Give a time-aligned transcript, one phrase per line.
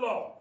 [0.00, 0.32] Hello!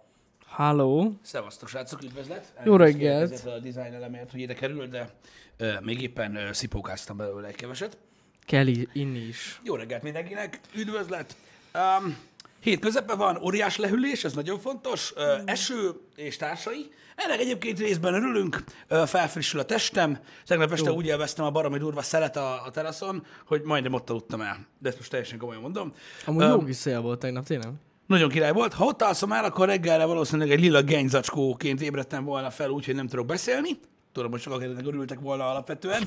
[0.45, 1.13] Halló.
[1.21, 2.53] Szevasztok, srácok, üdvözlet!
[2.63, 3.31] Jó reggelt.
[3.31, 5.09] ezért a design elemért, hogy ide kerül, de
[5.57, 7.97] ö, még éppen ö, szipókáztam belőle egy keveset.
[8.45, 9.59] Kell inni is.
[9.63, 11.35] Jó reggelt mindenkinek, üdvözlet!
[11.73, 12.17] Um,
[12.59, 16.91] hét közepe van, óriás lehűlés, ez nagyon fontos, ö, eső és társai.
[17.15, 20.19] Ennek egyébként részben örülünk, ö, felfrissül a testem.
[20.45, 24.41] Tegnap este úgy élveztem a baromi durva szelet a, a teraszon, hogy majdnem ott aludtam
[24.41, 24.67] el.
[24.77, 25.93] De ezt most teljesen komolyan mondom.
[26.25, 27.71] Amúgy Öm, jó kis szél volt tegnap, tényleg.
[28.09, 28.73] Nagyon király volt.
[28.73, 33.07] Ha ott alszom el, akkor reggelre valószínűleg egy lila genyzacskóként ébredtem volna fel, úgyhogy nem
[33.07, 33.69] tudok beszélni.
[34.11, 36.03] Tudom, hogy sokan ennek örültek volna alapvetően,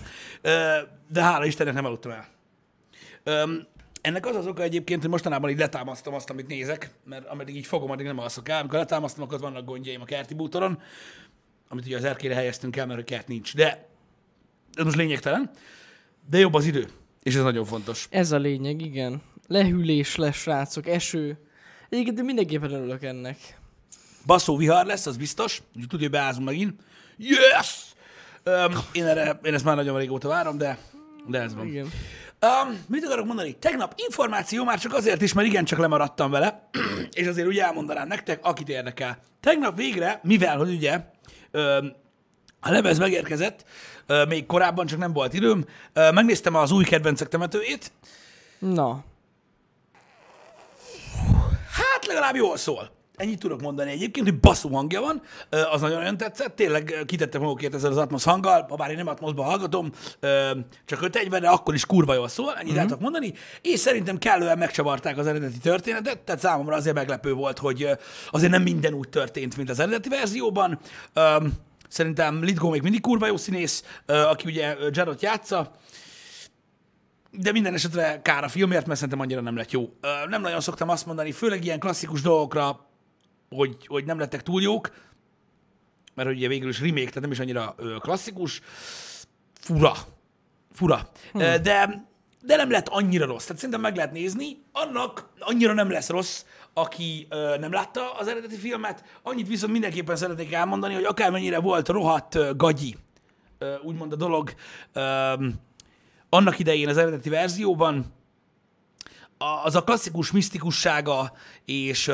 [1.08, 2.28] de hála Istennek nem aludtam el.
[4.00, 7.66] Ennek az az oka egyébként, hogy mostanában így letámasztom azt, amit nézek, mert ameddig így
[7.66, 8.60] fogom, addig nem alszok el.
[8.60, 10.78] Amikor letámasztom, akkor vannak gondjaim a kerti bútoron,
[11.68, 13.56] amit ugye az erkére helyeztünk el, mert a kert nincs.
[13.56, 13.88] De
[14.74, 15.50] ez most lényegtelen.
[16.30, 16.88] De jobb az idő,
[17.22, 18.06] és ez nagyon fontos.
[18.10, 19.22] Ez a lényeg, igen.
[19.46, 21.38] Lehűlés lesz, srácok, eső.
[21.92, 23.36] Egyébként én mindenképpen örülök ennek.
[24.26, 25.62] Baszó vihar lesz, az biztos.
[25.68, 26.80] Úgyhogy tudja, hogy beázunk megint.
[27.16, 27.82] Yes!
[28.44, 30.78] Um, én, erre, én ezt már nagyon régóta várom, de,
[31.26, 31.66] de ez van.
[31.66, 31.90] Igen.
[32.40, 33.56] Um, mit akarok mondani?
[33.58, 36.68] Tegnap információ már csak azért is, mert igencsak lemaradtam vele,
[37.20, 39.18] és azért úgy elmondanám nektek, akit érdekel.
[39.40, 41.00] Tegnap végre, mivel, hogy ugye
[41.52, 41.92] um,
[42.60, 43.64] a lemez megérkezett,
[44.08, 47.92] uh, még korábban csak nem volt időm, uh, megnéztem az új kedvencek temetőjét,
[48.58, 49.04] Na,
[51.72, 52.90] Hát legalább jól szól.
[53.16, 55.22] Ennyit tudok mondani egyébként, hogy basszú hangja van,
[55.72, 59.08] az nagyon-nagyon tetszett, tényleg ö, kitettem magukért ezzel az Atmos hanggal, ha bár én nem
[59.08, 59.92] Atmosban hallgatom,
[60.84, 62.82] csak öt egyben, de akkor is kurva jól szól, ennyit mm-hmm.
[62.82, 67.88] tudok mondani, és szerintem kellően megcsavarták az eredeti történetet, tehát számomra azért meglepő volt, hogy
[68.30, 70.78] azért nem minden úgy történt, mint az eredeti verzióban.
[71.88, 75.70] Szerintem Lidgó még mindig kurva jó színész, aki ugye ö, Jared játsza,
[77.38, 79.92] de minden esetre kár a filmért, mert szerintem annyira nem lett jó.
[80.00, 82.86] Ö, Nem nagyon szoktam azt mondani, főleg ilyen klasszikus dolgokra,
[83.48, 84.90] hogy, hogy nem lettek túl jók,
[86.14, 88.60] mert ugye végül is remake, tehát nem is annyira ö, klasszikus.
[89.60, 89.92] Fura.
[90.72, 91.08] Fura.
[91.32, 91.38] Hm.
[91.38, 92.06] De,
[92.42, 93.42] de nem lett annyira rossz.
[93.42, 94.62] Tehát szerintem meg lehet nézni.
[94.72, 99.04] Annak annyira nem lesz rossz, aki ö, nem látta az eredeti filmet.
[99.22, 102.96] Annyit viszont mindenképpen szeretnék elmondani, hogy akármennyire volt rohadt ö, gagyi,
[103.58, 104.54] ö, úgymond a dolog,
[104.92, 105.32] ö,
[106.34, 108.12] annak idején az eredeti verzióban,
[109.64, 111.32] az a klasszikus misztikussága,
[111.64, 112.10] és,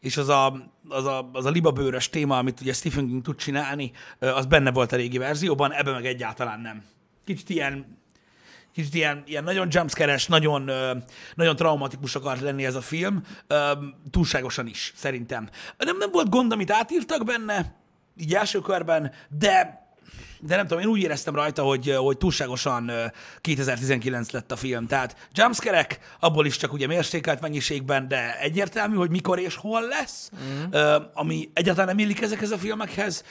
[0.00, 3.92] és az a, az, a, az a libabőrös téma, amit ugye Stephen King tud csinálni,
[4.18, 6.84] az benne volt a régi verzióban, ebben meg egyáltalán nem.
[7.24, 7.98] Kicsit ilyen,
[8.72, 10.70] kicsit ilyen, ilyen nagyon jumpscare-es, nagyon,
[11.34, 13.22] nagyon traumatikus akart lenni ez a film,
[14.10, 15.48] túlságosan is, szerintem.
[15.78, 17.74] Nem, nem volt gond, amit átírtak benne,
[18.16, 19.80] így első körben, de
[20.40, 23.04] de nem tudom, én úgy éreztem rajta, hogy, hogy túlságosan ö,
[23.40, 24.86] 2019 lett a film.
[24.86, 25.86] Tehát jumpscare
[26.20, 30.72] abból is csak ugye mérsékelt mennyiségben, de egyértelmű, hogy mikor és hol lesz, mm.
[31.14, 33.24] ami egyáltalán nem illik ezekhez a filmekhez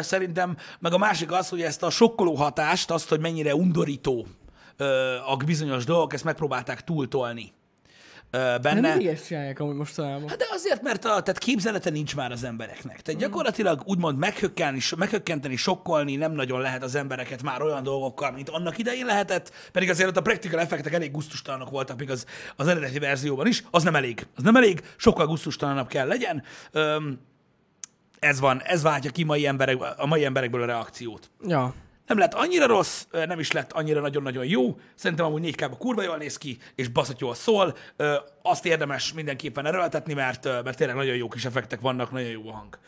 [0.00, 0.56] szerintem.
[0.78, 4.26] Meg a másik az, hogy ezt a sokkoló hatást, azt, hogy mennyire undorító
[5.26, 7.52] a bizonyos dolgok, ezt megpróbálták túltolni
[8.34, 8.88] ö, nem benne.
[8.88, 10.28] mindig ezt csinálják amúgy mostanában.
[10.28, 13.02] Hát de azért, mert a, tehát képzelete nincs már az embereknek.
[13.02, 18.48] Tehát gyakorlatilag úgymond meghökkenteni, meghökkenteni, sokkolni nem nagyon lehet az embereket már olyan dolgokkal, mint
[18.48, 22.66] annak idején lehetett, pedig azért ott a practical effektek elég gusztustalanok voltak, még az, az
[22.66, 23.64] eredeti verzióban is.
[23.70, 24.26] Az nem elég.
[24.36, 26.42] Az nem elég, sokkal gusztustalanabb kell legyen.
[26.72, 27.20] Öm,
[28.18, 31.30] ez van, ez váltja ki mai emberek, a mai emberekből a reakciót.
[31.46, 31.74] Ja.
[32.06, 34.78] Nem lett annyira rossz, nem is lett annyira nagyon-nagyon jó.
[34.94, 37.76] Szerintem amúgy 4 k kurva jól néz ki, és baszott jól szól.
[38.42, 42.52] Azt érdemes mindenképpen erőltetni, mert, mert tényleg nagyon jó kis effektek vannak, nagyon jó a
[42.52, 42.78] hang.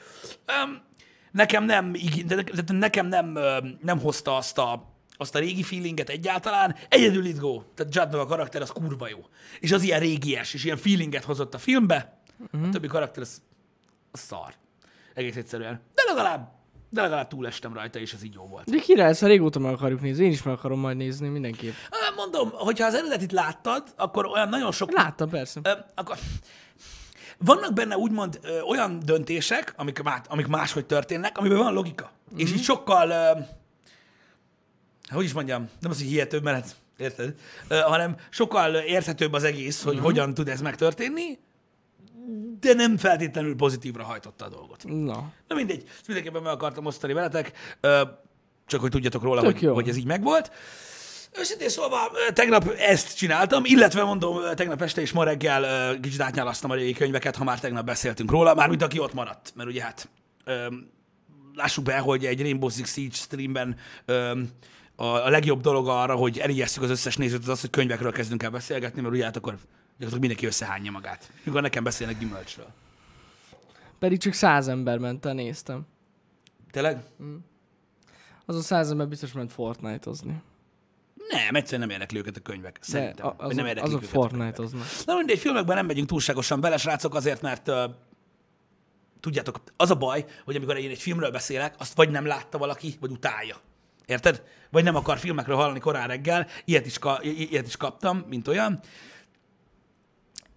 [1.32, 1.92] Nekem nem,
[2.26, 3.38] de ne- de nekem nem,
[3.82, 6.76] nem hozta azt a, azt a régi feelinget egyáltalán.
[6.88, 7.62] Egyedül itt go.
[7.74, 9.18] Tehát Juddnak a karakter az kurva jó.
[9.60, 12.20] És az ilyen régies, és ilyen feelinget hozott a filmbe.
[12.52, 13.42] A többi karakter az,
[14.10, 14.54] az szar.
[15.14, 15.80] Egész egyszerűen.
[15.94, 16.52] De legalább,
[16.88, 18.70] de legalább túlestem rajta, és ez így jó volt.
[18.70, 20.24] De király, ezt régóta meg akarjuk nézni.
[20.24, 21.74] Én is meg akarom majd nézni, mindenképp.
[22.16, 24.92] Mondom, hogyha az eredetit láttad, akkor olyan nagyon sok...
[24.92, 25.60] Láttam, persze.
[25.62, 26.16] Ö, akkor...
[27.38, 32.10] Vannak benne úgymond ö, olyan döntések, amik, má, amik máshogy történnek, amiben van logika.
[32.30, 32.38] Mm-hmm.
[32.38, 33.40] És így sokkal, ö,
[35.14, 37.34] hogy is mondjam, nem az, hogy hihetőbb, mert hát, érted,
[37.82, 40.02] hanem sokkal érthetőbb az egész, hogy mm-hmm.
[40.02, 41.38] hogyan tud ez megtörténni,
[42.60, 44.84] de nem feltétlenül pozitívra hajtotta a dolgot.
[44.86, 45.32] Na.
[45.48, 47.52] Na mindegy, ezt mindenképpen meg akartam osztani veletek,
[48.66, 49.74] csak hogy tudjatok róla, Tök hogy, jó.
[49.74, 50.50] hogy ez így megvolt.
[51.38, 56.70] Őszintén szólva, ö, tegnap ezt csináltam, illetve mondom, tegnap este és ma reggel kicsit átnyálasztam
[56.70, 60.08] a régi könyveket, ha már tegnap beszéltünk róla, mármint aki ott maradt, mert ugye hát
[61.54, 63.76] lássuk be, hogy egy Rainbow Six Siege streamben
[64.96, 68.50] a, legjobb dolog arra, hogy elijesszük az összes nézőt, az az, hogy könyvekről kezdünk el
[68.50, 69.56] beszélgetni, mert ugye hát akkor
[69.98, 71.30] gyakorlatilag mindenki összehányja magát.
[71.44, 72.66] Mikor nekem beszélnek gyümölcsről.
[73.98, 75.86] Pedig csak száz ember ment el, néztem.
[76.70, 77.02] Tényleg?
[78.46, 80.42] Az a száz ember biztos ment Fortnite-ozni.
[81.28, 82.78] Nem, egyszerűen nem érdekli őket a könyvek.
[82.80, 83.26] Szerintem.
[83.26, 84.08] a- hogy azok, nem érdeklik azok.
[84.10, 84.86] Fortnite-oznak.
[85.06, 87.84] Na mindegy, filmekben nem megyünk túlságosan bele, srácok, azért, mert uh,
[89.20, 92.96] tudjátok, az a baj, hogy amikor én egy filmről beszélek, azt vagy nem látta valaki,
[93.00, 93.56] vagy utálja.
[94.06, 94.42] Érted?
[94.70, 98.80] Vagy nem akar filmekről hallani korán reggel, ilyet is, ka- ilyet is kaptam, mint olyan.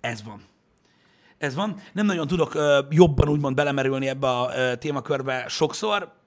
[0.01, 0.41] Ez van.
[1.37, 1.75] Ez van.
[1.93, 6.17] Nem nagyon tudok uh, jobban úgymond belemerülni ebbe a uh, témakörbe sokszor,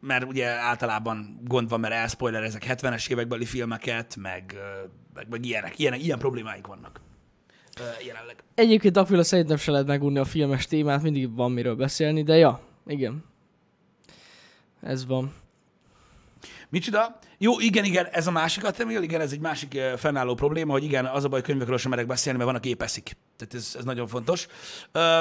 [0.00, 5.78] mert ugye általában gond van, mert elszpoilerezek 70-es évekbeli filmeket, meg, ö, meg, meg ilyenek,
[5.78, 7.00] ilyenek, ilyen problémáik vannak
[7.80, 8.36] ö, jelenleg.
[8.54, 12.60] Egyébként Aquila szerintem se lehet megunni a filmes témát, mindig van miről beszélni, de ja,
[12.86, 13.24] igen.
[14.80, 15.32] Ez van.
[16.74, 17.18] Micsoda?
[17.38, 21.06] Jó, igen, igen, ez a másik Atemil, igen, ez egy másik fennálló probléma, hogy igen,
[21.06, 23.16] az a baj, könyvekről sem merek beszélni, mert van, aki épeszik.
[23.36, 24.46] Tehát ez, ez nagyon fontos.
[24.92, 25.20] Ö,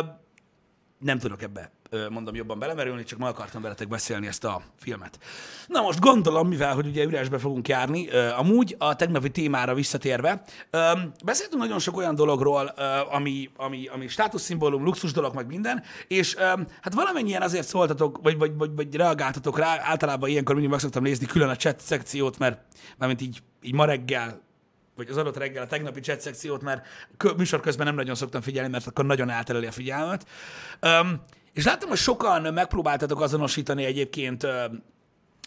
[0.99, 1.71] nem tudok ebbe,
[2.09, 5.19] mondom, jobban belemerülni, csak ma akartam veletek beszélni ezt a filmet.
[5.67, 10.43] Na most gondolom, mivel, hogy ugye üresbe fogunk járni, amúgy a tegnapi témára visszatérve,
[11.23, 12.65] beszéltünk nagyon sok olyan dologról,
[13.11, 16.35] ami, ami, ami státuszszimbólum, luxus dolog, meg minden, és
[16.81, 21.03] hát valamennyien azért szóltatok, vagy, vagy, vagy, vagy reagáltatok rá, általában ilyenkor mindig meg szoktam
[21.03, 22.61] nézni külön a chat szekciót, mert
[22.97, 24.41] mármint így, így ma reggel
[24.95, 26.85] vagy az adott reggel a tegnapi chat szekciót, mert
[27.37, 30.25] műsor közben nem nagyon szoktam figyelni, mert akkor nagyon eltereli a figyelmet.
[30.81, 31.21] Um,
[31.53, 34.47] és láttam, hogy sokan megpróbáltatok azonosítani egyébként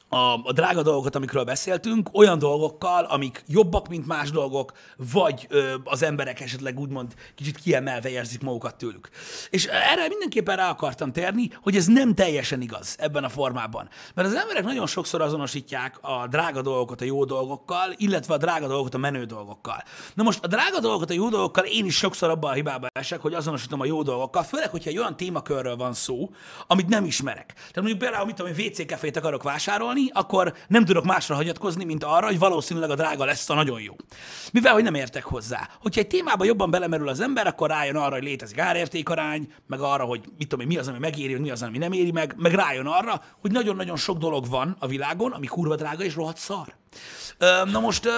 [0.09, 4.73] a, a drága dolgokat, amikről beszéltünk, olyan dolgokkal, amik jobbak, mint más dolgok,
[5.13, 9.09] vagy ö, az emberek esetleg úgymond kicsit kiemelve érzik magukat tőlük.
[9.51, 13.89] És erre mindenképpen rá akartam térni, hogy ez nem teljesen igaz ebben a formában.
[14.15, 18.67] Mert az emberek nagyon sokszor azonosítják a drága dolgokat a jó dolgokkal, illetve a drága
[18.67, 19.83] dolgokat a menő dolgokkal.
[20.15, 23.21] Na most a drága dolgokat a jó dolgokkal én is sokszor abban a hibába esek,
[23.21, 26.31] hogy azonosítom a jó dolgokkal, főleg, hogyha egy olyan témakörről van szó,
[26.67, 27.53] amit nem ismerek.
[27.55, 32.05] Tehát mondjuk például, mit tudom, WC kefét akarok vásárolni, akkor nem tudok másra hagyatkozni, mint
[32.05, 33.95] arra, hogy valószínűleg a drága lesz a nagyon jó.
[34.53, 35.69] Mivel, hogy nem értek hozzá.
[35.81, 40.05] Hogyha egy témába jobban belemerül az ember, akkor rájön arra, hogy létezik árértékarány, meg arra,
[40.05, 42.87] hogy mit tudom mi az, ami megéri, mi az, ami nem éri meg, meg rájön
[42.87, 46.75] arra, hogy nagyon-nagyon sok dolog van a világon, ami kurva drága és rohadt szar.
[47.65, 48.09] Na most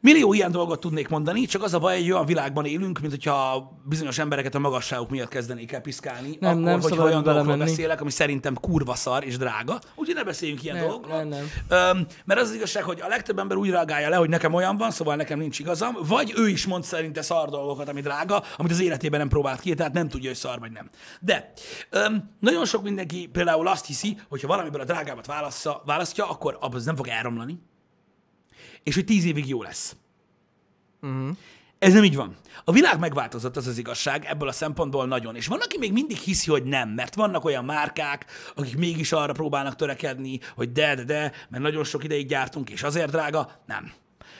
[0.00, 3.70] Millió ilyen dolgot tudnék mondani, csak az a baj, egy olyan világban élünk, mint hogyha
[3.84, 8.00] bizonyos embereket a magasságuk miatt kezdenék el piszkálni, Nem, akkor, nem hogyha olyan dolgokról beszélek,
[8.00, 9.80] ami szerintem kurva szar és drága.
[9.94, 11.16] Úgyhogy ne beszéljünk ilyen Nem, dolgokról.
[11.16, 11.44] nem, nem.
[11.68, 14.76] Öm, mert az, az igazság, hogy a legtöbb ember úgy reagálja le, hogy nekem olyan
[14.76, 18.72] van, szóval nekem nincs igazam, vagy ő is mond szerinte szar dolgokat, ami drága, amit
[18.72, 20.90] az életében nem próbált ki, tehát nem tudja, hogy szar vagy nem.
[21.20, 21.52] De
[21.90, 26.56] öm, nagyon sok mindenki például azt hiszi, hogy ha valamiből a drágábbat válassza, választja, akkor
[26.60, 27.58] abban nem fog elromlani,
[28.86, 29.96] és hogy tíz évig jó lesz.
[31.02, 31.36] Uh-huh.
[31.78, 32.36] Ez nem így van.
[32.64, 35.36] A világ megváltozott, az az igazság, ebből a szempontból nagyon.
[35.36, 39.32] És van, aki még mindig hiszi, hogy nem, mert vannak olyan márkák, akik mégis arra
[39.32, 43.50] próbálnak törekedni, hogy de, de, de, mert nagyon sok ideig gyártunk, és azért drága.
[43.66, 43.92] Nem.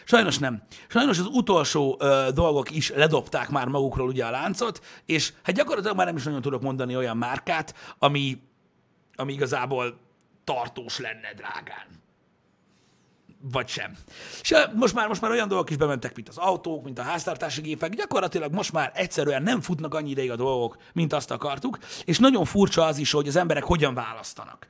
[0.04, 0.62] Sajnos nem.
[0.88, 5.96] Sajnos az utolsó ö, dolgok is ledobták már magukról ugye a láncot, és hát gyakorlatilag
[5.96, 8.38] már nem is nagyon tudok mondani olyan márkát, ami,
[9.14, 9.98] ami igazából
[10.44, 12.04] tartós lenne drágán
[13.52, 13.96] vagy sem.
[14.40, 17.60] És most már, most már olyan dolgok is bementek, mint az autók, mint a háztartási
[17.60, 22.18] gépek, gyakorlatilag most már egyszerűen nem futnak annyi ideig a dolgok, mint azt akartuk, és
[22.18, 24.66] nagyon furcsa az is, hogy az emberek hogyan választanak.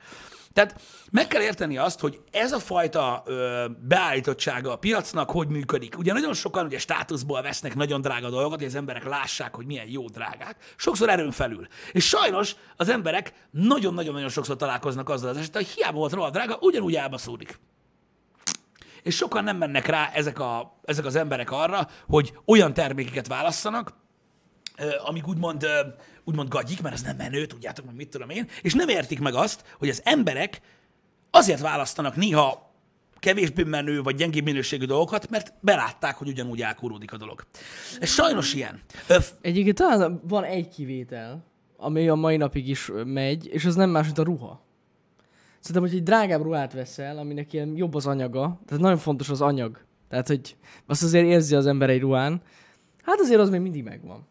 [0.57, 0.81] Tehát
[1.11, 5.97] meg kell érteni azt, hogy ez a fajta ö, beállítottsága a piacnak hogy működik.
[5.97, 9.89] Ugye nagyon sokan ugye státuszból vesznek nagyon drága dolgokat, hogy az emberek lássák, hogy milyen
[9.89, 11.67] jó drágák, sokszor erőn felül.
[11.91, 16.57] És sajnos az emberek nagyon-nagyon-nagyon sokszor találkoznak azzal az esettel, hogy hiába volt rohadt drága,
[16.61, 17.59] ugyanúgy elbaszódik.
[19.07, 23.93] És sokan nem mennek rá ezek, a, ezek az emberek arra, hogy olyan termékeket válasszanak,
[25.05, 25.67] amik úgymond,
[26.23, 29.33] úgymond gagyik, mert az nem menő, tudjátok, meg mit tudom én, és nem értik meg
[29.33, 30.61] azt, hogy az emberek
[31.31, 32.65] azért választanak néha
[33.19, 37.43] kevésbé menő vagy gyengébb minőségű dolgokat, mert belátták, hogy ugyanúgy elkúródik a dolog.
[37.99, 38.81] Ez sajnos ilyen.
[39.07, 41.43] Ö, f- Egyébként talán van egy kivétel,
[41.77, 44.65] ami a mai napig is megy, és az nem más, mint a ruha.
[45.67, 49.41] Szerintem, hogy egy drágább ruhát veszel, aminek ilyen jobb az anyaga, tehát nagyon fontos az
[49.41, 49.79] anyag.
[50.09, 50.55] Tehát, hogy
[50.85, 52.41] azt azért érzi az ember egy ruhán,
[53.03, 54.27] hát azért az még mindig megvan.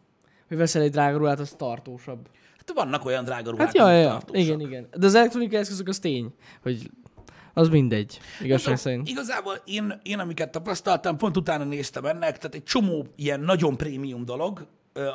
[0.49, 2.29] Hogy veszel egy drága ruhát, az tartósabb.
[2.57, 4.21] hát vannak olyan drága ruhák, Hát ja, ja, ja.
[4.33, 4.87] igen, igen.
[4.97, 6.91] De az elektronikai eszközök az tény, hogy
[7.55, 9.09] az mindegy, igazság Tudom, szerint.
[9.09, 14.25] Igazából én, én, amiket tapasztaltam, pont utána néztem ennek, tehát egy csomó ilyen nagyon prémium
[14.25, 14.67] dolog,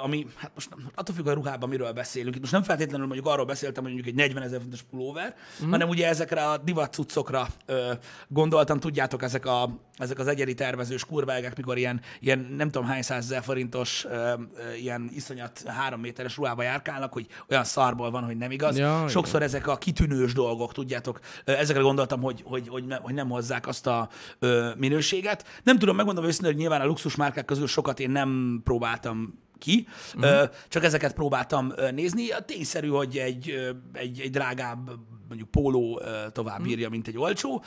[0.04, 2.36] ami, hát most attól függ a ruhában, miről beszélünk.
[2.36, 5.70] Itt most nem feltétlenül mondjuk arról beszéltem, hogy mondjuk egy 40 ezer fontos pulóver, mm.
[5.70, 7.92] hanem ugye ezekre a divat cuccokra ö,
[8.28, 13.02] gondoltam, tudjátok, ezek, a, ezek az egyedi tervezős kurvágák, mikor ilyen, ilyen nem tudom hány
[13.02, 18.38] százezer forintos ö, ö, ilyen iszonyat három méteres ruhába járkálnak, hogy olyan szarból van, hogy
[18.38, 18.78] nem igaz.
[18.78, 19.08] Ja, igen.
[19.08, 23.30] Sokszor ezek a kitűnős dolgok, tudjátok, ö, ezekre gondoltam, hogy, hogy, hogy, ne, hogy nem
[23.30, 24.10] hozzák azt a
[24.40, 25.46] ö, minőséget.
[25.64, 29.88] Nem tudom, megmondom őszintén, hogy nyilván a luxus márkák közül sokat én nem próbáltam ki,
[30.15, 30.50] uh-huh.
[30.68, 32.32] csak ezeket próbáltam nézni.
[32.32, 34.89] A tényszerű, hogy egy, egy, egy drágább,
[35.27, 36.01] mondjuk póló
[36.32, 37.63] tovább bírja, mint egy olcsó.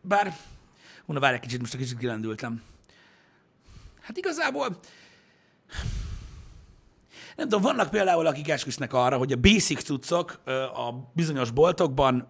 [0.00, 0.36] Bár,
[1.06, 2.62] na várj egy kicsit, most egy kicsit kilendültem.
[4.00, 4.78] Hát igazából
[7.36, 10.40] nem tudom, vannak például, akik esküsznek arra, hogy a basic cuccok
[10.74, 12.26] a bizonyos boltokban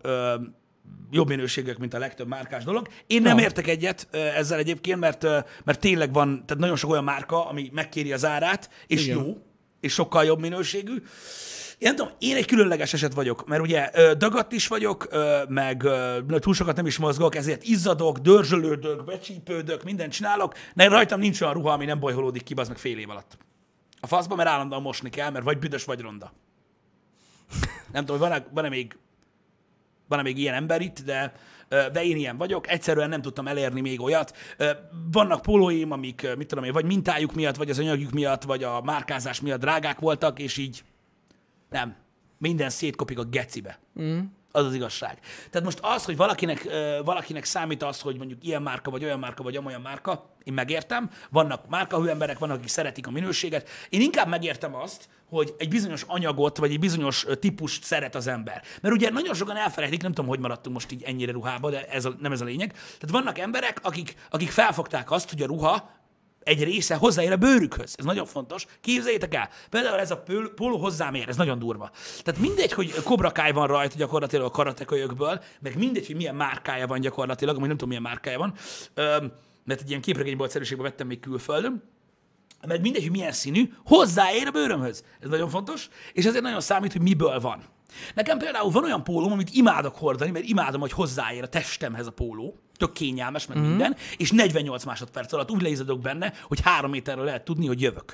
[1.10, 2.88] jobb minőségek, mint a legtöbb márkás dolog.
[3.06, 3.44] Én nem Ja.
[3.44, 5.22] értek egyet ezzel egyébként, mert,
[5.64, 9.16] mert tényleg van, tehát nagyon sok olyan márka, ami megkéri az árát, és Igen.
[9.18, 9.36] jó,
[9.80, 10.92] és sokkal jobb minőségű.
[11.78, 15.08] Én nem tudom, én egy különleges eset vagyok, mert ugye dagadt is vagyok,
[15.48, 15.84] meg
[16.38, 21.54] túl sokat nem is mozgok, ezért izzadok, dörzsölődök, becsípődök, mindent csinálok, de rajtam nincs olyan
[21.54, 23.38] ruha, ami nem bajholódik ki, az meg fél év alatt.
[24.00, 26.32] A faszba, mert állandóan mosni kell, mert vagy büdös, vagy ronda.
[27.92, 28.96] Nem tudom, van-e, van-e még
[30.12, 31.32] van-e még ilyen ember itt, de,
[31.68, 32.68] de én ilyen vagyok.
[32.68, 34.36] Egyszerűen nem tudtam elérni még olyat.
[35.12, 38.80] Vannak pólóim, amik, mit tudom én, vagy mintájuk miatt, vagy az anyagjuk miatt, vagy a
[38.82, 40.84] márkázás miatt drágák voltak, és így
[41.70, 41.96] nem.
[42.38, 43.78] Minden szétkopik a gecibe.
[44.00, 44.20] Mm.
[44.52, 45.18] Az az igazság.
[45.50, 46.68] Tehát most az, hogy valakinek,
[47.04, 51.10] valakinek számít az, hogy mondjuk ilyen márka, vagy olyan márka, vagy amolyan márka, én megértem.
[51.30, 53.68] Vannak márkahű emberek, vannak, akik szeretik a minőséget.
[53.88, 58.62] Én inkább megértem azt, hogy egy bizonyos anyagot, vagy egy bizonyos típust szeret az ember.
[58.80, 62.04] Mert ugye nagyon sokan elfelejtik, nem tudom, hogy maradtunk most így ennyire ruhába, de ez
[62.04, 62.72] a, nem ez a lényeg.
[62.72, 65.90] Tehát vannak emberek, akik, akik felfogták azt, hogy a ruha
[66.44, 67.94] egy része hozzáér a bőrükhöz.
[67.98, 68.66] Ez nagyon fontos.
[68.80, 70.22] Képzeljétek el, például ez a
[70.54, 71.90] póló hozzám ér, ez nagyon durva.
[72.22, 77.00] Tehát mindegy, hogy kobrakáj van rajta gyakorlatilag a karatekölyökből, meg mindegy, hogy milyen márkája van
[77.00, 78.54] gyakorlatilag, amúgy nem tudom, milyen márkája van,
[79.64, 81.82] mert egy ilyen képregénybolt szerűségben vettem még külföldön,
[82.66, 85.04] meg mindegy, hogy milyen színű, hozzáér a bőrömhöz.
[85.20, 87.62] Ez nagyon fontos, és ezért nagyon számít, hogy miből van.
[88.14, 92.10] Nekem például van olyan pólóm, amit imádok hordani, mert imádom, hogy hozzáér a testemhez a
[92.10, 93.62] póló, tök kényelmes, meg mm.
[93.62, 98.12] minden, és 48 másodperc alatt úgy leizadok benne, hogy három méterről lehet tudni, hogy jövök.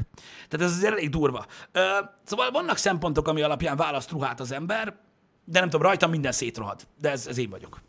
[0.48, 1.46] Tehát ez azért elég durva.
[1.72, 1.80] Ö,
[2.24, 4.96] szóval vannak szempontok, ami alapján választ ruhát az ember,
[5.44, 6.86] de nem tudom, rajtam minden szétrohad.
[7.00, 7.80] De ez, ez én vagyok.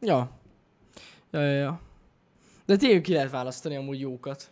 [0.00, 0.30] Ja.
[1.30, 1.80] Ja, ja, ja.
[2.66, 4.50] De tényleg ki lehet választani amúgy jókat.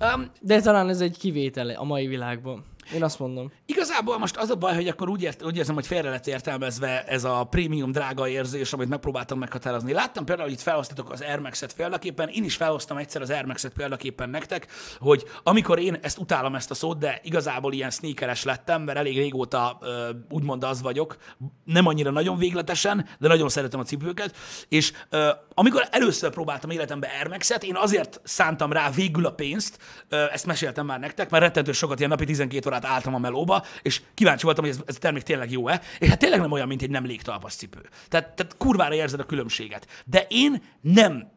[0.00, 2.64] Um, De talán ez egy kivétel a mai világban.
[2.94, 3.52] Én azt mondom.
[3.66, 7.04] Igazából most az a baj, hogy akkor úgy, ért, úgy érzem, hogy félre lett értelmezve
[7.04, 9.92] ez a prémium drága érzés, amit megpróbáltam meghatározni.
[9.92, 13.44] Láttam például, hogy itt felhoztatok az Air Max-et példaképpen, én is felhoztam egyszer az Air
[13.44, 14.66] Max-et példaképpen nektek,
[14.98, 19.16] hogy amikor én ezt utálom ezt a szót, de igazából ilyen sneakeres lettem, mert elég
[19.16, 19.78] régóta
[20.30, 21.16] úgymond az vagyok,
[21.64, 24.36] nem annyira nagyon végletesen, de nagyon szeretem a cipőket,
[24.68, 24.92] és
[25.54, 30.86] amikor először próbáltam életembe Air Max-et, én azért szántam rá végül a pénzt, ezt meséltem
[30.86, 34.64] már nektek, mert rettentő sokat, ilyen napi 12 órát álltam a melóba, és kíváncsi voltam,
[34.64, 37.04] hogy ez, ez a termék tényleg jó-e, és hát tényleg nem olyan, mint egy nem
[37.04, 37.88] légtalpas cipő.
[38.08, 39.86] Tehát, tehát kurvára érzed a különbséget.
[40.04, 41.30] De én nem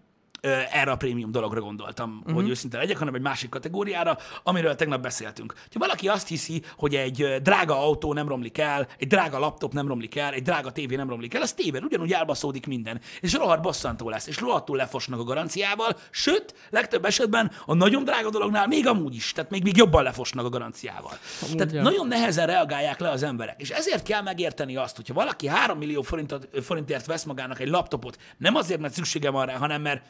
[0.71, 2.35] erre a prémium dologra gondoltam, uh-huh.
[2.35, 5.53] hogy őszinte legyek, hanem egy másik kategóriára, amiről tegnap beszéltünk.
[5.73, 9.87] Ha valaki azt hiszi, hogy egy drága autó nem romlik el, egy drága laptop nem
[9.87, 13.01] romlik el, egy drága tévé nem romlik el, az téved, ugyanúgy elbaszódik minden.
[13.19, 18.29] És rohadt bosszantó lesz, és rohadtul lefosnak a garanciával, sőt, legtöbb esetben a nagyon drága
[18.29, 21.17] dolognál még amúgy is, tehát még, még jobban lefosnak a garanciával.
[21.41, 21.81] Amúgy, tehát ja.
[21.81, 23.61] nagyon nehezen reagálják le az emberek.
[23.61, 28.17] És ezért kell megérteni azt, hogyha valaki 3 millió forintot, forintért vesz magának egy laptopot,
[28.37, 30.03] nem azért, mert szüksége van rá, hanem mert,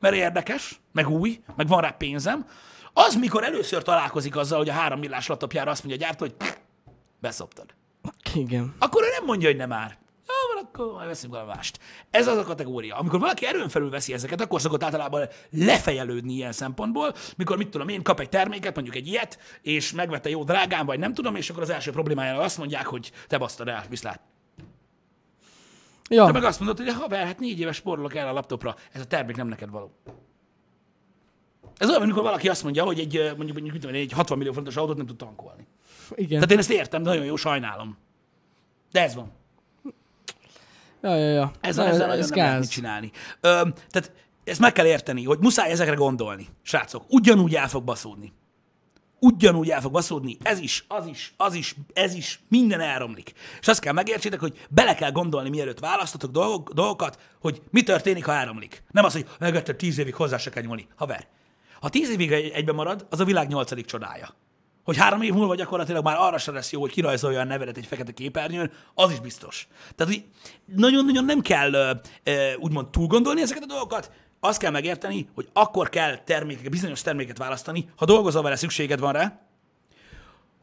[0.00, 2.46] mert érdekes, meg új, meg van rá pénzem,
[2.92, 6.34] az, mikor először találkozik azzal, hogy a három millás laptopjára azt mondja a gyártó, hogy
[7.20, 7.66] beszoptad.
[8.34, 8.74] Igen.
[8.78, 9.98] Akkor ő nem mondja, hogy nem már.
[10.28, 11.78] Jó, van, akkor majd veszünk valami mást.
[12.10, 12.96] Ez az a kategória.
[12.96, 17.88] Amikor valaki erőn felül veszi ezeket, akkor szokott általában lefejelődni ilyen szempontból, mikor mit tudom
[17.88, 21.50] én, kap egy terméket, mondjuk egy ilyet, és megvette jó drágán, vagy nem tudom, és
[21.50, 24.20] akkor az első problémájára azt mondják, hogy te basztad el, viszlát.
[26.08, 29.00] Te Ja, meg azt mondod, hogy haver, hát négy éves spórolok el a laptopra, ez
[29.00, 29.92] a termék nem neked való.
[31.76, 34.96] Ez olyan, amikor valaki azt mondja, hogy egy, mondjuk, mondjuk egy 60 millió fontos autót
[34.96, 35.66] nem tud tankolni.
[36.14, 36.28] igen.
[36.28, 37.98] Tehát én ezt értem, de nagyon jó, sajnálom.
[38.92, 39.32] De ez van.
[41.02, 41.50] Ja, ja, ja.
[41.60, 43.10] Ezzel, Na, ezzel nagyon ez nem lehet mit csinálni.
[43.40, 44.12] Ö, tehát
[44.44, 47.04] ezt meg kell érteni, hogy muszáj ezekre gondolni, srácok.
[47.08, 48.32] Ugyanúgy el fog baszódni.
[49.20, 50.36] Ugyanúgy el fog baszódni.
[50.42, 53.32] Ez is, az is, az is, ez is, minden elromlik.
[53.60, 58.24] És azt kell megértsétek, hogy bele kell gondolni, mielőtt választotok dolgok, dolgokat, hogy mi történik,
[58.24, 58.82] ha elromlik.
[58.90, 60.86] Nem az, hogy megetted tíz évig hozzá se kell nyúlni.
[60.96, 61.26] Haver,
[61.80, 64.34] Ha tíz évig egy- egyben marad, az a világ nyolcadik csodája.
[64.84, 67.86] Hogy három év múlva gyakorlatilag már arra sem lesz jó, hogy kirajzolja a nevedet egy
[67.86, 69.68] fekete képernyőn, az is biztos.
[69.96, 70.24] Tehát hogy
[70.76, 72.00] nagyon-nagyon nem kell
[72.58, 77.38] úgymond túl gondolni ezeket a dolgokat, azt kell megérteni, hogy akkor kell termékek, bizonyos terméket
[77.38, 79.40] választani, ha dolgozol vele, szükséged van rá,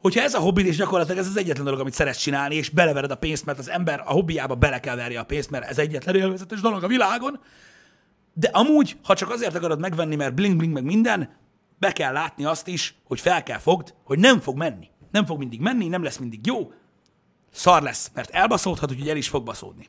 [0.00, 3.10] hogyha ez a hobbid, és gyakorlatilag ez az egyetlen dolog, amit szeretsz csinálni, és belevered
[3.10, 6.14] a pénzt, mert az ember a hobbiába bele kell verje a pénzt, mert ez egyetlen
[6.14, 7.40] élvezetes dolog a világon,
[8.32, 11.36] de amúgy, ha csak azért akarod megvenni, mert bling-bling meg minden,
[11.78, 14.88] be kell látni azt is, hogy fel kell fogd, hogy nem fog menni.
[15.10, 16.72] Nem fog mindig menni, nem lesz mindig jó,
[17.52, 19.88] szar lesz, mert elbaszódhat, úgyhogy el is fog baszódni.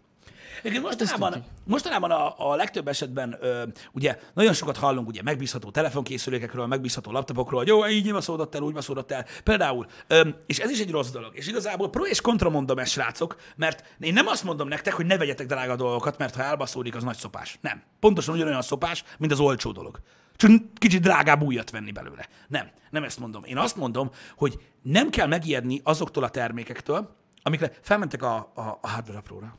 [0.59, 6.65] Egyébként mostanában, mostanában a, a legtöbb esetben ö, ugye nagyon sokat hallunk ugye megbízható telefonkészülékekről,
[6.65, 9.25] megbízható laptopokról, hogy jó, így baszódott el, úgy baszódott el.
[9.43, 11.31] Például, ö, és ez is egy rossz dolog.
[11.35, 15.05] És igazából pro és kontra mondom ezt, srácok, mert én nem azt mondom nektek, hogy
[15.05, 17.57] ne vegyetek drága dolgokat, mert ha elbaszódik, az nagy szopás.
[17.61, 17.83] Nem.
[17.99, 19.99] Pontosan ugyanolyan szopás, mint az olcsó dolog.
[20.35, 22.27] Csak kicsit drágább újat venni belőle.
[22.47, 23.43] Nem, nem ezt mondom.
[23.43, 28.87] Én azt mondom, hogy nem kell megijedni azoktól a termékektől, amikre felmentek a, a, a
[28.87, 29.57] hardware apróra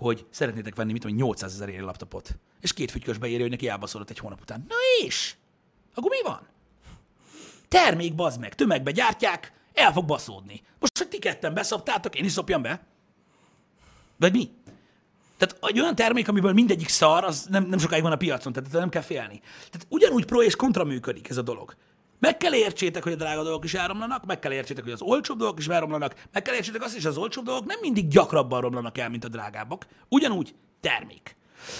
[0.00, 3.68] hogy szeretnétek venni, mit tudom, 800 ezer ér laptopot, és két fügykös beírja, hogy neki
[3.68, 4.64] elbaszolott egy hónap után.
[4.68, 5.34] Na és?
[5.94, 6.46] Akkor mi van?
[7.68, 10.62] Termék, bazd meg, tömegbe gyártják, el fog baszódni.
[10.78, 12.82] Most, hogy ti ketten beszoptátok, én is szopjam be?
[14.16, 14.50] Vagy mi?
[15.36, 18.72] Tehát egy olyan termék, amiből mindegyik szar, az nem, nem sokáig van a piacon, tehát
[18.72, 19.40] nem kell félni.
[19.40, 21.74] Tehát ugyanúgy pro és kontra működik ez a dolog.
[22.20, 25.38] Meg kell értsétek, hogy a drága dolgok is elromlanak, meg kell értsétek, hogy az olcsóbb
[25.38, 28.60] dolgok is elromlanak, meg kell értsétek azt is, hogy az olcsóbb dolgok nem mindig gyakrabban
[28.60, 29.86] romlanak el, mint a drágábbak.
[30.08, 31.36] Ugyanúgy termék.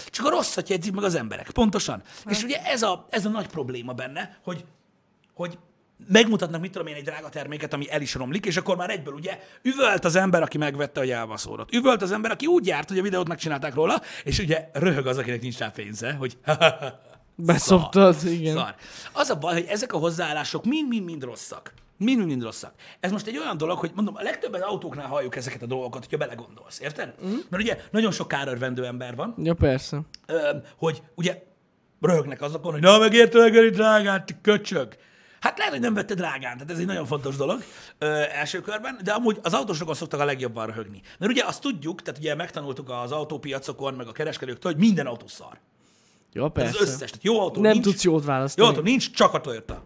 [0.06, 1.50] Csak a rosszat jegyzik meg az emberek.
[1.50, 2.02] Pontosan.
[2.28, 4.64] És ugye ez a, ez a nagy probléma benne, hogy,
[5.34, 5.58] hogy
[6.08, 9.14] megmutatnak, mit tudom én, egy drága terméket, ami el is romlik, és akkor már egyből
[9.14, 11.74] ugye üvölt az ember, aki megvette a jelvaszórat.
[11.74, 15.18] Üvölt az ember, aki úgy járt, hogy a videót megcsinálták róla, és ugye röhög az,
[15.18, 16.38] akinek nincs rá pénze, hogy
[17.44, 18.54] Beszoptad, igen.
[18.56, 18.74] Szar.
[19.12, 21.72] Az a baj, hogy ezek a hozzáállások mind-mind-mind rosszak.
[21.96, 22.72] Mind-mind rosszak.
[23.00, 26.16] Ez most egy olyan dolog, hogy mondom, a legtöbben autóknál halljuk ezeket a dolgokat, hogyha
[26.16, 27.14] belegondolsz, érted?
[27.26, 27.30] Mm.
[27.50, 30.00] Mert ugye nagyon sok kárörvendő ember van, Ja, persze.
[30.76, 31.42] hogy ugye
[32.00, 34.96] röhögnek azokon, hogy na megérte meg egy drágát, ti köcsög.
[35.40, 37.62] Hát lehet, hogy nem vette drágán, tehát ez egy nagyon fontos dolog
[37.98, 41.00] ö, első körben, de amúgy az autósokon szoktak a legjobban röhögni.
[41.18, 45.26] Mert ugye azt tudjuk, tehát ugye megtanultuk az autópiacokon, meg a kereskedőktől, hogy minden autó
[45.26, 45.58] szar.
[46.32, 46.78] Ez persze.
[46.80, 47.10] az összes.
[47.10, 48.68] Tehát jó autó Nem nincs, tudsz jót jó választani.
[48.68, 49.82] autó nincs, csak a Toyota.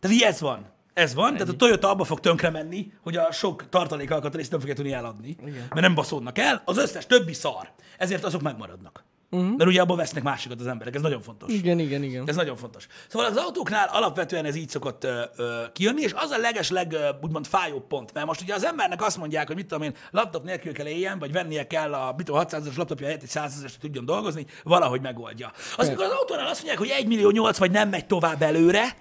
[0.00, 0.72] Tehát így ez van.
[0.94, 4.74] Ez van, tehát a Toyota abba fog tönkre menni, hogy a sok tartalékalkatrészt nem fogja
[4.74, 5.52] tudni eladni, Igen.
[5.68, 7.70] mert nem baszódnak el, az összes többi szar.
[7.98, 9.04] Ezért azok megmaradnak.
[9.30, 9.56] Uh-huh.
[9.56, 11.52] Mert ugye abban vesznek másikat az emberek, ez nagyon fontos.
[11.52, 12.28] Igen, igen, igen.
[12.28, 12.86] Ez nagyon fontos.
[13.08, 16.92] Szóval az autóknál alapvetően ez így szokott ö, ö, kijönni, és az a leges leg,
[16.92, 18.12] ö, úgymond fájóbb pont.
[18.12, 21.18] Mert most ugye az embernek azt mondják, hogy mit tudom én, laptop nélkül kell éljen,
[21.18, 25.00] vagy vennie kell a mit tudom, 600-as laptopja helyett egy 100 hogy tudjon dolgozni, valahogy
[25.00, 25.52] megoldja.
[25.76, 28.96] Az, amikor az autónál azt mondják, hogy 1 millió 8 vagy nem megy tovább előre,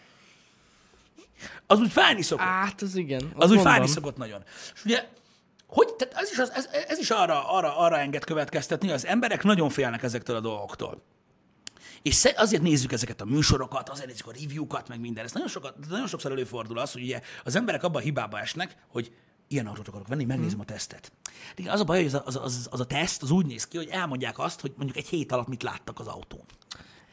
[1.68, 2.46] az úgy fájni szokott.
[2.46, 3.22] Hát, az igen.
[3.36, 3.74] Az úgy mondom.
[3.74, 4.44] fájni szokott nagyon.
[4.74, 5.08] És ugye,
[5.74, 9.44] hogy, tehát ez is, az, ez, ez is arra, arra, arra enged következtetni, az emberek
[9.44, 11.02] nagyon félnek ezektől a dolgoktól.
[12.02, 15.24] És azért nézzük ezeket a műsorokat, azért nézzük a review-kat, meg minden.
[15.24, 18.76] Ez nagyon, sokat, nagyon sokszor előfordul az, hogy ugye az emberek abban a hibába esnek,
[18.88, 19.12] hogy
[19.48, 21.12] ilyen autót akarok venni, megnézem a tesztet.
[21.56, 23.68] De az a baj, hogy az a, az, az, az a teszt az úgy néz
[23.68, 26.46] ki, hogy elmondják azt, hogy mondjuk egy hét alatt mit láttak az autón.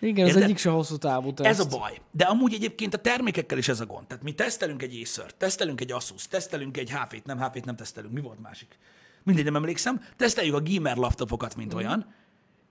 [0.00, 0.42] Igen, az Érted?
[0.42, 1.48] egyik se hosszú távú teszt.
[1.48, 2.00] Ez a baj.
[2.10, 4.06] De amúgy egyébként a termékekkel is ez a gond.
[4.06, 8.12] Tehát mi tesztelünk egy acer tesztelünk egy Asus, tesztelünk egy HP-t, nem HP-t nem tesztelünk.
[8.14, 8.78] Mi volt másik?
[9.22, 10.04] Mindegy, nem emlékszem.
[10.16, 12.14] Teszteljük a gamer laptopokat, mint olyan.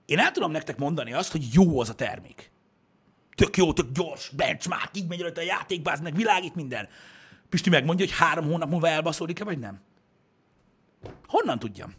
[0.06, 2.50] Én el tudom nektek mondani azt, hogy jó az a termék.
[3.34, 6.88] Tök jó, tök gyors, benchmark, így megy rajta a játékbáz, meg világít minden.
[7.48, 9.80] Pisti megmondja, hogy három hónap múlva elbaszódik-e, vagy nem?
[11.26, 11.94] Honnan tudjam?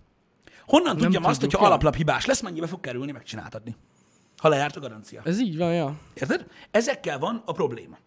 [0.65, 1.67] Honnan tudjam azt, tudjuk, hogyha ja.
[1.67, 3.75] alaplap hibás lesz, mennyibe fog kerülni megcsináltatni?
[4.41, 5.21] Ha lejárt a garancia.
[5.25, 5.95] Ez így van, ja.
[6.13, 6.45] Érted?
[6.71, 7.97] Ezekkel van a probléma.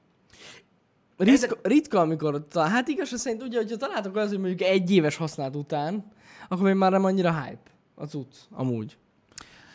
[1.16, 5.56] Ritka, ritka amikor, hát igaz, szerint ugye, hogyha találtak az, hogy mondjuk egy éves használat
[5.56, 6.12] után,
[6.48, 8.96] akkor még már nem annyira hype az cucc, amúgy.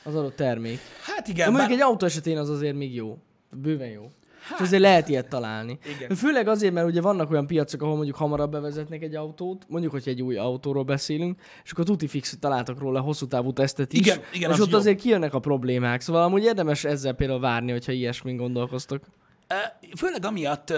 [0.04, 0.80] Az adott termék.
[1.02, 1.80] Hát De igen, mondjuk bár...
[1.80, 3.18] egy autó esetén az azért még jó.
[3.52, 4.12] Bőven jó.
[4.42, 5.80] Hát, és azért lehet ilyet találni.
[5.98, 6.16] Igen.
[6.16, 10.04] Főleg azért, mert ugye vannak olyan piacok, ahol mondjuk hamarabb bevezetnek egy autót, mondjuk, hogy
[10.06, 14.00] egy új autóról beszélünk, és akkor tuti fix, hogy találtak róla hosszú távú tesztet is.
[14.00, 14.78] Igen, igen, és az ott jó.
[14.78, 16.02] azért kijönnek a problémák.
[16.02, 19.02] Szóval amúgy érdemes ezzel például várni, hogyha ilyesmin gondolkoztok.
[19.98, 20.74] Főleg amiatt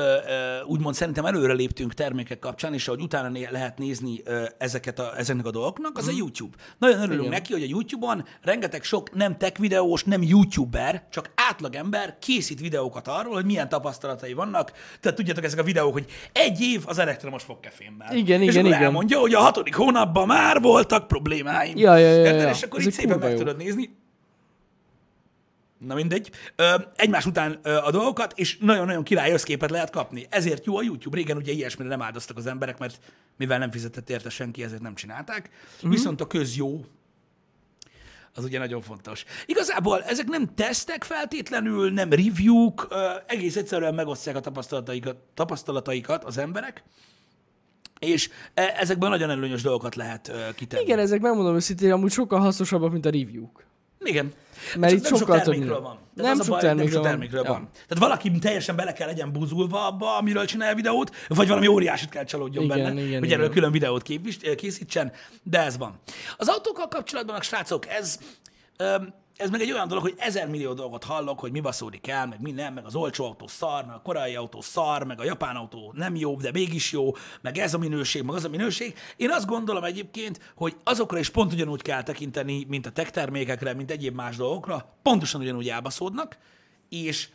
[0.65, 4.21] úgymond szerintem előre léptünk termékek kapcsán, és ahogy utána lehet nézni
[4.57, 6.57] ezeket a, ezeknek a dolgoknak, az a YouTube.
[6.77, 7.31] Nagyon örülünk Igen.
[7.31, 13.07] neki, hogy a YouTube-on rengeteg sok nem tech videós, nem YouTuber, csak átlagember készít videókat
[13.07, 14.71] arról, hogy milyen tapasztalatai vannak.
[14.99, 18.15] Tehát tudjátok, ezek a videók, hogy egy év az elektromos fogkefémmel.
[18.15, 18.81] Igen, és igen, igen.
[18.81, 21.77] elmondja, hogy a hatodik hónapban már voltak problémáim.
[21.77, 22.49] Ja, ja, ja, ja.
[22.49, 23.99] És akkor így Ezek szépen meg tudod nézni.
[25.85, 26.31] Na mindegy.
[26.55, 30.25] Ö, egymás után ö, a dolgokat, és nagyon-nagyon király összképet lehet kapni.
[30.29, 31.17] Ezért jó a YouTube.
[31.17, 32.99] Régen ugye ilyesmire nem áldoztak az emberek, mert
[33.37, 35.49] mivel nem fizetett érte senki, ezért nem csinálták.
[35.49, 35.89] Mm-hmm.
[35.89, 36.85] Viszont a köz jó,
[38.33, 39.25] az ugye nagyon fontos.
[39.45, 46.37] Igazából ezek nem tesztek feltétlenül, nem review-k, ö, egész egyszerűen megosztják a tapasztalataikat, tapasztalataikat az
[46.37, 46.83] emberek,
[47.99, 50.83] és e- ezekből nagyon előnyös dolgokat lehet ö, kitenni.
[50.83, 53.69] Igen, ezek megmondom őszintén, amúgy sokkal hasznosabbak, mint a review-k.
[54.03, 54.33] Igen.
[54.77, 55.99] Mert itt nem sokkal sok termékről van.
[56.15, 57.09] Tehát Nem az a sok baj, nem sok termékről van.
[57.11, 57.49] termékről Ja.
[57.51, 57.69] van.
[57.71, 62.23] Tehát valaki teljesen bele kell legyen buzulva abba, amiről csinálja videót, vagy valami óriásit kell
[62.23, 63.55] csalódjon Igen, benne, igen, hogy erről igen.
[63.55, 65.11] külön videót képvis- készítsen,
[65.43, 65.99] de ez van.
[66.37, 68.19] Az autókkal kapcsolatban, a srácok, ez,
[68.77, 72.27] öm, ez meg egy olyan dolog, hogy ezer millió dolgot hallok, hogy mi baszódik el,
[72.27, 75.55] meg minden, meg az olcsó autó szar, meg a korai autó szar, meg a japán
[75.55, 78.97] autó nem jó, de mégis jó, meg ez a minőség, meg az a minőség.
[79.17, 83.73] Én azt gondolom egyébként, hogy azokra is pont ugyanúgy kell tekinteni, mint a tech termékekre,
[83.73, 86.37] mint egyéb más dolgokra, pontosan ugyanúgy elbaszódnak,
[86.89, 87.29] és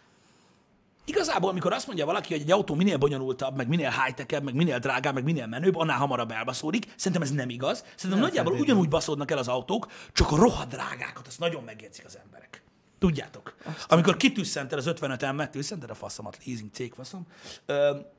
[1.08, 4.78] Igazából, amikor azt mondja valaki, hogy egy autó minél bonyolultabb, meg minél high meg minél
[4.78, 6.92] drágább, meg minél menőbb, annál hamarabb elbaszódik.
[6.96, 7.84] Szerintem ez nem igaz.
[7.94, 12.18] Szerintem nagyjából ugyanúgy baszódnak el az autók, csak a rohadt drágákat, azt nagyon megjegyzik az
[12.24, 12.62] emberek.
[12.98, 13.54] Tudjátok.
[13.88, 17.26] Amikor kitűszented az 55 m tűszented a faszomat, leasing cég faszom,
[17.66, 17.72] ö,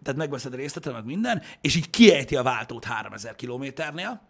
[0.04, 4.21] tehát megveszed a részletet, meg minden, és így kiejti a váltót 3000 kilométernél,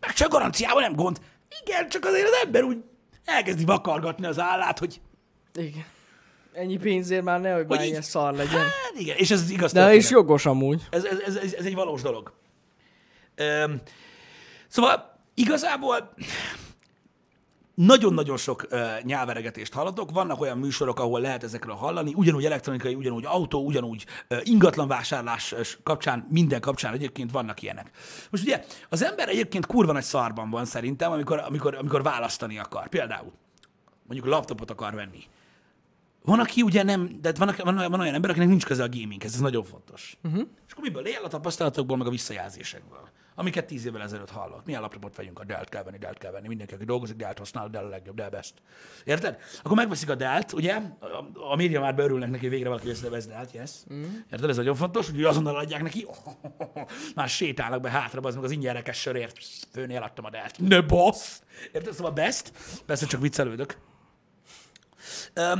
[0.00, 1.20] meg csak garanciával nem gond.
[1.64, 2.84] Igen, csak azért az ember úgy
[3.24, 5.00] elkezdi vakargatni az állát, hogy
[5.54, 5.84] Igen.
[6.52, 8.58] Ennyi pénzért már nehogy már így- ilyen szar legyen.
[8.60, 10.02] hát igen, és ez igaz De történet.
[10.04, 10.82] is jogos amúgy.
[10.90, 12.32] Ez, ez, ez, ez, ez egy valós dolog.
[13.34, 13.80] Öm,
[14.68, 16.12] szóval igazából
[17.74, 20.10] nagyon-nagyon sok uh, nyelveregetést hallatok.
[20.10, 24.04] Vannak olyan műsorok, ahol lehet ezekről hallani, ugyanúgy elektronikai, ugyanúgy autó, ugyanúgy
[24.42, 27.90] ingatlan vásárlás ö, kapcsán, minden kapcsán egyébként vannak ilyenek.
[28.30, 32.88] Most ugye az ember egyébként kurva nagy szarban van szerintem, amikor, amikor, amikor választani akar.
[32.88, 33.32] Például
[34.06, 35.22] mondjuk laptopot akar venni.
[36.24, 39.34] Van, aki ugye nem, de van, van, van olyan ember, akinek nincs köze a gaminghez,
[39.34, 40.18] ez nagyon fontos.
[40.24, 40.46] Uh-huh.
[40.66, 44.66] És akkor miből él a tapasztalatokból, meg a visszajelzésekből, amiket tíz évvel ezelőtt hallott.
[44.66, 47.64] Milyen laptopot vegyünk, a Dell-t kell venni, Dell-t kell venni, mindenki, aki dolgozik, Dell-t használ,
[47.64, 48.54] a Dell a legjobb, Dell best.
[49.04, 49.38] Érted?
[49.62, 50.74] Akkor megveszik a Dell-t, ugye?
[51.00, 53.70] A, a média már beörülnek neki, hogy végre valaki vesz Dell-t, yes.
[53.86, 54.06] Uh-huh.
[54.30, 54.50] Érted?
[54.50, 56.06] Ez nagyon fontos, hogy azonnal adják neki,
[57.14, 59.38] már sétálnak be hátra, az meg az ingyerekes sörért,
[59.72, 60.58] főnél adtam a Dell-t.
[60.58, 61.42] Ne bassz!
[61.72, 61.92] Érted?
[61.94, 62.52] Szóval best,
[62.86, 63.78] persze csak viccelődök.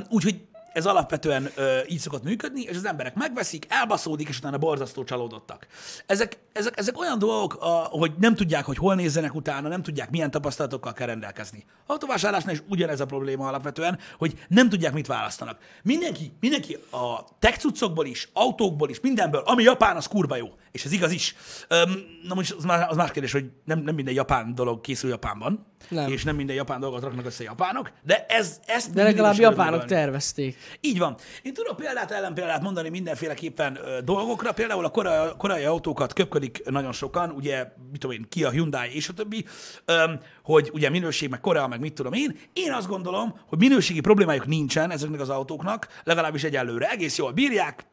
[0.09, 0.41] Úgyhogy
[0.79, 5.67] ez alapvetően ö, így szokott működni, és az emberek megveszik, elbaszódik, és utána borzasztó csalódottak.
[6.07, 10.11] Ezek, ezek, ezek olyan dolgok, a, hogy nem tudják, hogy hol nézzenek utána, nem tudják,
[10.11, 11.65] milyen tapasztalatokkal kell rendelkezni.
[11.87, 15.59] Autóvásárlásnál is ugyanez a probléma alapvetően, hogy nem tudják, mit választanak.
[15.83, 20.49] Mindenki, mindenki a tech cuccokból is, autókból is, mindenből, ami japán, az kurva jó.
[20.79, 21.35] És ez igaz is.
[21.69, 25.11] Öm, na most az, már, az más kérdés, hogy nem, nem minden japán dolog készül
[25.11, 26.11] Japánban, Nem.
[26.13, 29.89] és nem minden japán dolgot raknak össze japánok, de ez, ezt De legalább japánok örülni.
[29.93, 30.57] tervezték.
[30.81, 31.17] Így van.
[31.43, 34.53] Én tudok példát, ellenpéldát mondani mindenféleképpen ö, dolgokra.
[34.53, 39.09] Például a korai, korai autókat köpködik nagyon sokan, ugye, mit tudom én, Kia, Hyundai és
[39.09, 39.45] a többi,
[39.85, 42.39] öm, hogy ugye minőség, meg Korea, meg mit tudom én.
[42.53, 46.91] Én azt gondolom, hogy minőségi problémájuk nincsen ezeknek az autóknak, legalábbis egyelőre.
[46.91, 47.87] Egész jól bírják,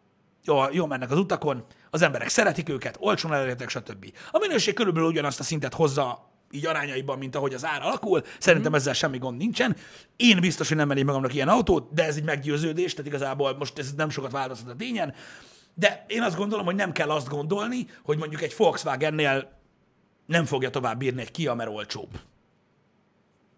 [0.45, 4.13] jól, jól mennek az utakon, az emberek szeretik őket, olcsón elérhetek, stb.
[4.31, 8.21] A minőség körülbelül ugyanazt a szintet hozza így arányaiban, mint ahogy az ár alakul.
[8.39, 9.75] Szerintem ezzel semmi gond nincsen.
[10.15, 13.79] Én biztos, hogy nem menném magamnak ilyen autót, de ez egy meggyőződés, tehát igazából most
[13.79, 15.13] ez nem sokat változtat a tényen.
[15.73, 19.51] De én azt gondolom, hogy nem kell azt gondolni, hogy mondjuk egy Volkswagennél
[20.25, 22.19] nem fogja tovább bírni egy Kia, mert olcsóbb.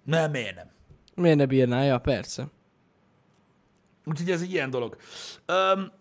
[0.03, 0.69] Nem, miért nem?
[1.15, 1.83] Miért ne bírná?
[1.83, 2.47] Ja, persze.
[4.05, 4.97] Úgyhogy ez egy ilyen dolog.
[5.45, 5.91] Öm,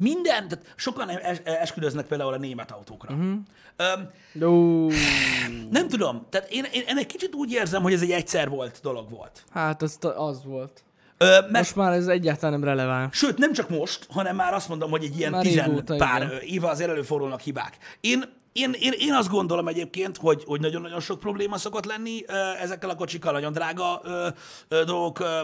[0.00, 3.14] minden, tehát sokan es- esküdöznek például a német autókra.
[3.14, 3.38] Uh-huh.
[3.76, 4.86] Öm,
[5.70, 8.78] nem tudom, tehát én, én, én egy kicsit úgy érzem, hogy ez egy egyszer volt
[8.82, 9.44] dolog volt.
[9.50, 10.84] hát az, az volt.
[11.18, 13.16] Ö, mert, Most már ez egyáltalán nem releváns.
[13.16, 16.22] sőt, nem csak most, hanem már azt mondom, hogy egy ilyen Már tizen régóta, pár
[16.22, 16.40] igen.
[16.40, 17.76] éve azért előfordulnak hibák.
[18.00, 22.24] Én, én, én, én azt gondolom egyébként, hogy, hogy nagyon-nagyon sok probléma szokott lenni
[22.62, 24.28] ezekkel a kocsikkal, nagyon drága ö,
[24.68, 25.40] ö, dolgok ö,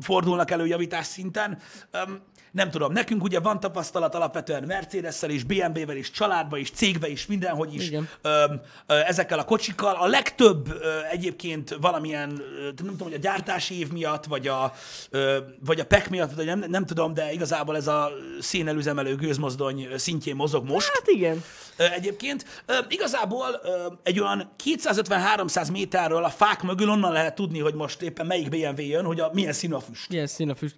[0.00, 1.58] fordulnak elő javítás szinten.
[1.90, 2.20] Öm,
[2.54, 7.26] nem tudom, nekünk ugye van tapasztalat alapvetően Mercedes-szel is, BMW-vel is, családba is, cégbe is,
[7.26, 8.08] mindenhogy is Igen.
[8.22, 9.94] öm, ö, ezekkel a kocsikkal.
[9.94, 14.72] A legtöbb ö, egyébként valamilyen, ö, nem tudom, hogy a gyártási év miatt, vagy a,
[15.10, 19.88] ö, vagy a PEC miatt, vagy nem, nem tudom, de igazából ez a szénelüzemelő gőzmozdony
[19.96, 20.88] szintjén mozog most.
[20.92, 21.42] Hát igen.
[21.76, 27.58] Ö, Egyébként ö, igazából ö, egy olyan 250-300 méterről a fák mögül onnan lehet tudni,
[27.58, 30.12] hogy most éppen melyik BMW jön, hogy a, milyen színű a füst.
[30.12, 30.76] Ilyen szín a füst.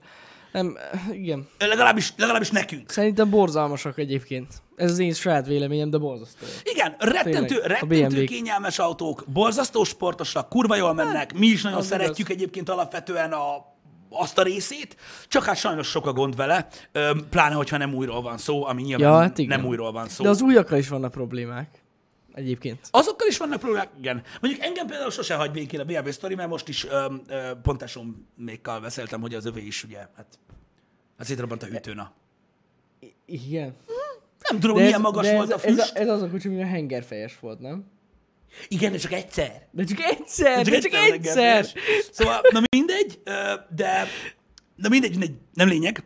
[0.57, 0.77] Nem,
[1.13, 1.49] igen.
[1.59, 2.91] Legalábbis, legalábbis nekünk.
[2.91, 4.63] Szerintem borzalmasak egyébként.
[4.77, 6.47] Ez az én saját véleményem, de borzasztó.
[6.63, 11.87] Igen, rettentő, Tényleg, rettentő kényelmes autók, borzasztó sportosak, kurva jól mennek, mi is nagyon az
[11.87, 13.75] szeretjük egyébként alapvetően a
[14.11, 14.97] azt a részét,
[15.29, 16.69] csak hát sajnos sok a gond vele,
[17.31, 19.59] pláne, hogyha nem újról van szó, ami nyilván Ja, hát igen.
[19.61, 20.25] nem újról van szó.
[20.25, 21.69] De az újakkal is vannak problémák.
[22.37, 22.89] Egyébként.
[22.91, 24.23] Azokkal is vannak problémák, igen.
[24.41, 28.81] Mondjuk engem például sose hagy végén a BMW sztori, mert most is ö, ö, pontásomékkal
[28.81, 30.39] beszéltem, hogy az övé is ugye, hát,
[31.19, 32.13] hát szétrobbant a hűtőna.
[33.27, 33.77] Igen.
[34.49, 35.79] Nem tudom, De milyen ez, magas de volt ez, a füst.
[35.79, 37.85] Ez, a, ez az a kocsi, ami a hengerfejes volt, nem?
[38.69, 39.67] Igen, de csak egyszer.
[39.71, 41.43] De csak egyszer, de csak egyszer egyszer.
[41.43, 41.75] hengerfejes.
[42.11, 43.21] Szóval, na mindegy,
[43.75, 44.07] de
[44.77, 46.05] na mindegy, mindegy, nem lényeg.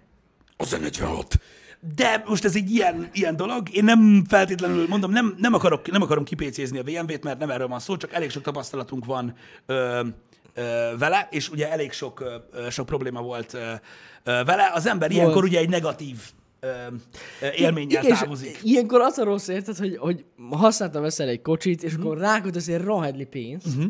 [0.56, 1.40] Az a 46.
[1.96, 3.74] De most ez egy ilyen, ilyen dolog.
[3.74, 7.68] Én nem feltétlenül mondom, nem, nem, akarok, nem akarom kipécézni a BMW-t, mert nem erről
[7.68, 9.34] van szó, csak elég sok tapasztalatunk van
[9.66, 10.00] ö,
[10.54, 10.62] ö,
[10.98, 12.20] vele, és ugye elég sok,
[12.52, 13.58] ö, sok probléma volt ö,
[14.24, 14.70] ö, vele.
[14.74, 16.16] Az ember ilyenkor ugye egy negatív
[17.56, 18.58] élménnyel Igen, távozik.
[18.62, 22.80] Ilyenkor az a rossz érted, hogy, hogy használtan veszel egy kocsit, és akkor rákötesz egy
[22.80, 23.86] rohadli pénzt, Mhm.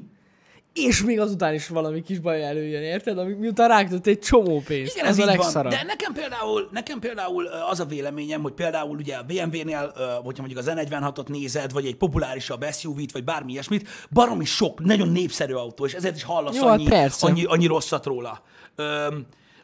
[0.73, 3.19] És még azután is valami kis baj előjön, érted?
[3.19, 4.95] Ami, miután rákötött egy csomó pénzt.
[4.97, 5.37] Igen, az ez a így van.
[5.37, 5.73] legszarabb.
[5.73, 10.59] De nekem például, nekem például az a véleményem, hogy például ugye a BMW-nél, hogyha mondjuk
[10.59, 15.85] az E46-ot nézed, vagy egy populárisabb SUV-t, vagy bármi ilyesmit, baromi sok, nagyon népszerű autó,
[15.85, 17.27] és ezért is hallasz Jó, hát annyi, persze.
[17.27, 18.43] annyi, annyi rosszat róla.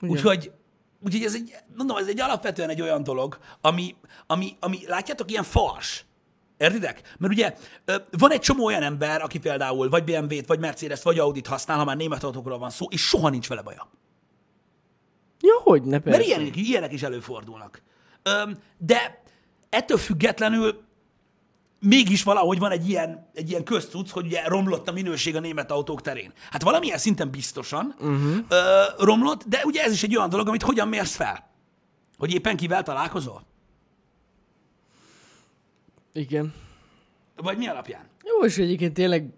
[0.00, 0.50] Úgyhogy,
[1.04, 3.94] úgyhogy ez egy, mondom, ez egy alapvetően egy olyan dolog, ami,
[4.26, 6.04] ami, ami látjátok, ilyen fals.
[6.58, 7.16] Értitek?
[7.18, 7.54] Mert ugye
[8.10, 11.84] van egy csomó olyan ember, aki például vagy BMW-t, vagy Mercedes-t, vagy Audit használ, ha
[11.84, 13.90] már német autókról van szó, és soha nincs vele baja.
[15.40, 16.18] Ja, hogy ne persze.
[16.18, 17.82] Mert ilyenek, ilyenek is előfordulnak.
[18.78, 19.22] De
[19.68, 20.84] ettől függetlenül
[21.80, 25.70] mégis valahogy van egy ilyen, egy ilyen közcuc, hogy ugye romlott a minőség a német
[25.70, 26.32] autók terén.
[26.50, 28.36] Hát valamilyen szinten biztosan uh-huh.
[28.48, 31.50] ö, romlott, de ugye ez is egy olyan dolog, amit hogyan mérsz fel?
[32.18, 33.45] Hogy éppen kivel találkozol?
[36.16, 36.52] Igen.
[37.36, 38.04] Vagy mi alapján?
[38.24, 39.28] Jó, és egyébként tényleg,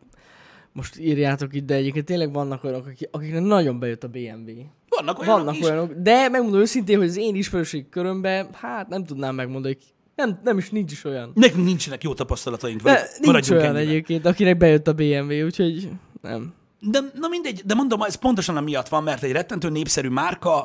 [0.73, 4.53] most írjátok itt, de egyébként tényleg vannak olyanok, akik, akiknek nagyon bejött a BMW.
[4.89, 5.65] Vannak olyanok Vannak is.
[5.65, 10.41] olyanok, de megmondom őszintén, hogy az én ismerőség körömben, hát nem tudnám megmondani, hogy nem,
[10.45, 11.31] nem is nincs is olyan.
[11.35, 13.77] Nekünk nincsenek jó tapasztalataink De nincs olyan ennyiben.
[13.77, 15.89] egyébként, akinek bejött a BMW, úgyhogy
[16.23, 16.55] nem.
[16.81, 20.63] De, na mindegy, de mondom, ez pontosan amiatt van, mert egy rettentő népszerű márka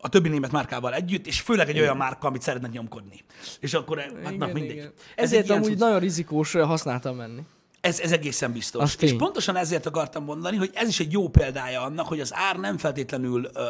[0.00, 3.24] a többi német márkával együtt, és főleg egy olyan márka, amit szeretnek nyomkodni.
[3.60, 4.78] És akkor, eh, hát na mindegy.
[4.78, 5.78] Ez Ezért ilyen amúgy cucc.
[5.80, 7.42] nagyon rizikós használtam menni.
[7.80, 8.82] Ez, ez egészen biztos.
[8.82, 9.18] Az és tény.
[9.18, 12.78] pontosan ezért akartam mondani, hogy ez is egy jó példája annak, hogy az ár nem
[12.78, 13.62] feltétlenül ö,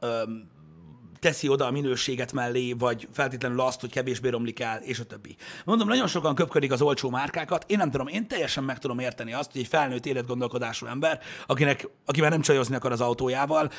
[0.00, 0.22] ö,
[1.24, 5.36] teszi oda a minőséget mellé, vagy feltétlenül azt, hogy kevésbé romlik el, és a többi.
[5.64, 7.64] Mondom, nagyon sokan köpködik az olcsó márkákat.
[7.68, 11.88] Én nem tudom, én teljesen meg tudom érteni azt, hogy egy felnőtt életgondolkodású ember, akinek,
[12.04, 13.70] aki már nem csajozni akar az autójával,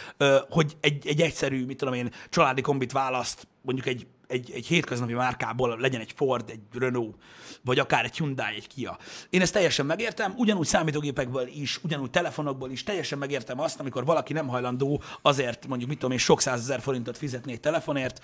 [0.50, 5.14] hogy egy, egy egyszerű, mit tudom én, családi kombit választ, mondjuk egy, egy, egy hétköznapi
[5.14, 7.16] márkából legyen egy Ford, egy Renault,
[7.62, 8.98] vagy akár egy Hyundai, egy Kia.
[9.30, 14.34] Én ezt teljesen megértem, ugyanúgy számítógépekből is, ugyanúgy telefonokból is, teljesen megértem azt, amikor valaki
[14.34, 18.24] nem hajlandó azért mondjuk, mit tudom én, sok százezer forintot fizetni egy telefonért,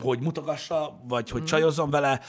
[0.00, 2.20] hogy mutogassa, vagy hogy csajozzon vele,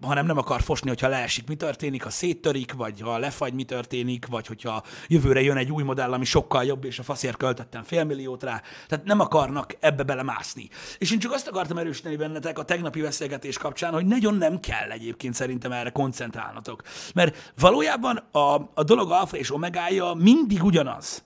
[0.00, 4.26] hanem nem akar fosni, hogyha leesik, mi történik, ha széttörik, vagy ha lefagy, mi történik,
[4.26, 8.42] vagy hogyha jövőre jön egy új modell, ami sokkal jobb, és a faszért költöttem félmilliót
[8.42, 8.62] rá.
[8.86, 10.68] Tehát nem akarnak ebbe belemászni.
[10.98, 14.90] És én csak azt akartam erősíteni bennetek a tegnapi beszélgetés kapcsán, hogy nagyon nem kell
[14.90, 16.82] egyébként szerintem erre koncentrálnatok.
[17.14, 21.24] Mert valójában a, a dolog alfa és omegája mindig ugyanaz,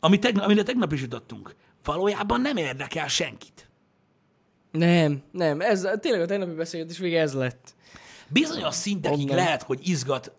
[0.00, 1.54] ami tegnap, amire tegnap is jutottunk.
[1.84, 3.68] Valójában nem érdekel senkit.
[4.70, 7.74] Nem, nem, ez tényleg a tegnapi beszélgetés vége ez lett.
[8.28, 9.36] Bizonyos szintekig Onnan.
[9.36, 10.32] lehet, hogy izgat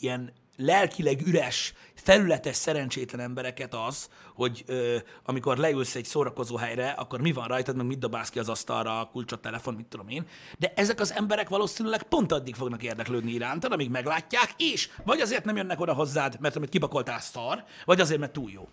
[0.00, 7.20] ilyen lelkileg üres, felületes, szerencsétlen embereket az, hogy ö, amikor leülsz egy szórakozó helyre, akkor
[7.20, 10.26] mi van rajtad, meg mit dobálsz ki az asztalra, a kulcsot, telefon, mit tudom én.
[10.58, 15.44] De ezek az emberek valószínűleg pont addig fognak érdeklődni irántad, amíg meglátják, és vagy azért
[15.44, 18.68] nem jönnek oda hozzád, mert amit kipakoltál szar, vagy azért, mert túl jó.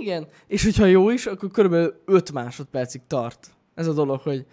[0.00, 0.28] Igen.
[0.46, 3.50] És hogyha jó is, akkor körülbelül 5 másodpercig tart.
[3.74, 4.46] Ez a dolog, hogy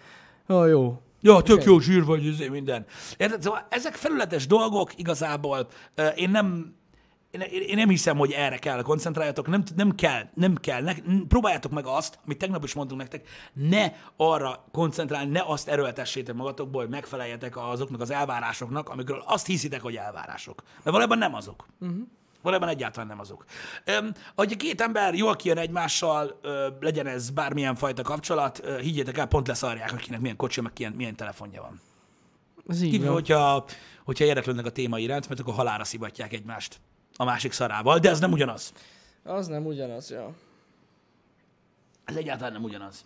[0.48, 1.00] ó, jó.
[1.20, 2.86] Ja, tök jó zsír vagy, izé minden.
[3.16, 3.42] Érted?
[3.42, 5.68] Szóval ezek felületes dolgok igazából,
[6.14, 6.74] én nem,
[7.30, 10.82] én, én nem hiszem, hogy erre kell koncentráljatok, nem, nem kell, nem kell.
[10.82, 10.92] Ne,
[11.28, 16.80] próbáljátok meg azt, amit tegnap is mondtunk nektek, ne arra koncentrálni, ne azt erőltessétek magatokból,
[16.80, 20.62] hogy megfeleljetek azoknak az elvárásoknak, amikről azt hiszitek, hogy elvárások.
[20.64, 21.66] Mert valójában nem azok.
[21.80, 21.98] Uh-huh.
[22.42, 23.44] Valójában egyáltalán nem azok.
[23.84, 28.78] Öm, hogy a két ember jól kijön egymással, ö, legyen ez bármilyen fajta kapcsolat, ö,
[28.78, 31.80] higgyétek el, pont leszarják, akinek milyen kocsi, meg milyen, milyen telefonja van.
[32.68, 33.64] Ez így Kívül, hogyha,
[34.04, 36.80] hogyha érdeklődnek a téma iránt, mert akkor halára szivatják egymást
[37.20, 38.72] a másik szarával, de ez nem ugyanaz.
[39.24, 40.34] Az nem ugyanaz, ja.
[42.04, 43.04] Ez egyáltalán nem ugyanaz.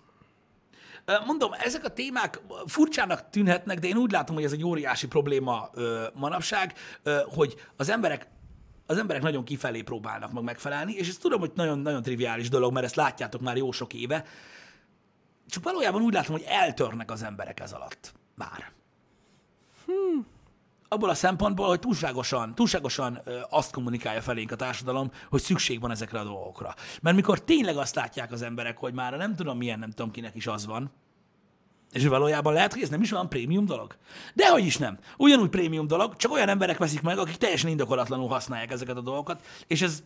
[1.27, 5.70] Mondom, ezek a témák furcsának tűnhetnek, de én úgy látom, hogy ez egy óriási probléma
[5.75, 8.27] ö, manapság, ö, hogy az emberek
[8.87, 12.85] az emberek nagyon kifelé próbálnak meg megfelelni, és ezt tudom, hogy nagyon-nagyon triviális dolog, mert
[12.85, 14.25] ezt látjátok már jó sok éve,
[15.46, 18.12] csak valójában úgy látom, hogy eltörnek az emberek ez alatt.
[18.35, 18.72] Már.
[19.87, 20.27] Hmm.
[20.92, 26.18] Abból a szempontból, hogy túlságosan, túlságosan azt kommunikálja felénk a társadalom, hogy szükség van ezekre
[26.20, 26.74] a dolgokra.
[27.02, 30.35] Mert mikor tényleg azt látják az emberek, hogy már nem tudom milyen, nem tudom kinek
[30.35, 30.90] is az van,
[31.92, 33.96] és valójában lehet, hogy ez nem is olyan prémium dolog.
[34.35, 34.98] Dehogy is nem.
[35.18, 39.46] Ugyanúgy prémium dolog, csak olyan emberek veszik meg, akik teljesen indokolatlanul használják ezeket a dolgokat,
[39.66, 40.02] és ez,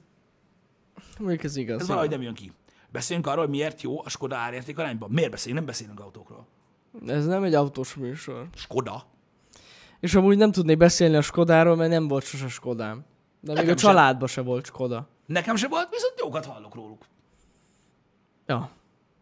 [1.19, 1.81] Mondjuk ez igaz.
[1.81, 2.53] ez valahogy nem jön ki.
[2.93, 5.11] Beszéljünk arról, hogy miért jó a Skoda árérték arányban.
[5.11, 5.59] Miért beszélünk?
[5.59, 6.47] Nem beszélünk autókról.
[7.07, 8.49] Ez nem egy autós műsor.
[8.55, 9.15] Skoda?
[10.07, 13.05] És amúgy nem tudnék beszélni a Skodáról, mert nem volt sose Skodám.
[13.41, 13.91] De még Nekem a sem.
[13.91, 15.09] családban se volt Skoda.
[15.27, 17.05] Nekem se volt, viszont jókat hallok róluk.
[18.47, 18.71] Ja.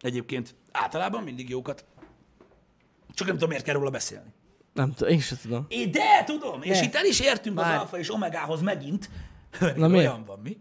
[0.01, 1.85] Egyébként általában mindig jókat.
[3.14, 4.33] Csak nem tudom, miért kell róla beszélni.
[4.73, 5.64] Nem tudom, én sem tudom.
[5.68, 6.85] É, de tudom, és De.
[6.85, 7.79] itt el is értünk az Már.
[7.79, 9.11] alfa és omegához megint.
[9.77, 10.07] Na miért?
[10.09, 10.59] olyan van, mi?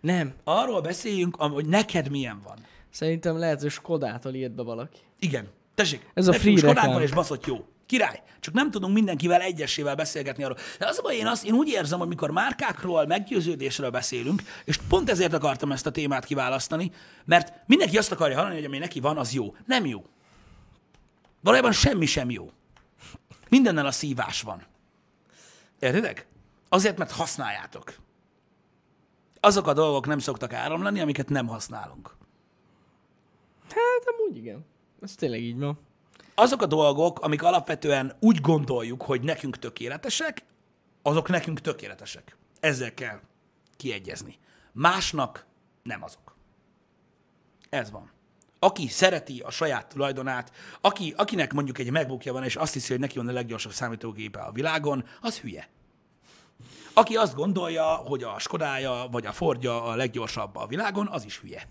[0.00, 0.34] Nem.
[0.44, 2.56] Arról beszéljünk, hogy neked milyen van.
[2.90, 4.98] Szerintem lehet, hogy Skodától írt be valaki.
[5.18, 5.48] Igen.
[5.74, 7.64] Tessék, Ez a free van és baszott jó.
[7.92, 8.22] Király.
[8.40, 10.56] Csak nem tudunk mindenkivel egyesével beszélgetni arról.
[10.78, 14.78] De az a baj, én, azt, én úgy érzem, hogy mikor márkákról, meggyőződésről beszélünk, és
[14.88, 16.92] pont ezért akartam ezt a témát kiválasztani,
[17.24, 19.56] mert mindenki azt akarja hallani, hogy ami neki van, az jó.
[19.66, 20.04] Nem jó.
[21.40, 22.50] Valójában semmi sem jó.
[23.48, 24.62] Mindennel a szívás van.
[25.78, 26.26] Értitek?
[26.68, 27.94] Azért, mert használjátok.
[29.40, 32.16] Azok a dolgok nem szoktak áramlani, amiket nem használunk.
[33.68, 34.66] Hát amúgy igen.
[35.00, 35.90] Ez tényleg így van.
[36.34, 40.44] Azok a dolgok, amik alapvetően úgy gondoljuk, hogy nekünk tökéletesek,
[41.02, 42.36] azok nekünk tökéletesek.
[42.60, 43.20] Ezzel kell
[43.76, 44.38] kiegyezni.
[44.72, 45.46] Másnak
[45.82, 46.36] nem azok.
[47.68, 48.10] Ez van.
[48.58, 53.00] Aki szereti a saját tulajdonát, aki, akinek mondjuk egy megbukja van, és azt hiszi, hogy
[53.00, 55.68] neki van a leggyorsabb számítógépe a világon, az hülye.
[56.94, 61.38] Aki azt gondolja, hogy a Skodája vagy a Fordja a leggyorsabb a világon, az is
[61.40, 61.68] hülye.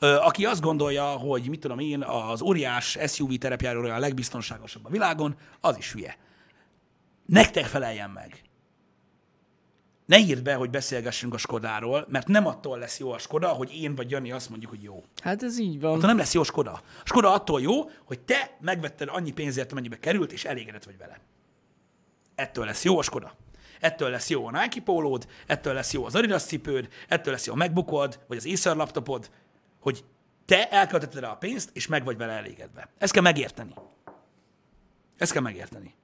[0.00, 5.36] Aki azt gondolja, hogy mit tudom én, az óriás SUV terepjárója a legbiztonságosabb a világon,
[5.60, 6.16] az is hülye.
[7.26, 8.42] Nektek feleljen meg.
[10.06, 13.76] Ne írd be, hogy beszélgessünk a Skodáról, mert nem attól lesz jó a Skoda, hogy
[13.76, 15.04] én vagy Jani azt mondjuk, hogy jó.
[15.22, 15.92] Hát ez így van.
[15.92, 16.72] Attól nem lesz jó Skoda.
[16.72, 21.20] A Skoda attól jó, hogy te megvetted annyi pénzért, amennyibe került, és elégedett vagy vele.
[22.34, 23.34] Ettől lesz jó a Skoda.
[23.80, 27.52] Ettől lesz jó a Nike pólód, ettől lesz jó az Adidas cipőd, ettől lesz jó
[27.52, 29.30] a MacBookod, vagy az Acer laptopod,
[29.80, 30.04] hogy
[30.44, 32.88] te elköltötted rá a pénzt, és meg vagy vele elégedve.
[32.98, 33.74] Ezt kell megérteni.
[35.18, 35.94] Ezt kell megérteni.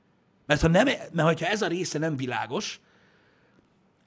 [0.47, 2.81] Mert ha, nem, mert hogyha ez a része nem világos,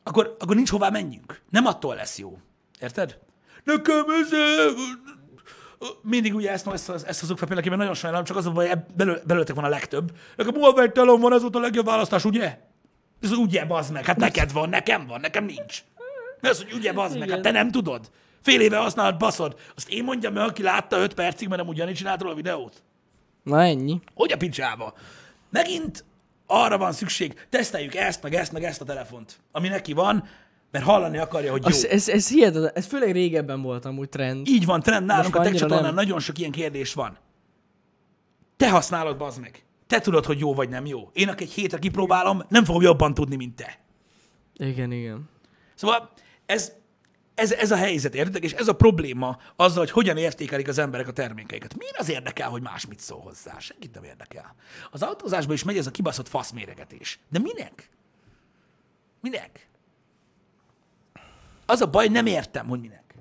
[0.03, 1.41] akkor, akkor nincs hová menjünk.
[1.49, 2.37] Nem attól lesz jó.
[2.79, 3.19] Érted?
[3.63, 4.29] Nekem ez...
[6.01, 9.55] Mindig ugye ezt, ezt, ezt hozok fel például, nagyon sajnálom, csak az a baj, belőletek
[9.55, 10.17] van a legtöbb.
[10.35, 12.59] Nekem Huawei telom van, ez volt a legjobb választás, ugye?
[13.21, 15.83] Ez ugye, bazd meg, hát neked van, nekem van, nekem nincs.
[16.41, 18.11] Az, hogy ugye, bazd meg, hát te nem tudod.
[18.41, 19.59] Fél éve használod, baszod.
[19.75, 22.83] Azt én mondjam meg, aki látta 5 percig, mert nem ugyanígy csinált róla a videót.
[23.43, 23.99] Na ennyi.
[24.15, 24.93] Hogy a picsába?
[25.49, 26.05] Megint
[26.47, 30.27] arra van szükség, teszteljük ezt, meg ezt, meg ezt a telefont, ami neki van,
[30.71, 31.67] mert hallani akarja, hogy jó.
[31.67, 32.71] Az, ez, ez hihetetlen.
[32.73, 34.47] Ez főleg régebben volt amúgy trend.
[34.47, 37.17] Így van, trend nálunk a tech csatornán nagyon sok ilyen kérdés van.
[38.57, 39.63] Te használod, bazd meg.
[39.89, 41.09] Te tudod, hogy jó vagy nem jó.
[41.13, 43.79] Én, aki egy hétre kipróbálom, nem fogom jobban tudni, mint te.
[44.53, 45.29] Igen, igen.
[45.75, 46.11] Szóval
[46.45, 46.71] ez,
[47.35, 48.43] ez, ez a helyzet, értitek?
[48.43, 51.77] És ez a probléma azzal, hogy hogyan értékelik az emberek a termékeiket.
[51.77, 53.59] Miért az érdekel, hogy más mit szól hozzá?
[53.59, 54.55] Senkit nem érdekel.
[54.91, 57.19] Az autózásban is megy ez a kibaszott faszméregetés.
[57.29, 57.89] De minek?
[59.21, 59.67] Minek?
[61.65, 63.15] Az a baj, nem értem, hogy minek.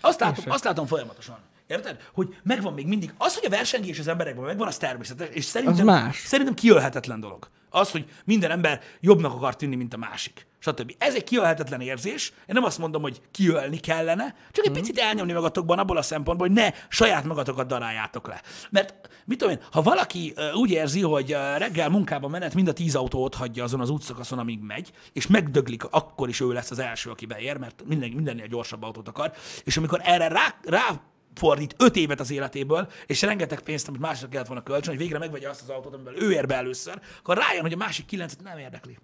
[0.00, 1.38] Azt látom, azt látom folyamatosan.
[1.72, 1.96] Érted?
[2.12, 3.14] Hogy megvan még mindig.
[3.18, 6.16] Az, hogy a versengés az emberekben megvan, az természetes, és szerintem, más.
[6.16, 7.48] szerintem kiölhetetlen dolog.
[7.70, 10.46] Az, hogy minden ember jobbnak akar tűnni, mint a másik.
[10.58, 10.94] Stb.
[10.98, 12.30] Ez egy kiölhetetlen érzés.
[12.30, 16.46] Én nem azt mondom, hogy kiölni kellene, csak egy picit elnyomni magatokban abból a szempontból,
[16.46, 18.42] hogy ne saját magatokat daráljátok le.
[18.70, 18.94] Mert
[19.24, 23.22] mit tudom én, ha valaki úgy érzi, hogy reggel munkába menet mind a tíz autó
[23.22, 27.10] ott hagyja azon az útszakaszon, amíg megy, és megdöglik, akkor is ő lesz az első,
[27.10, 29.32] aki beér, mert minden, mindennél gyorsabb autót akar,
[29.64, 31.00] és amikor erre rá, rá
[31.34, 35.18] fordít öt évet az életéből, és rengeteg pénzt, amit másra kellett volna kölcsön, hogy végre
[35.18, 38.42] megvegye azt az autót, amivel ő ér be először, akkor rájön, hogy a másik kilencet
[38.42, 38.92] nem érdekli.
[38.92, 38.98] És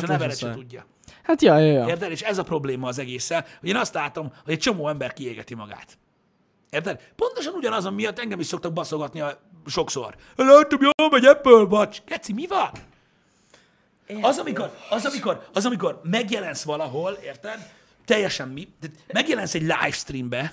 [0.00, 0.86] a ez nevelet az se a- tudja.
[1.22, 1.86] Hát ja, ja, ja.
[1.86, 2.10] Érted?
[2.10, 5.54] És ez a probléma az egésszel, hogy én azt látom, hogy egy csomó ember kiégeti
[5.54, 5.98] magát.
[6.70, 7.00] Érted?
[7.16, 10.14] Pontosan ugyanaz, miatt engem is szoktak baszogatni a sokszor.
[10.36, 12.00] Láttam, jól megy Apple Watch.
[12.04, 12.70] Keci, mi van?
[14.20, 17.70] Az amikor, az, amikor, az, amikor megjelensz valahol, érted?
[18.04, 18.68] Teljesen mi?
[18.80, 20.52] de Megjelensz egy livestreambe,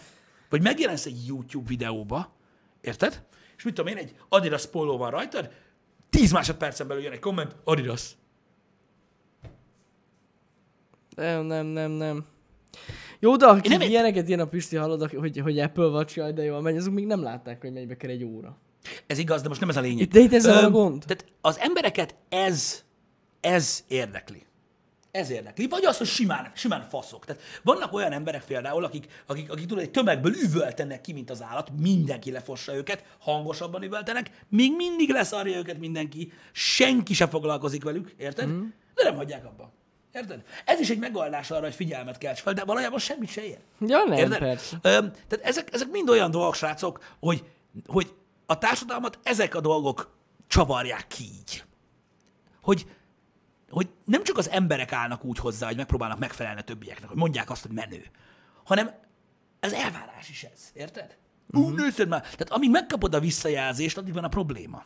[0.49, 2.33] vagy megjelensz egy YouTube videóba,
[2.81, 3.23] érted?
[3.57, 5.49] És mit tudom én, egy Adidas póló van rajtad,
[6.09, 8.11] 10 másodpercen belül jön egy komment, Adidas.
[11.15, 12.25] Nem, nem, nem, nem.
[13.19, 16.33] Jó, de akik nem ilyeneket ilyen a Pisti hallod, aki- hogy, hogy Apple Watch, jaj,
[16.33, 18.57] de jól megy, azok még nem látták, hogy mennyibe kell egy óra.
[19.07, 20.07] Ez igaz, de most nem ez a lényeg.
[20.07, 21.03] De itt ezzel van a Öm, gond.
[21.07, 22.83] Tehát az embereket ez,
[23.39, 24.45] ez érdekli.
[25.11, 25.67] Ez érdekli.
[25.67, 27.25] Vagy az, hogy simán, simán faszok.
[27.25, 31.41] Tehát vannak olyan emberek például, akik, akik, akik tudod, egy tömegből üvöltenek ki, mint az
[31.41, 38.13] állat, mindenki lefossa őket, hangosabban üvöltenek, még mindig leszarja őket mindenki, senki se foglalkozik velük,
[38.17, 38.47] érted?
[38.47, 38.67] Mm.
[38.95, 39.71] De nem hagyják abba.
[40.13, 40.43] Érted?
[40.65, 43.59] Ez is egy megoldás arra, hogy figyelmet kelts fel, de valójában semmit se ér.
[43.79, 44.37] Ja, nem, Érted?
[44.37, 44.77] persze.
[44.81, 47.43] Öm, tehát ezek, ezek mind olyan dolgok, srácok, hogy,
[47.87, 48.13] hogy
[48.45, 50.15] a társadalmat ezek a dolgok
[50.47, 51.63] csavarják ki így.
[52.61, 52.85] Hogy,
[53.69, 57.49] hogy nem csak az emberek állnak úgy hozzá, hogy megpróbálnak megfelelni a többieknek, hogy mondják
[57.49, 58.05] azt, hogy menő,
[58.63, 58.91] hanem
[59.59, 61.17] ez elvárás is ez, érted?
[61.51, 62.21] Uh, nézd már.
[62.21, 64.83] Tehát amíg megkapod a visszajelzést, addig van a probléma.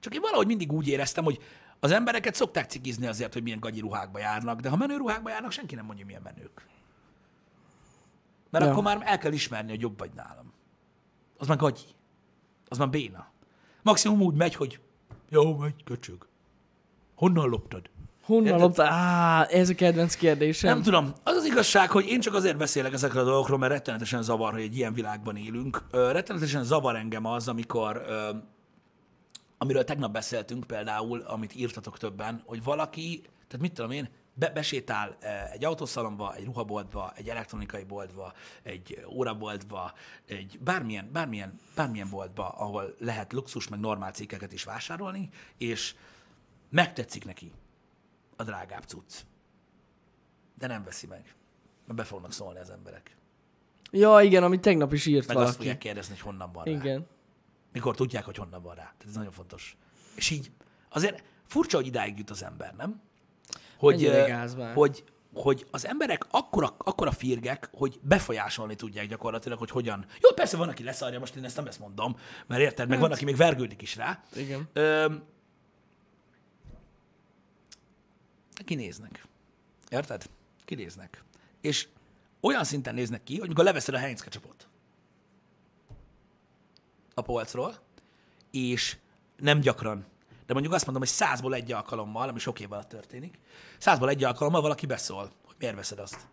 [0.00, 1.42] Csak én valahogy mindig úgy éreztem, hogy
[1.80, 5.50] az embereket szokták cikizni azért, hogy milyen gagyi ruhákba járnak, de ha menő ruhákba járnak,
[5.50, 6.66] senki nem mondja, milyen menők.
[8.50, 8.70] Mert Ja.
[8.70, 10.52] akkor már el kell ismerni, hogy jobb vagy nálam.
[11.38, 11.84] Az már gagyi.
[12.68, 13.26] Az már béna.
[13.82, 14.80] Maximum úgy megy, hogy
[15.28, 16.28] jó, megy, köcsög.
[17.14, 17.90] Honnan loptad?
[18.24, 18.92] Honnan loptál?
[18.92, 20.74] Á, ez a kedvenc kérdésem.
[20.74, 21.12] Nem tudom.
[21.22, 24.62] Az az igazság, hogy én csak azért beszélek ezekről a dolgokról, mert rettenetesen zavar, hogy
[24.62, 25.82] egy ilyen világban élünk.
[25.90, 28.30] Ö, rettenetesen zavar engem az, amikor, ö,
[29.58, 35.16] amiről tegnap beszéltünk például, amit írtatok többen, hogy valaki, tehát mit tudom én, be, besétál
[35.52, 39.92] egy autószalomba, egy ruhaboltba, egy elektronikai boltba, egy óraboltba,
[40.26, 45.94] egy bármilyen, bármilyen, bármilyen boltba, ahol lehet luxus meg normál cikkeket is vásárolni, és
[46.70, 47.52] megtetszik neki
[48.36, 49.14] a drágább cucc.
[50.58, 51.34] De nem veszi meg.
[51.86, 53.16] Mert be fognak szólni az emberek.
[53.90, 55.56] Ja, igen, amit tegnap is írt Meg azt valaki.
[55.56, 56.70] fogják kérdezni, hogy honnan van rá.
[56.70, 57.06] Igen.
[57.72, 58.82] Mikor tudják, hogy honnan van rá.
[58.82, 59.76] Tehát ez nagyon fontos.
[60.16, 60.50] És így
[60.88, 63.00] azért furcsa, hogy idáig jut az ember, nem?
[63.78, 64.10] Hogy,
[64.74, 65.04] hogy,
[65.34, 70.06] hogy az emberek akkora, akkora firgek, hogy befolyásolni tudják gyakorlatilag, hogy hogyan.
[70.20, 72.16] Jó, persze van, aki leszarja, most én ezt nem ezt mondom,
[72.46, 74.22] mert érted, meg van, aki még vergődik is rá.
[74.34, 74.68] Igen.
[74.72, 75.14] Ö,
[78.64, 79.26] kinéznek.
[79.88, 80.30] Érted?
[80.64, 81.22] Kinéznek.
[81.60, 81.88] És
[82.40, 84.68] olyan szinten néznek ki, hogy mikor leveszed a Heinz ketchupot
[87.14, 87.78] a polcról,
[88.50, 88.96] és
[89.36, 90.06] nem gyakran,
[90.46, 93.38] de mondjuk azt mondom, hogy százból egy alkalommal, ami sok év alatt történik,
[93.78, 96.26] százból egy alkalommal valaki beszól, hogy miért veszed azt.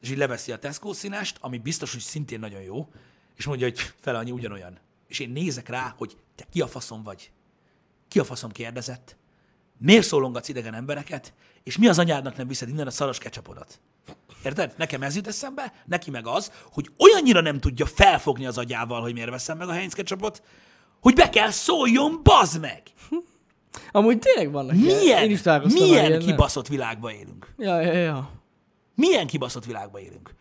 [0.00, 2.88] És így leveszi a Tesco színest, ami biztos, hogy szintén nagyon jó,
[3.36, 4.78] és mondja, hogy fele annyi ugyanolyan.
[5.06, 7.30] És én nézek rá, hogy te ki a faszom vagy?
[8.08, 9.16] Ki a faszom kérdezett?
[9.78, 11.32] Miért szólongatsz idegen embereket?
[11.62, 13.80] És mi az anyádnak nem viszed innen a szaros ketchupodat?
[14.44, 14.74] Érted?
[14.76, 19.12] Nekem ez jut eszembe, neki meg az, hogy olyannyira nem tudja felfogni az agyával, hogy
[19.12, 20.42] miért veszem meg a Heinz ketchupot,
[21.00, 22.82] hogy be kell szóljon, bazd meg!
[23.92, 24.96] Amúgy tényleg vannak ilyen.
[24.98, 26.18] Milyen, Én is milyen ilyennel.
[26.18, 27.54] kibaszott világban élünk?
[27.58, 28.30] Ja, ja, ja.
[28.94, 30.34] Milyen kibaszott világban élünk?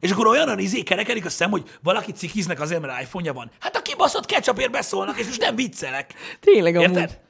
[0.00, 3.50] És akkor olyan izé kerekedik a szem, hogy valaki cikiznek azért, mert iPhone-ja van.
[3.58, 6.14] Hát a kibaszott ketchupért beszólnak, és most nem viccelek.
[6.40, 6.88] Tényleg amúgy.
[6.88, 7.20] Érted?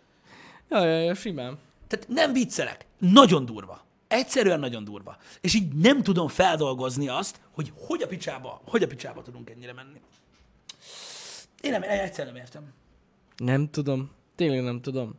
[0.72, 1.58] Ja, ja, ja, simán.
[1.86, 2.86] Tehát nem viccelek.
[2.98, 3.84] Nagyon durva.
[4.08, 5.16] Egyszerűen nagyon durva.
[5.40, 9.72] És így nem tudom feldolgozni azt, hogy hogy a picsába, hogy a picsába tudunk ennyire
[9.72, 10.00] menni.
[11.60, 12.72] Én nem, egyszerűen nem értem.
[13.36, 14.10] Nem tudom.
[14.34, 15.14] Tényleg nem tudom.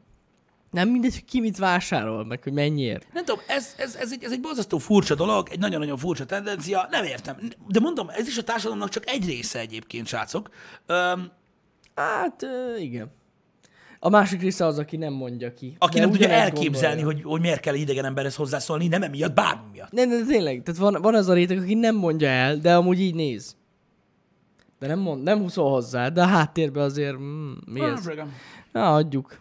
[0.71, 3.13] Nem mindegy, hogy ki mit vásárol, meg hogy mennyiért.
[3.13, 6.87] Nem tudom, ez, ez, ez, egy, ez egy borzasztó furcsa dolog, egy nagyon-nagyon furcsa tendencia,
[6.89, 7.37] nem értem.
[7.67, 10.49] De mondom, ez is a társadalomnak csak egy része egyébként, srácok.
[10.85, 11.31] Öm,
[11.95, 12.45] Hát,
[12.79, 13.11] igen.
[14.05, 15.75] A másik része az, aki nem mondja ki.
[15.79, 17.05] aki nem tudja elképzelni, gondolja.
[17.05, 19.91] hogy, hogy miért kell egy idegen emberhez hozzászólni, nem emiatt, bármi miatt.
[19.91, 22.99] Nem, de tényleg, tehát van, van az a réteg, aki nem mondja el, de amúgy
[22.99, 23.55] így néz.
[24.79, 28.07] De nem, mond, nem szól hozzá, de a háttérben azért, mm, mi ez?
[28.07, 28.31] Igen.
[28.71, 29.39] Na, adjuk.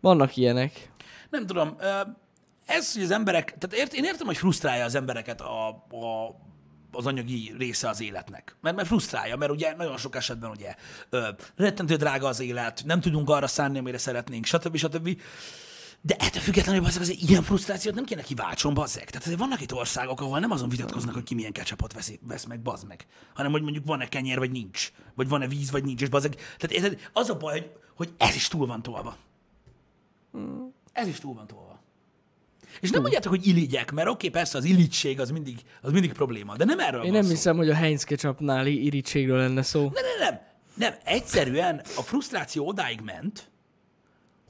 [0.00, 0.90] Vannak ilyenek.
[1.30, 1.76] Nem tudom,
[2.66, 6.36] ez, hogy az emberek, tehát ért, én értem, hogy frusztrálja az embereket a, a,
[6.96, 8.56] az anyagi része az életnek.
[8.60, 10.74] Mert, mert frusztrálja, mert ugye nagyon sok esetben ugye
[11.10, 14.76] ö, rettentő drága az élet, nem tudunk arra szánni, amire szeretnénk, stb.
[14.76, 15.20] stb.
[16.00, 19.04] De ettől függetlenül bazzeg, azért ilyen frusztrációt nem kéne kiváltson, bazzeg.
[19.04, 22.44] Tehát azért vannak itt országok, ahol nem azon vitatkoznak, hogy ki milyen ketchupot vesz, vesz
[22.44, 24.92] meg, bazd meg, hanem hogy mondjuk van-e kenyér, vagy nincs.
[25.14, 26.34] Vagy van-e víz, vagy nincs, és bazzeg.
[26.34, 29.16] Tehát érted, az a baj, hogy, hogy ez is túl van tolva.
[30.92, 31.73] Ez is túl van tolva.
[32.80, 36.56] És nem mondjátok, hogy irigyek, mert oké, persze az irigység az mindig, az mindig probléma,
[36.56, 37.28] de nem erről Én van nem szó.
[37.30, 39.80] hiszem, hogy a Heinz ketchupnál i- irítségről lenne szó.
[39.82, 40.40] Nem, nem, nem.
[40.76, 43.50] Nem, egyszerűen a frusztráció odáig ment,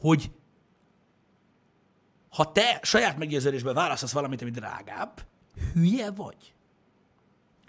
[0.00, 0.30] hogy
[2.30, 5.20] ha te saját meggyőződésben választasz valamit, ami drágább,
[5.74, 6.54] hülye vagy.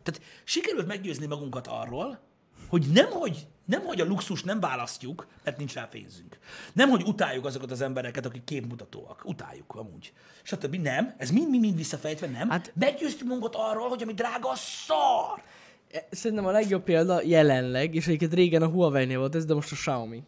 [0.04, 2.20] Tehát sikerült meggyőzni magunkat arról,
[2.68, 6.38] hogy nem, hogy nem, hogy a luxus nem választjuk, mert nincs rá pénzünk.
[6.74, 9.22] Nem, hogy utáljuk azokat az embereket, akik képmutatóak.
[9.26, 10.14] Utáljuk amúgy.
[10.44, 10.76] Stb.
[10.76, 11.14] Nem.
[11.18, 12.50] Ez mind-mind visszafejtve nem.
[12.50, 15.44] Hát, Meggyőztük magunkat arról, hogy ami drága, a szar.
[15.92, 19.72] E, Szerintem a legjobb példa jelenleg, és egyébként régen a Huawei-nél volt ez, de most
[19.72, 20.24] a Xiaomi.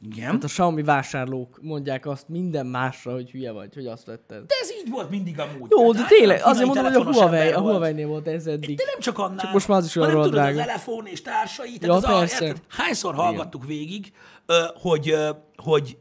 [0.00, 0.30] Igen.
[0.30, 4.46] Hát a Xiaomi vásárlók mondják azt minden másra, hogy hülye vagy, hogy azt vetted.
[4.46, 5.70] De ez így volt mindig amúgy.
[5.70, 7.60] Jó, de Tehát tényleg, azért mondom, hogy a Huawei, a.
[7.60, 8.76] Huawei-nél volt ez eddig.
[8.76, 9.36] De nem csak annál.
[9.38, 10.60] Csak most már az is olyan hanem tudod, drága.
[10.60, 11.78] az telefon és társai.
[11.78, 12.44] Tehát Ja, az a, persze.
[12.44, 14.12] érted, hányszor hallgattuk végig,
[14.46, 15.14] ö, hogy,
[15.56, 15.96] hogy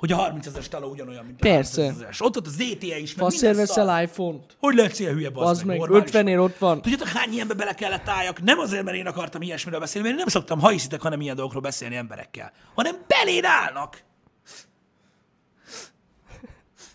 [0.00, 1.80] hogy a 30 ezeres taló ugyanolyan, mint a Persze.
[1.80, 2.20] 30 ezeres.
[2.20, 4.56] Ott ott az ZTE is, meg Faszért veszel iPhone-t.
[4.58, 6.06] Hogy lehetsz ilyen hülye, Az bazd meg, meg normális.
[6.06, 6.82] 50 ér ott van.
[6.82, 8.42] Tudjátok, hány ilyenbe bele kellett álljak?
[8.42, 11.34] Nem azért, mert én akartam ilyesmiről beszélni, mert én nem szoktam, ha hiszitek, hanem ilyen
[11.34, 14.02] dolgokról beszélni emberekkel, hanem beléd állnak.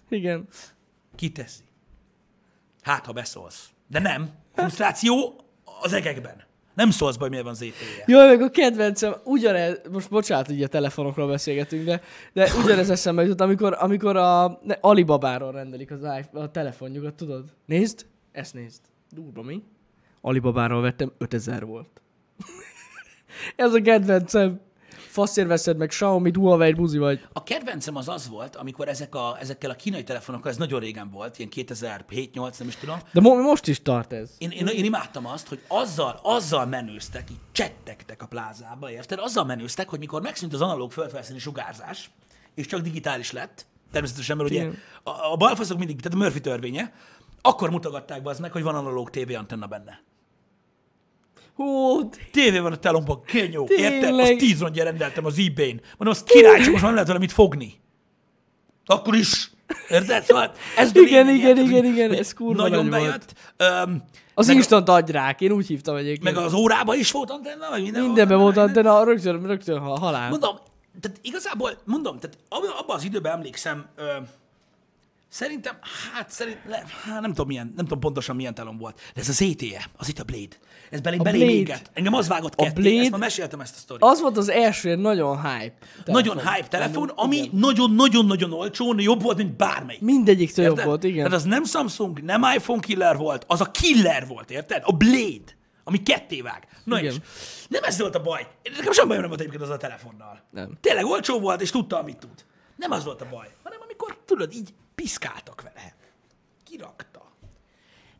[0.09, 0.47] Igen.
[1.15, 1.63] Kiteszi.
[2.81, 3.69] Hát, ha beszólsz.
[3.87, 4.29] De nem.
[4.55, 5.35] Frusztráció
[5.81, 6.44] az egekben.
[6.75, 8.03] Nem szólsz be, hogy miért van ZTE.
[8.05, 12.01] Jó, meg a kedvencem, ugyanez, most bocsánat, a telefonokról beszélgetünk, de,
[12.33, 17.43] de ugyanez eszembe jutott, amikor, amikor a ne, Alibabáról rendelik az iPhone, a telefonjukat, tudod?
[17.65, 18.81] Nézd, ezt nézd.
[19.11, 19.63] Durva, mi?
[20.21, 22.01] Alibabáról vettem, 5000 volt.
[23.55, 24.59] Ez a kedvencem.
[25.15, 27.27] Faszért veszed meg Xiaomi, Huawei, buzi vagy.
[27.33, 31.09] A kedvencem az az volt, amikor ezek a, ezekkel a kínai telefonokkal, ez nagyon régen
[31.09, 34.29] volt, ilyen 2007-8, nem is tudom, De mo- most is tart ez.
[34.37, 39.19] én, én, én imádtam azt, hogy azzal, azzal menőztek, így csettegtek a plázába, érted?
[39.19, 42.11] Azzal menőztek, hogy mikor megszűnt az analóg földfelszíni sugárzás,
[42.55, 44.69] és csak digitális lett, természetesen, mert ugye
[45.03, 46.93] a, a balfaszok mindig, tehát a Murphy törvénye,
[47.41, 50.01] akkor mutogatták be az meg, hogy van analóg TV antenna benne.
[51.55, 54.19] Hú, Tévé van a telomban, kenyó, érted?
[54.19, 55.81] Azt tíz rongyja rendeltem az ebay-n.
[55.97, 57.73] Mondom, az király, csak most nem lehet vele mit fogni.
[58.85, 59.51] Akkor is.
[59.89, 60.23] Érted?
[60.23, 63.33] Szóval ez Igen, lényeg, igen, igen, igen, ez kurva Nagyon nagy bejött.
[63.57, 64.03] Öm,
[64.33, 66.35] az instant agyrák, én úgy hívtam egyébként.
[66.35, 70.29] meg az órában is volt antenna, vagy minden Mindenben volt antena, rögtön, rögtön ha- halál.
[70.29, 70.55] Mondom,
[71.01, 74.03] tehát igazából, mondom, tehát abban, az időben emlékszem, ö,
[75.35, 75.77] szerintem,
[76.13, 79.29] hát szerint, le, hát nem tudom milyen, nem tudom pontosan milyen telom volt, de ez
[79.29, 80.55] az ZTE, az itt a Blade.
[80.89, 81.53] Ez belé, belé Blade.
[81.53, 81.89] égett.
[81.93, 84.03] Engem az vágott ketté, Blade- ezt már meséltem ezt a sztorit.
[84.03, 85.75] Az volt az első nagyon hype.
[86.05, 86.53] Nagyon telefon.
[86.53, 90.01] hype telefon, ami nagyon-nagyon-nagyon olcsón jobb volt, mint bármelyik.
[90.01, 91.17] Mindegyik jobb volt, igen.
[91.17, 94.81] Tehát az nem Samsung, nem iPhone killer volt, az a killer volt, érted?
[94.85, 95.51] A Blade,
[95.83, 96.67] ami ketté vág.
[96.83, 97.11] Na Igen.
[97.11, 97.17] és
[97.69, 98.47] nem ez volt a baj.
[98.77, 100.43] Nekem sem bajom nem volt egyébként az a telefonnal.
[100.51, 100.77] Nem.
[100.81, 102.45] Tényleg olcsó volt, és tudta, amit tud.
[102.75, 105.95] Nem az volt a baj, hanem amikor, tudod, így piszkáltak vele.
[106.63, 107.31] Kirakta.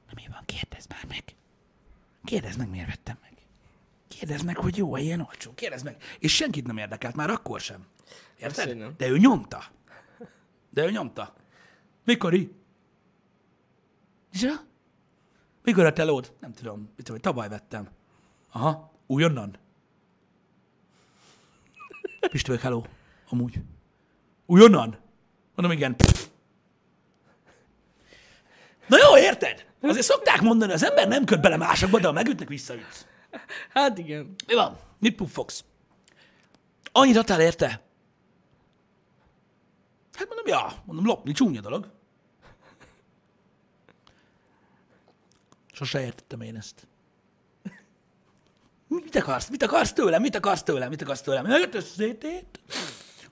[0.08, 1.24] Na mi van, kérdezd már meg.
[2.24, 3.34] Kérdezd meg, miért vettem meg.
[4.08, 5.54] Kérdezd meg, hogy jó-e ilyen olcsó.
[5.54, 6.02] Kérdezd meg.
[6.20, 7.86] És senkit nem érdekelt, már akkor sem.
[8.38, 8.78] Érted?
[8.78, 8.94] nem.
[8.98, 9.64] De ő nyomta.
[10.70, 11.34] De ő nyomta.
[12.04, 12.52] Mikori?
[14.32, 14.54] Ja?
[15.64, 16.34] Mikor a telód?
[16.40, 16.90] Nem tudom.
[16.96, 17.90] Mit tudom, tavaly vettem.
[18.52, 18.92] Aha.
[19.08, 19.58] Újonnan?
[22.20, 22.84] Pistők, hello.
[23.30, 23.62] Amúgy.
[24.46, 24.98] Újonnan?
[25.56, 25.96] Mondom, igen.
[25.96, 26.28] Pff.
[28.88, 29.66] Na jó, érted?
[29.82, 33.06] Azért szokták mondani, az ember nem köt bele másokba, de ha megütnek, visszaütsz.
[33.74, 34.36] Hát igen.
[34.48, 34.78] Mi van?
[35.00, 35.64] Mit puffogsz?
[36.92, 37.68] Annyit adtál érte?
[40.14, 41.92] Hát mondom, ja, mondom, lopni csúnya dolog.
[45.72, 46.88] Sose értettem én ezt.
[48.88, 49.50] Mit akarsz?
[49.50, 50.22] Mit akarsz tőlem?
[50.22, 50.90] Mit akarsz tőlem?
[50.90, 51.46] Mit akarsz tőlem?
[51.46, 52.60] Megjött a ZT-t?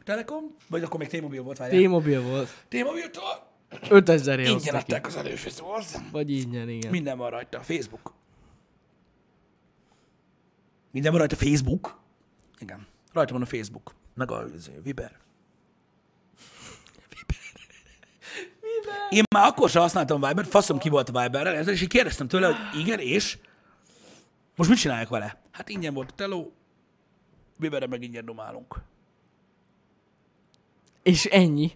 [0.04, 0.56] Telekom?
[0.70, 1.84] Vagy akkor még T-Mobile volt, várjál.
[1.84, 2.50] T-Mobile volt.
[2.70, 3.52] T-Mobile-tól?
[3.90, 6.12] 5000 ér Ingyen adták az előfizetőt.
[6.12, 6.92] Vagy ingyen, igen.
[6.92, 7.60] Minden van rajta.
[7.62, 8.14] Facebook.
[10.92, 11.36] Minden van rajta.
[11.36, 12.00] Facebook.
[12.60, 12.88] Igen.
[13.14, 13.96] Rajta van a Facebook.
[14.14, 15.22] Meg a izé, Viber.
[19.10, 22.48] Én már akkor sem használtam Viber-t, faszom ki volt a Viberrel, és így kérdeztem tőle,
[22.48, 23.38] hogy igen, és
[24.56, 25.42] most mit csináljak vele?
[25.52, 26.54] Hát ingyen volt a teló,
[27.58, 28.82] Viberre meg ingyen domálunk.
[31.04, 31.72] És ennyi.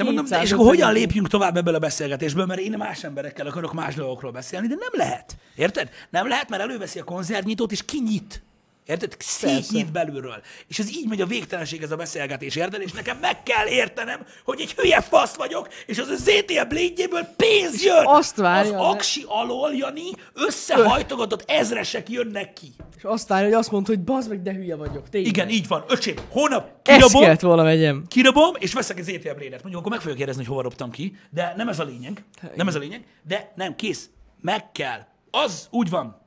[0.00, 3.04] De mondom, de és 250 akkor hogyan lépjünk tovább ebből a beszélgetésből, mert én más
[3.04, 5.36] emberekkel akarok más dolgokról beszélni, de nem lehet.
[5.54, 5.90] Érted?
[6.10, 8.42] Nem lehet, mert előveszi a konzervnyitót, és kinyit.
[8.86, 9.16] Érted?
[9.18, 10.42] Szétnyit belülről.
[10.68, 12.80] És ez így megy a végtelenség ez a beszélgetés, érted?
[12.82, 17.32] És nekem meg kell értenem, hogy egy hülye fasz vagyok, és az a ZTE blade
[17.36, 18.02] pénz jön.
[18.06, 22.72] azt várja, Az aksi alól, Jani, összehajtogatott ezresek jönnek ki.
[22.96, 25.08] És azt várja, hogy azt mondta, hogy bazd meg, de hülye vagyok.
[25.08, 25.30] Tényleg.
[25.32, 25.84] Igen, így van.
[25.88, 28.04] Öcsém, hónap Ezt kirabom, kellett volna vegyem.
[28.08, 29.62] kirabom, és veszek egy ZTE Blade-et.
[29.62, 32.24] Mondjuk, akkor meg fogja kérdezni, hogy hova dobtam ki, de nem ez a lényeg.
[32.54, 34.10] Nem ez a lényeg, de nem, kész.
[34.40, 35.06] Meg kell.
[35.30, 36.20] Az úgy van.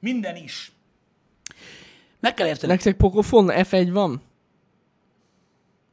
[0.00, 0.72] Minden is.
[2.20, 2.72] Meg kell érteni.
[2.72, 4.22] Nektek Pokofon F1 van?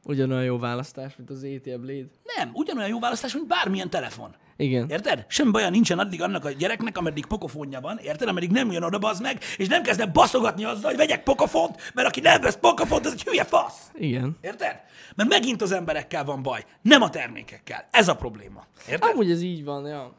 [0.04, 2.06] Ugyanolyan jó választás, mint az ETL Blade.
[2.36, 4.34] Nem, ugyanolyan jó választás, mint bármilyen telefon.
[4.56, 4.90] Igen.
[4.90, 5.24] Érted?
[5.28, 8.28] Semmi baja nincsen addig annak a gyereknek, ameddig pokofonja van, érted?
[8.28, 12.08] Ameddig nem jön oda bazd meg, és nem kezdne baszogatni azzal, hogy vegyek pokofont, mert
[12.08, 13.90] aki nem vesz pokofont, az egy hülye fasz.
[13.94, 14.36] Igen.
[14.40, 14.80] Érted?
[15.14, 17.88] Mert megint az emberekkel van baj, nem a termékekkel.
[17.90, 18.66] Ez a probléma.
[18.88, 19.10] Érted?
[19.10, 20.12] Amúgy ez így van, ja.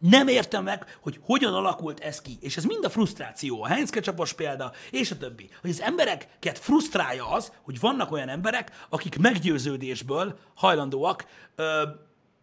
[0.00, 2.38] Nem értem meg, hogy hogyan alakult ez ki.
[2.40, 5.48] És ez mind a frusztráció, a Heinz ketchupos példa, és a többi.
[5.60, 11.88] Hogy az embereket frusztrálja az, hogy vannak olyan emberek, akik meggyőződésből hajlandóak ö,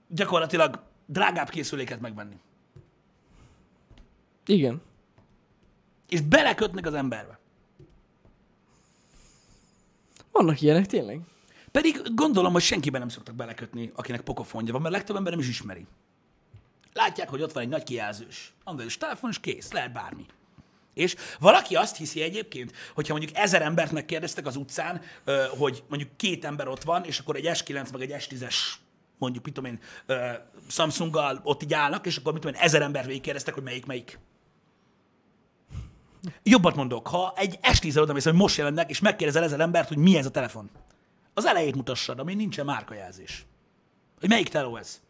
[0.07, 2.35] gyakorlatilag drágább készüléket megvenni.
[4.45, 4.81] Igen.
[6.09, 7.39] És belekötnek az emberbe.
[10.31, 11.21] Vannak ilyenek tényleg.
[11.71, 15.47] Pedig gondolom, hogy senkiben nem szoktak belekötni, akinek pokofonja van, mert legtöbb ember nem is
[15.47, 15.85] ismeri.
[16.97, 18.53] Látják, hogy ott van egy nagy kijelzős.
[18.63, 20.25] Androidos telefon, és kész, lehet bármi.
[20.93, 25.01] És valaki azt hiszi egyébként, hogyha mondjuk ezer embert megkérdeztek az utcán,
[25.57, 28.55] hogy mondjuk két ember ott van, és akkor egy S9 meg egy S10-es
[29.17, 29.79] mondjuk, mit tudom én,
[30.67, 34.19] Samsunggal ott így állnak, és akkor mit tudom én, ezer ember végigkérdeztek, hogy melyik melyik.
[36.43, 39.97] Jobbat mondok, ha egy S10-el oda mész, hogy most jelennek, és megkérdezel ezer embert, hogy
[39.97, 40.69] mi ez a telefon.
[41.33, 43.45] Az elejét mutassad, ami nincsen márkajelzés.
[44.19, 45.01] Hogy melyik teló ez.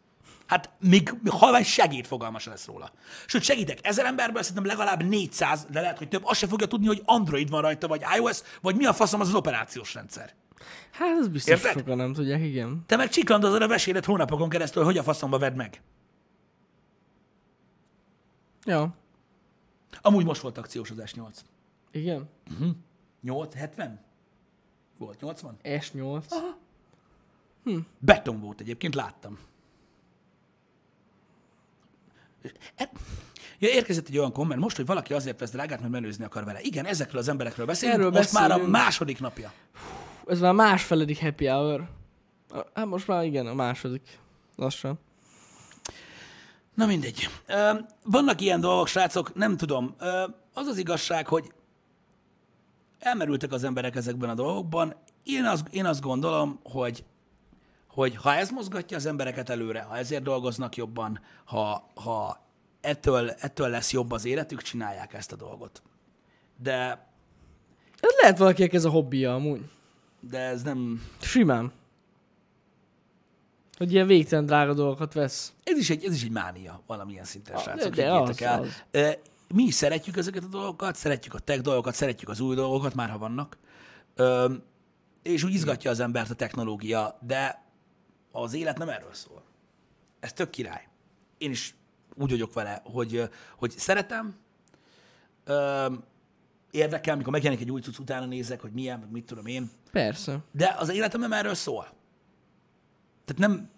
[0.48, 2.92] Hát még halvány segít fogalma se lesz róla.
[3.26, 6.86] Sőt, segítek, ezer emberből szerintem legalább 400, de lehet, hogy több, azt se fogja tudni,
[6.86, 10.34] hogy Android van rajta, vagy iOS, vagy mi a faszom az az operációs rendszer.
[10.90, 11.72] Hát ez biztos Érted?
[11.72, 12.82] sokan nem tudják, igen.
[12.86, 15.82] Te meg csiklandozod a vesélet hónapokon keresztül, hogy a faszomba vedd meg.
[18.64, 18.94] Ja.
[20.00, 21.36] Amúgy most volt akciós az S8.
[21.90, 22.28] Igen.
[23.22, 24.00] 8, 70?
[24.98, 25.56] Volt 80?
[25.62, 26.24] S8.
[27.98, 29.38] Beton volt egyébként, láttam.
[32.74, 32.90] E-
[33.60, 36.60] Ja, érkezett egy olyan komment most, hogy valaki azért vesz drágát, mert menőzni akar vele.
[36.60, 37.98] Igen, ezekről az emberekről beszélünk.
[37.98, 39.52] Erről most már a második napja.
[40.26, 41.88] Ez már másfeledik happy hour.
[42.74, 44.18] Hát most már igen, a második.
[44.56, 44.98] Lassan.
[46.74, 47.28] Na mindegy.
[48.04, 49.94] Vannak ilyen dolgok, srácok, nem tudom.
[50.54, 51.52] Az az igazság, hogy
[52.98, 54.94] elmerültek az emberek ezekben a dolgokban.
[55.22, 57.04] Én azt, én azt gondolom, hogy,
[57.88, 62.46] hogy ha ez mozgatja az embereket előre, ha ezért dolgoznak jobban, ha, ha
[62.80, 65.82] ettől, ettől lesz jobb az életük, csinálják ezt a dolgot.
[66.56, 67.06] De,
[68.00, 69.60] Ez lehet valakinek ez a hobbija amúgy.
[70.20, 71.02] de ez nem...
[71.20, 71.72] Simán.
[73.76, 75.52] Hogy ilyen végtelen drága dolgokat vesz.
[75.64, 78.60] Ez is egy, ez is egy mánia valamilyen szinten, Ah, srácok, de higgyétek az, el.
[79.02, 79.16] az.
[79.54, 83.10] Mi is szeretjük ezeket a dolgokat, szeretjük a tech dolgokat, szeretjük az új dolgokat, már
[83.10, 83.58] ha vannak.
[84.14, 84.52] Ö,
[85.22, 87.62] És úgy izgatja az embert a technológia, de
[88.32, 89.42] az élet nem erről szól.
[90.20, 90.88] Ez tök király.
[91.38, 91.74] Én is
[92.14, 94.36] úgy vagyok vele, hogy, hogy szeretem,
[96.70, 100.38] érdekel, amikor megjelenik egy új cucc, utána nézek, hogy milyen, meg mit tudom én, Persze.
[100.52, 101.88] de az életem nem erről szól.
[103.24, 103.70] Tehát nem,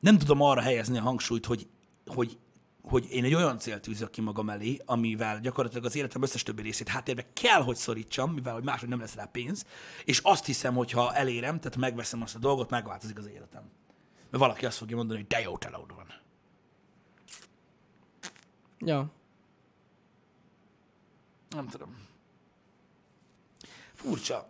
[0.00, 1.66] nem tudom arra helyezni a hangsúlyt, hogy,
[2.06, 2.38] hogy,
[2.84, 6.62] hogy én egy olyan célt tűzök ki magam elé, amivel gyakorlatilag az életem összes többi
[6.62, 9.66] részét háttérbe kell, hogy szorítsam, mivel hogy máshogy nem lesz rá pénz,
[10.04, 13.62] és azt hiszem, hogy ha elérem, tehát megveszem azt a dolgot, megváltozik az életem.
[14.30, 16.06] Mert valaki azt fogja mondani, hogy de jó telód van.
[18.78, 19.10] Ja.
[21.48, 21.96] Nem tudom.
[23.94, 24.48] Furcsa.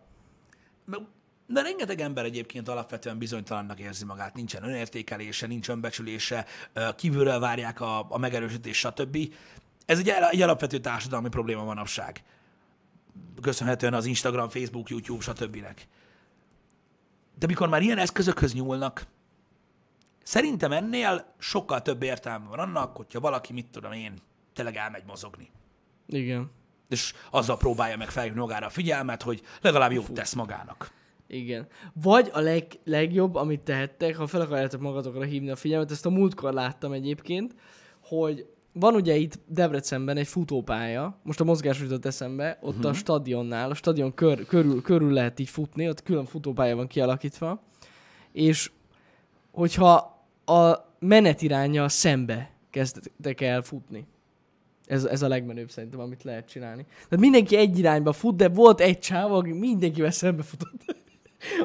[1.46, 6.46] De rengeteg ember egyébként alapvetően bizonytalannak érzi magát, nincsen önértékelése, nincs önbecsülése,
[6.96, 9.18] kívülről várják a, a megerősítést, stb.
[9.86, 12.22] Ez egy, egy alapvető társadalmi probléma manapság.
[13.42, 15.66] Köszönhetően az Instagram, Facebook, YouTube, stb.
[17.38, 19.06] De mikor már ilyen eszközökhöz nyúlnak,
[20.22, 24.14] szerintem ennél sokkal több értelme van annak, hogyha valaki, mit tudom én,
[24.52, 25.50] tényleg elmegy mozogni
[26.06, 26.50] Igen.
[26.88, 30.90] és azzal próbálja meg felhívni magára a figyelmet, hogy legalább jót tesz magának.
[31.26, 31.66] Igen.
[32.02, 36.10] Vagy a leg, legjobb, amit tehettek, ha fel akarjátok magatokra hívni a figyelmet, ezt a
[36.10, 37.54] múltkor láttam egyébként,
[38.02, 42.90] hogy van ugye itt Debrecenben egy futópálya, most a mozgás jutott eszembe, ott uh-huh.
[42.90, 47.62] a stadionnál, a stadion kör, körül, körül lehet így futni, ott külön futópálya van kialakítva,
[48.32, 48.70] és
[49.50, 54.06] hogyha a menetiránya szembe kezdtek el futni.
[54.86, 56.86] Ez, ez a legmenőbb szerintem, amit lehet csinálni.
[56.88, 60.96] Tehát mindenki egy irányba fut, de volt egy csáv, aki mindenkivel szembe futott.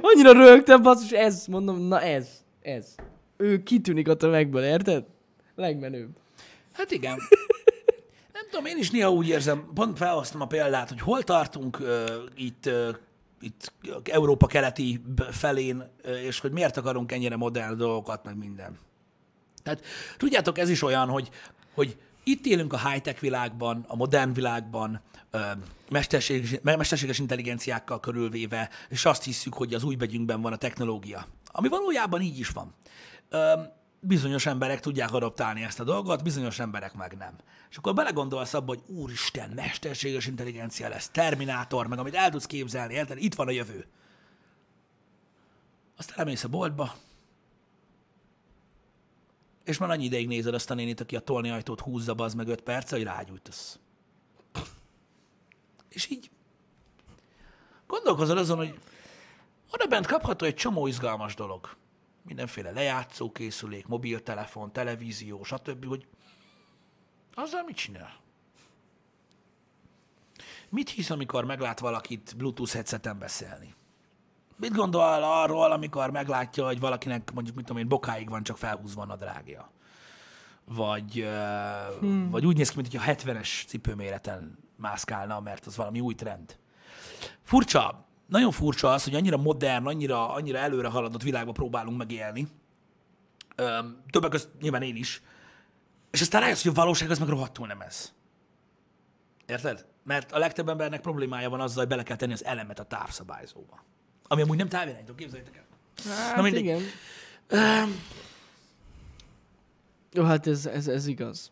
[0.02, 2.28] Annyira rögtem, basszus, ez, mondom, na ez,
[2.62, 2.96] ez.
[3.38, 5.06] Ő kitűnik a tömegből, érted?
[5.56, 6.10] Legmenőbb.
[6.72, 7.18] Hát igen.
[8.34, 11.88] Nem tudom, én is néha úgy érzem, pont felhoztam a példát, hogy hol tartunk uh,
[12.36, 12.96] itt, uh,
[13.42, 13.74] itt
[14.04, 15.02] Európa keleti
[15.32, 18.78] felén, uh, és hogy miért akarunk ennyire modern dolgokat, meg minden.
[19.64, 19.84] Tehát
[20.18, 21.30] tudjátok, ez is olyan, hogy,
[21.74, 25.02] hogy itt élünk a high-tech világban, a modern világban,
[25.90, 31.28] mesterséges, mesterséges intelligenciákkal körülvéve, és azt hiszük, hogy az új begyünkben van a technológia.
[31.46, 32.74] Ami valójában így is van.
[34.00, 37.34] Bizonyos emberek tudják adaptálni ezt a dolgot, bizonyos emberek meg nem.
[37.70, 42.94] És akkor belegondolsz abba, hogy úristen, mesterséges intelligencia lesz, Terminátor, meg amit el tudsz képzelni,
[42.94, 43.18] érted?
[43.24, 43.88] Itt van a jövő.
[45.98, 46.96] Aztán elmész a boltba,
[49.70, 52.48] és már annyi ideig nézed azt a nénit, aki a tolni ajtót húzza, az meg
[52.48, 53.80] öt perc, hogy rágyújtasz.
[55.90, 56.30] És így
[57.88, 58.80] gondolkozol azon, hogy
[59.72, 61.76] oda bent kapható egy csomó izgalmas dolog.
[62.24, 66.08] Mindenféle lejátszókészülék, mobiltelefon, televízió, stb., hogy
[67.34, 68.20] azzal mit csinál?
[70.70, 73.76] Mit hisz, amikor meglát valakit Bluetooth headseten beszélni?
[74.60, 79.02] Mit gondol arról, amikor meglátja, hogy valakinek mondjuk, mit tudom én, bokáig van csak felhúzva
[79.02, 79.72] a drágja?
[80.66, 81.28] Vagy,
[82.00, 82.30] hmm.
[82.30, 86.58] vagy úgy néz ki, mint hogy a 70-es cipőméreten mászkálna, mert az valami új trend.
[87.44, 92.48] Furcsa, nagyon furcsa az, hogy annyira modern, annyira, annyira előre haladott világba próbálunk megélni.
[94.10, 95.22] Többek között nyilván én is.
[96.12, 98.14] És aztán rájössz, hogy a valóság az meg rohadtul nem ez.
[99.46, 99.86] Érted?
[100.04, 103.84] Mert a legtöbb embernek problémája van azzal, hogy bele kell tenni az elemet a távszabályzóba.
[104.32, 105.64] Ami amúgy nem távirányító, képzeljétek el.
[106.14, 106.62] Hát Na mindegy.
[106.64, 106.82] igen.
[107.52, 107.96] Um,
[110.14, 111.52] Jó, hát ez, ez, ez igaz.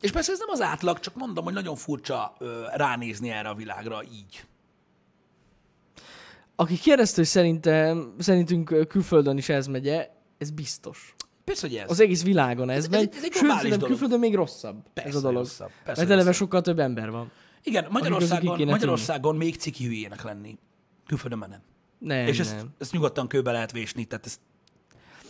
[0.00, 3.54] és persze ez nem az átlag, csak mondom, hogy nagyon furcsa ö, ránézni erre a
[3.54, 4.44] világra így.
[6.56, 9.88] Aki kérdezte, hogy szerintem, szerintünk külföldön is ez megy
[10.38, 11.14] ez biztos.
[11.44, 11.90] Persze, hogy ez.
[11.90, 13.00] Az egész világon ez, Ez- ez megy.
[13.00, 13.86] egy- ez egy Sőt, szerintem dolog.
[13.88, 15.36] külföldön még rosszabb Persze, ez a dolog.
[15.42, 15.70] rosszabb.
[15.84, 17.30] Persze, Mert eleve sokkal több ember van.
[17.62, 20.58] Igen, Magyarországon, Magyarországon még ciki hülyének lenni.
[21.06, 21.60] Külföldön már nem.
[21.98, 22.46] Nem, és nem.
[22.46, 24.38] ezt, ezt nyugodtan kőbe lehet vésni, tehát ez,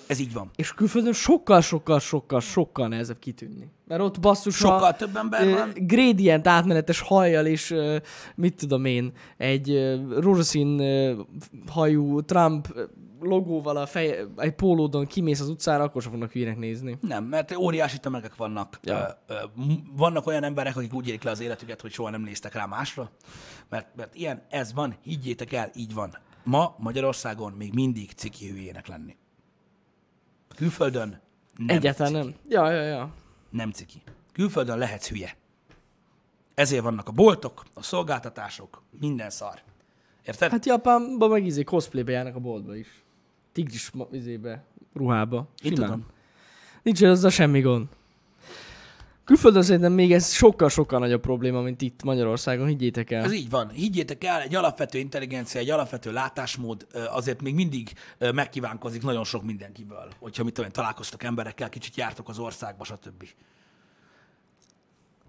[0.07, 0.51] ez így van.
[0.57, 3.69] És külföldön sokkal, sokkal, sokkal, sokkal nehezebb kitűnni.
[3.87, 5.73] Mert ott basszus, Sokkal ha, több ember ö, van.
[5.75, 7.97] gradient átmenetes hajjal és ö,
[8.35, 11.21] mit tudom én, egy ö, rózsaszín ö,
[11.67, 12.85] hajú Trump ö,
[13.21, 16.99] logóval a fej, egy pólódon kimész az utcára, akkor sem fognak hülyének nézni.
[17.01, 18.81] Nem, mert óriási tömegek vannak.
[18.83, 19.19] Ja.
[19.27, 19.37] Ö, ö,
[19.97, 23.11] vannak olyan emberek, akik úgy élik le az életüket, hogy soha nem néztek rá másra.
[23.69, 26.19] Mert, mert ilyen, ez van, higgyétek el, így van.
[26.49, 29.17] Ma Magyarországon még mindig ciki hülyének lenni.
[30.57, 31.21] Külföldön
[31.57, 32.25] nem Egyáltalán ciki.
[32.25, 32.35] nem.
[32.49, 33.15] Ja, ja, ja.
[33.51, 34.03] Nem ciki.
[34.33, 35.37] Külföldön lehetsz hülye.
[36.55, 39.61] Ezért vannak a boltok, a szolgáltatások, minden szar.
[40.27, 40.51] Érted?
[40.51, 43.03] Hát Japánban meg izé cosplaybe járnak a boltba is.
[43.53, 45.49] Tigris izébe, ruhába.
[45.63, 45.91] Én Simán.
[45.91, 46.07] tudom.
[46.83, 47.87] Nincs azzal semmi gond.
[49.29, 53.25] Külföldön szerintem még ez sokkal-sokkal nagyobb probléma, mint itt Magyarországon, higgyétek el.
[53.25, 53.69] Ez így van.
[53.69, 60.09] Higgyétek el, egy alapvető intelligencia, egy alapvető látásmód azért még mindig megkívánkozik nagyon sok mindenkiből.
[60.19, 63.29] Hogyha mit tudom én, találkoztak emberekkel, kicsit jártok az országba, stb.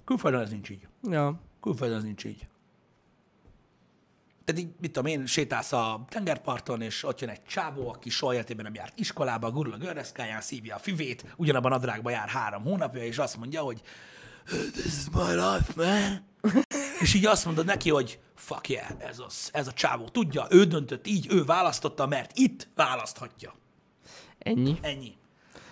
[0.06, 0.88] Külföldön ez nincs így.
[1.04, 1.40] Ja.
[1.62, 2.48] Külföldön ez nincs így.
[4.50, 8.34] Tehát így, mit tudom én, sétálsz a tengerparton, és ott jön egy csávó, aki soha
[8.34, 12.64] életében nem járt iskolába, gurul a gördeszkáján, szívja a füvét, ugyanabban a nadrágban jár három
[12.64, 13.82] hónapja, és azt mondja, hogy
[14.72, 16.26] This is my life, man.
[17.04, 20.08] és így azt mondod neki, hogy fuck yeah, ez, az, ez a csávó.
[20.08, 23.56] Tudja, ő döntött így, ő választotta, mert itt választhatja.
[24.38, 24.78] Ennyi.
[24.82, 25.18] Ennyi.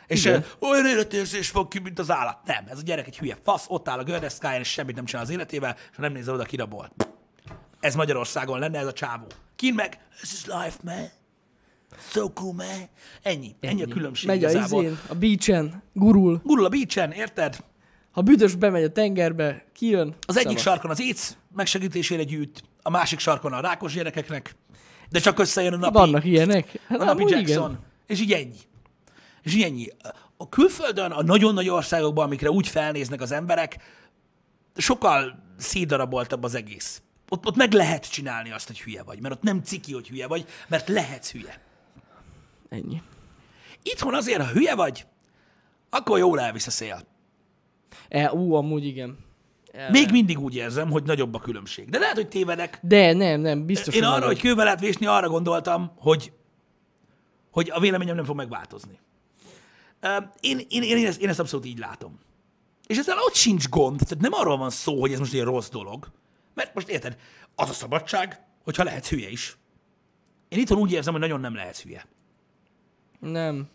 [0.07, 0.45] És Igen.
[0.59, 2.45] olyan életérzés fog ki, mint az állat.
[2.45, 5.23] Nem, ez a gyerek egy hülye fasz, ott áll a gördeszkáján, és semmit nem csinál
[5.23, 6.91] az életével, és nem nézel oda, kirabol.
[7.80, 9.25] Ez Magyarországon lenne ez a csávó.
[9.55, 11.09] Kin meg, this is life, man.
[12.11, 12.89] So cool, man.
[13.21, 13.55] Ennyi.
[13.59, 14.84] Ennyi, a különbség Megy a igazából.
[14.84, 16.41] izén, a beachen, gurul.
[16.43, 17.63] Gurul a beachen, érted?
[18.11, 20.15] Ha büdös bemegy a tengerbe, kijön.
[20.28, 20.61] Az egyik szavaz.
[20.61, 24.55] sarkon az AIDS megsegítésére gyűjt, a másik sarkon a rákos gyerekeknek,
[25.09, 26.80] de csak összejön a napi, Vannak ilyenek.
[26.88, 27.84] Hát a napi Jackson, igen.
[28.07, 28.59] és így ennyi.
[29.41, 29.88] És így ennyi.
[30.38, 33.78] A külföldön, a nagyon nagy országokban, amikre úgy felnéznek az emberek,
[34.75, 37.01] sokkal szédaraboltabb az egész.
[37.30, 40.28] Ott, ott meg lehet csinálni azt, hogy hülye vagy, mert ott nem ciki, hogy hülye
[40.28, 41.61] vagy, mert lehetsz hülye.
[42.69, 43.01] Ennyi.
[43.84, 45.05] Itthon azért, ha hülye vagy,
[45.89, 47.01] akkor jól elvisz a szél.
[48.09, 49.17] E, ú, amúgy igen.
[49.71, 51.89] E, Még mindig úgy érzem, hogy nagyobb a különbség.
[51.89, 53.95] De lehet, hogy tévedek, De nem, nem, biztos.
[53.95, 54.28] Én arra, nagyobb.
[54.28, 56.32] hogy kővel lehet vésni, arra gondoltam, hogy,
[57.51, 58.99] hogy a véleményem nem fog megváltozni.
[59.99, 62.19] Ö, Én, én, én, ezt, én ezt abszolút így látom.
[62.88, 65.69] És ezzel ott sincs gond, tehát nem arról van szó, hogy ez most egy rossz
[65.69, 66.07] dolog.
[66.58, 67.18] Mert most érted,
[67.55, 69.58] az a szabadság, hogyha lehetsz hülye is.
[70.47, 72.05] Én itthon úgy érzem, hogy nagyon nem lehetsz hülye.
[73.20, 73.68] Nem.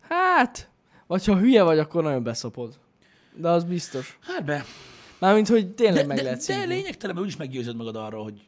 [0.00, 0.70] Hát,
[1.06, 2.78] vagy ha hülye vagy, akkor nagyon beszopod.
[3.34, 4.18] De az biztos.
[4.22, 4.64] Hát be.
[5.18, 8.46] Mármint, hogy tényleg De, meg de, lehet de lényegtelen, mert úgyis meggyőzöd magad arról, hogy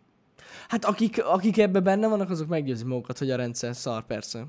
[0.68, 4.46] Hát akik, akik ebbe benne vannak, azok meggyőzik magukat, hogy a rendszer szar, persze.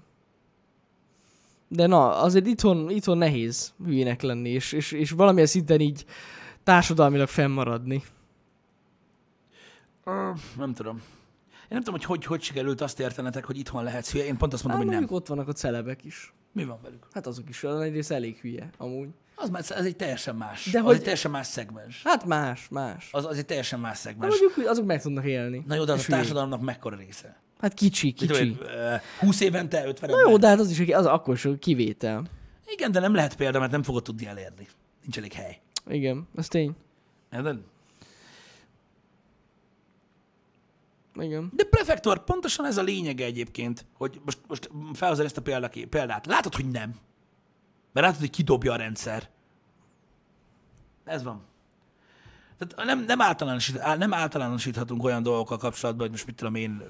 [1.68, 6.06] De na, azért itthon, itthon nehéz hülyének lenni, és, és, és valamilyen szinten így
[6.64, 8.04] társadalmilag fennmaradni.
[10.58, 10.96] Nem tudom.
[11.62, 14.26] Én nem tudom, hogy hogy, hogy sikerült azt értenetek, hogy itthon lehetsz hülye.
[14.26, 15.10] Én pont azt mondom, Hát hogy nem.
[15.10, 16.34] mondjuk ott vannak a celebek is.
[16.52, 17.08] Mi van velük?
[17.14, 19.08] Hát azok is olyan egyrészt elég hülye, amúgy.
[19.36, 20.66] Az már ez egy teljesen más.
[20.66, 22.02] De De az hogy- egy teljesen más szegmens.
[22.04, 23.10] Hát más, más.
[23.12, 24.30] Az, az egy teljesen más De szegmens.
[24.32, 25.64] mondjuk hogy azok meg tudnak élni.
[25.68, 26.22] Na jó, de az a És hülyék.
[26.22, 27.40] társadalomnak mekkora része?
[27.60, 28.26] Hát kicsi, kicsi.
[28.28, 31.48] tudom én, ö, 20 évente, 50 Na jó, de hát az is az akkor is
[31.60, 32.24] kivétel.
[32.68, 34.68] Igen, de nem lehet példa, mert nem fogod tudni elérni.
[35.02, 35.60] Nincs elég hely.
[35.88, 36.76] Igen, ez tény.
[37.32, 37.58] Érted?
[41.20, 41.52] Igen.
[41.54, 45.42] De prefektor, pontosan ez a lényege egyébként, hogy most, most felhozod ezt a
[45.90, 46.26] példát.
[46.26, 46.96] Látod, hogy nem.
[47.94, 49.30] Mert látod, hogy kidobja a rendszer.
[51.04, 51.44] Ez van.
[52.58, 56.84] Tehát nem, nem, általánosít, nem általánosíthatunk olyan dolgokkal kapcsolatban, hogy most mit tudom én,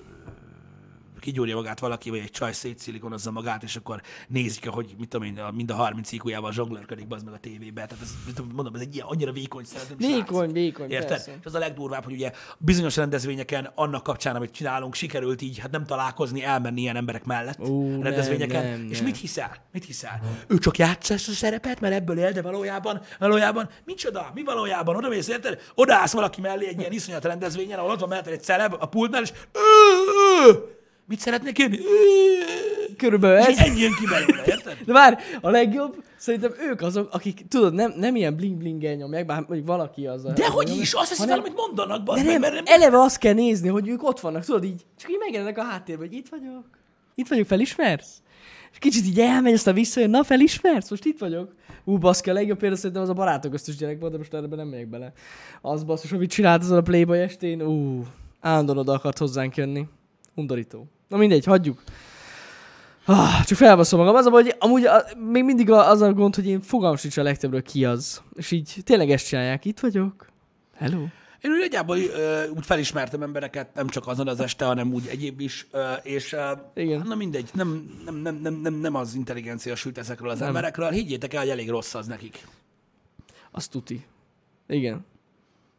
[1.26, 5.39] kigyúrja magát valaki, vagy egy csaj szétszilikonozza magát, és akkor nézik, hogy mit tudom én,
[5.53, 7.86] mind a 30 IQ-jával zsonglőrködik az meg a tévébe.
[7.86, 9.97] Tehát ez, mondom, ez egy ilyen annyira vékony látszik.
[9.97, 11.07] Vékony, vékony, Érted?
[11.07, 11.32] persze.
[11.32, 15.71] És az a legdurvább, hogy ugye bizonyos rendezvényeken annak kapcsán, amit csinálunk, sikerült így hát
[15.71, 18.63] nem találkozni, elmenni ilyen emberek mellett Ú, rendezvényeken.
[18.63, 19.05] nem, nem, és nem.
[19.05, 19.55] mit hiszel?
[19.71, 20.21] Mit hiszel?
[20.47, 24.32] Ő csak játsza ezt a szerepet, mert ebből él, de valójában, valójában, micsoda?
[24.34, 24.95] Mi valójában?
[24.95, 25.61] Oda mész, érted?
[25.76, 29.21] Odaállsz valaki mellé egy ilyen iszonyat rendezvényen, ahol ott van mellett egy celeb a pultnál,
[29.21, 29.32] és.
[31.08, 31.80] Mit szeretnék érni?
[32.97, 33.58] Körülbelül Ez...
[33.58, 34.78] Ennyi jön ki belőle, érted?
[34.86, 39.26] De várj, a legjobb, szerintem ők azok, akik, tudod, nem, nem ilyen bling bling nyomják,
[39.26, 40.24] bár mondjuk valaki az.
[40.24, 40.93] De hogy is?
[40.93, 42.64] Azt hiszi hanem- valamit mondanak, De nem, mert nem...
[42.66, 46.08] eleve azt kell nézni, hogy ők ott vannak, tudod így, csak így megjelennek a háttérben,
[46.08, 46.64] hogy itt vagyok.
[47.16, 48.22] Itt vagyok, felismersz?
[48.72, 50.89] És kicsit így elmegy, aztán visszajön, na felismersz?
[50.89, 51.53] Most itt vagyok.
[51.84, 54.58] Ú, baszki, a legjobb példa szerintem az a barátok köztös gyerek volt, de most ebben
[54.58, 55.12] nem megyek bele.
[55.62, 58.06] Az basszus, amit csinált azon a Playboy estén, ú,
[58.39, 59.88] állandóan oda akart hozzánk jönni.
[60.36, 60.88] Undorító.
[61.08, 61.84] Na mindegy, hagyjuk.
[63.06, 64.16] Ah, csak felbaszom magam.
[64.16, 66.97] Az a baj, hogy amúgy a, még mindig a- az a gond, hogy én fogalmam
[66.97, 68.22] sincs a legtöbbről ki az.
[68.36, 69.66] És így tényleg ezt csinálják.
[69.66, 70.28] Itt vagyok.
[70.76, 70.97] Hello.
[71.41, 75.39] Én úgy nagyjából ö, úgy felismertem embereket, nem csak azon az este, hanem úgy egyéb
[75.39, 77.01] is, ö, és ö, Igen.
[77.08, 80.47] na mindegy, nem, nem, nem, nem, nem, nem az intelligencia sült ezekről az Nem.
[80.47, 82.47] emberekről, higgyétek el, hogy elég rossz az nekik.
[83.51, 84.06] Azt tuti.
[84.68, 85.06] Igen.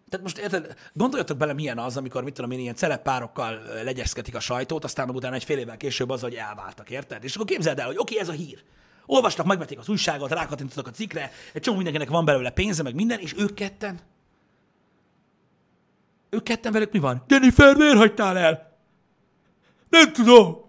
[0.08, 4.34] Tehát most érted, gondoljatok bele, milyen az, amikor, mit tudom én, ilyen celepárokkal ö, legyezgetik
[4.34, 7.24] a sajtót, aztán meg utána egy fél évvel később az, hogy elváltak, érted?
[7.24, 8.62] És akkor képzeld el, hogy oké, ez a hír.
[9.06, 13.18] Olvastak, megvették az újságot, rákattintottak a cikkre, egy csomó mindenkinek van belőle pénze, meg minden,
[13.18, 14.00] és ők ketten,
[16.30, 17.24] ők ketten velük mi van?
[17.28, 18.78] Jennifer, miért hagytál el?
[19.88, 20.66] Nem tudom.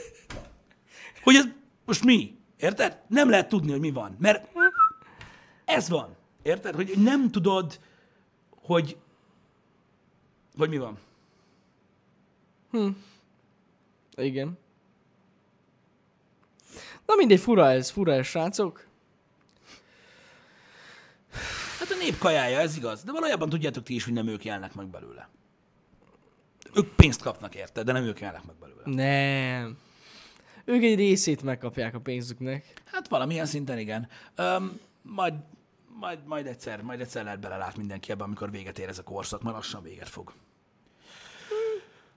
[1.24, 1.44] hogy ez
[1.84, 2.38] most mi?
[2.56, 2.98] Érted?
[3.08, 4.16] Nem lehet tudni, hogy mi van.
[4.18, 4.48] Mert
[5.64, 6.16] ez van.
[6.42, 6.74] Érted?
[6.74, 7.78] Hogy nem tudod,
[8.70, 8.96] hogy,
[10.56, 10.98] hogy mi van.
[14.16, 14.58] Igen.
[17.06, 18.86] Na mindegy, fura ez, fura ez, srácok.
[21.78, 23.02] Hát a nép kajája, ez igaz.
[23.02, 25.28] De valójában tudjátok ti is, hogy nem ők jelnek meg belőle.
[26.74, 28.82] Ők pénzt kapnak érte, de nem ők jelnek meg belőle.
[28.84, 29.78] Nem.
[30.64, 32.82] Ők egy részét megkapják a pénzüknek.
[32.84, 34.08] Hát valamilyen szinten igen.
[34.34, 35.34] Öm, majd,
[35.98, 39.42] majd, majd egyszer, majd egyszer lehet belelát mindenki ebbe, amikor véget ér ez a korszak,
[39.42, 40.32] mert lassan véget fog.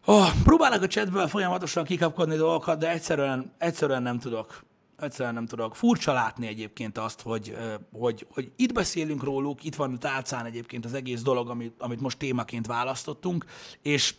[0.05, 4.63] Oh, próbálnak a chatből folyamatosan kikapkodni dolgokat, de egyszerűen, egyszerűen nem tudok.
[4.97, 5.75] Egyszerűen nem tudok.
[5.75, 7.57] Furcsa látni egyébként azt, hogy,
[7.91, 12.01] hogy, hogy itt beszélünk róluk, itt van a tálcán egyébként az egész dolog, amit, amit
[12.01, 13.45] most témaként választottunk,
[13.81, 14.15] és,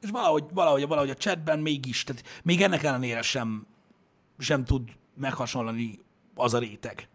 [0.00, 3.66] és valahogy, valahogy, valahogy a chatben mégis, tehát még ennek ellenére sem,
[4.38, 5.98] sem tud meghasonlani
[6.34, 7.08] az a réteg,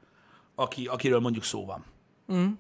[0.60, 1.84] aki, akiről mondjuk szó van.
[2.34, 2.52] Mm.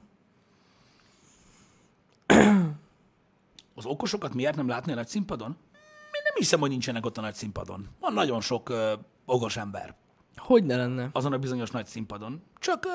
[3.75, 5.49] Az okosokat miért nem látni a nagy színpadon?
[6.11, 7.87] Én nem hiszem, hogy nincsenek ott a nagy színpadon.
[7.99, 8.93] Van nagyon sok ö,
[9.25, 9.95] okos ember
[10.35, 11.09] Hogy ne lenne?
[11.13, 12.41] azon a bizonyos nagy színpadon.
[12.59, 12.89] Csak ö,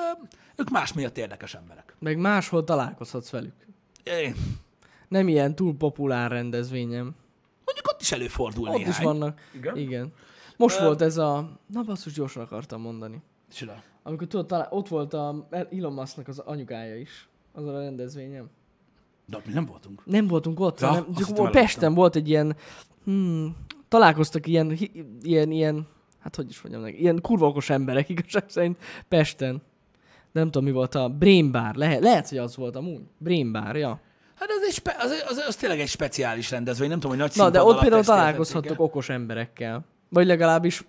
[0.55, 1.95] ők más miatt érdekes emberek.
[1.99, 3.53] Meg máshol találkozhatsz velük.
[4.03, 4.35] Én,
[5.07, 7.15] Nem ilyen túl populár rendezvényem.
[7.65, 8.91] mondjuk ott is előfordul Ott néhány.
[8.91, 9.41] is vannak.
[9.53, 9.77] Igen?
[9.77, 10.13] Igen.
[10.57, 11.49] Most Ö- volt ez a...
[11.67, 13.21] Na basszus, gyorsan akartam mondani.
[13.53, 13.83] Csoda.
[14.03, 17.27] Amikor tudod, talán ott volt a Elon Musknak az anyukája is.
[17.53, 18.49] Azon a rendezvényem.
[19.25, 20.05] De mi nem voltunk.
[20.05, 21.93] Nem voltunk ott, Ja, hanem csak Pesten elolvastam.
[21.93, 22.55] volt egy ilyen...
[23.03, 23.55] Hmm,
[23.87, 24.77] találkoztak ilyen,
[25.21, 25.87] ilyen, ilyen...
[26.19, 28.77] Hát hogy is mondjam meg, ilyen kurva okos emberek igazság szerint
[29.07, 29.61] Pesten.
[30.31, 31.75] Nem tudom mi volt a Brain Bar.
[31.75, 33.01] Lehet, lehet, hogy az volt amúgy.
[33.17, 33.99] Brain Bar, ja.
[34.35, 37.35] Hát az, egy spe, az, az, az, tényleg egy speciális rendezvény, nem tudom, hogy nagy
[37.35, 39.85] Na, de ott például találkozhattok okos emberekkel.
[40.09, 40.83] Vagy legalábbis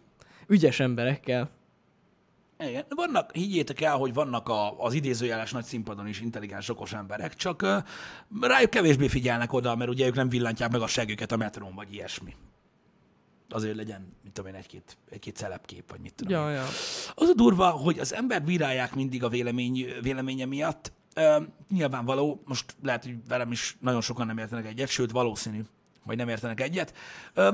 [0.46, 1.50] ügyes emberekkel.
[2.68, 2.84] Igen.
[2.88, 7.62] Vannak, higgyétek el, hogy vannak a, az idézőjeles nagy színpadon is intelligens, okos emberek, csak
[7.62, 7.84] uh,
[8.40, 11.94] rájuk kevésbé figyelnek oda, mert ugye ők nem villantják meg a següket a metrón, vagy
[11.94, 12.34] ilyesmi.
[13.48, 16.44] Azért legyen, mit tudom én, egy-két, egy-két szelepkép, vagy mit tudom én.
[16.44, 16.64] Ja, ja.
[17.14, 20.92] Az a durva, hogy az ember bírálják mindig a vélemény, véleménye miatt.
[21.14, 25.60] Ö, nyilvánvaló, most lehet, hogy velem is nagyon sokan nem értenek egyet, sőt valószínű,
[26.04, 26.94] hogy nem értenek egyet.
[27.34, 27.48] Ö,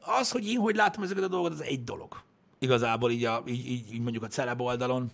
[0.00, 2.22] az, hogy én hogy látom ezeket a dolgokat, az egy dolog.
[2.62, 5.10] Igazából így, a, így, így, így mondjuk a celeb oldalon.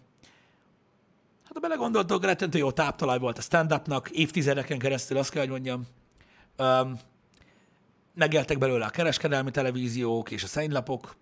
[1.45, 5.87] Hát ha belegondoltok, rettentő jó táptalaj volt a stand-upnak, évtizedeken keresztül, azt kell, hogy mondjam.
[6.59, 6.99] Um,
[8.15, 11.17] megéltek belőle a kereskedelmi televíziók és a szennylapok.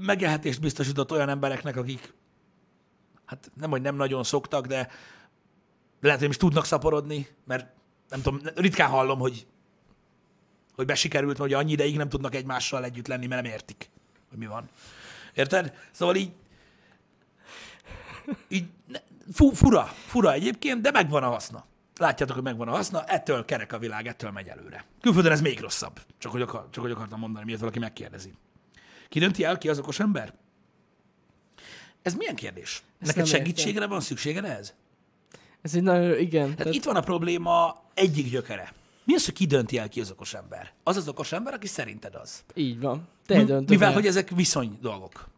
[0.00, 2.14] Megélhetést biztosított olyan embereknek, akik
[3.24, 4.88] hát nem, hogy nem nagyon szoktak, de
[6.00, 7.66] lehet, hogy is tudnak szaporodni, mert
[8.08, 9.46] nem tudom, ritkán hallom, hogy,
[10.74, 13.90] hogy besikerült, hogy annyi ideig nem tudnak egymással együtt lenni, mert nem értik,
[14.28, 14.68] hogy mi van.
[15.34, 15.74] Érted?
[15.90, 16.32] Szóval így,
[18.48, 18.68] így
[19.32, 21.64] fu, fura, fura egyébként, de megvan a haszna.
[21.96, 24.84] Látjátok, hogy megvan a haszna, ettől kerek a világ, ettől megy előre.
[25.00, 28.32] Külföldön ez még rosszabb, csak hogy, akar, csak hogy akartam mondani, miért valaki megkérdezi.
[29.08, 30.34] Ki dönti el, ki az okos ember?
[32.02, 32.82] Ez milyen kérdés?
[32.98, 33.88] Ezt Neked segítségre értem.
[33.88, 34.74] van szükséged ehhez?
[35.62, 36.42] Ez egy nagyon, igen.
[36.42, 38.72] Tehát, tehát itt van a probléma egyik gyökere.
[39.04, 40.72] Mi az, hogy ki dönti el ki az okos ember?
[40.82, 42.44] Az az okos ember, aki szerinted az.
[42.54, 43.08] Így van.
[43.26, 43.94] Te Mi, Mivel, el.
[43.94, 45.28] hogy ezek viszony dolgok.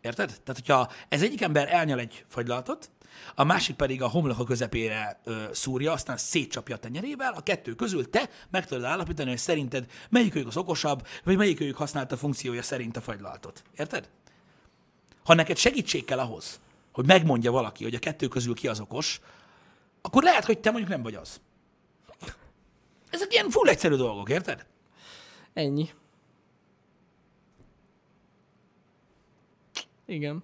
[0.00, 0.26] Érted?
[0.28, 2.90] Tehát, hogyha ez egyik ember elnyal egy fagylaltot,
[3.34, 8.10] a másik pedig a homloka közepére ö, szúrja, aztán szétcsapja a tenyerével, a kettő közül
[8.10, 12.96] te meg tudod állapítani, hogy szerinted melyikőjük az okosabb, vagy melyikőjük használta a funkciója szerint
[12.96, 13.62] a fagylaltot.
[13.76, 14.08] Érted?
[15.24, 16.60] Ha neked segítség kell ahhoz,
[16.92, 19.20] hogy megmondja valaki, hogy a kettő közül ki az okos,
[20.02, 21.40] akkor lehet, hogy te mondjuk nem vagy az.
[23.16, 24.66] Ezek ilyen full egyszerű dolgok, érted?
[25.52, 25.88] Ennyi.
[30.06, 30.42] Igen.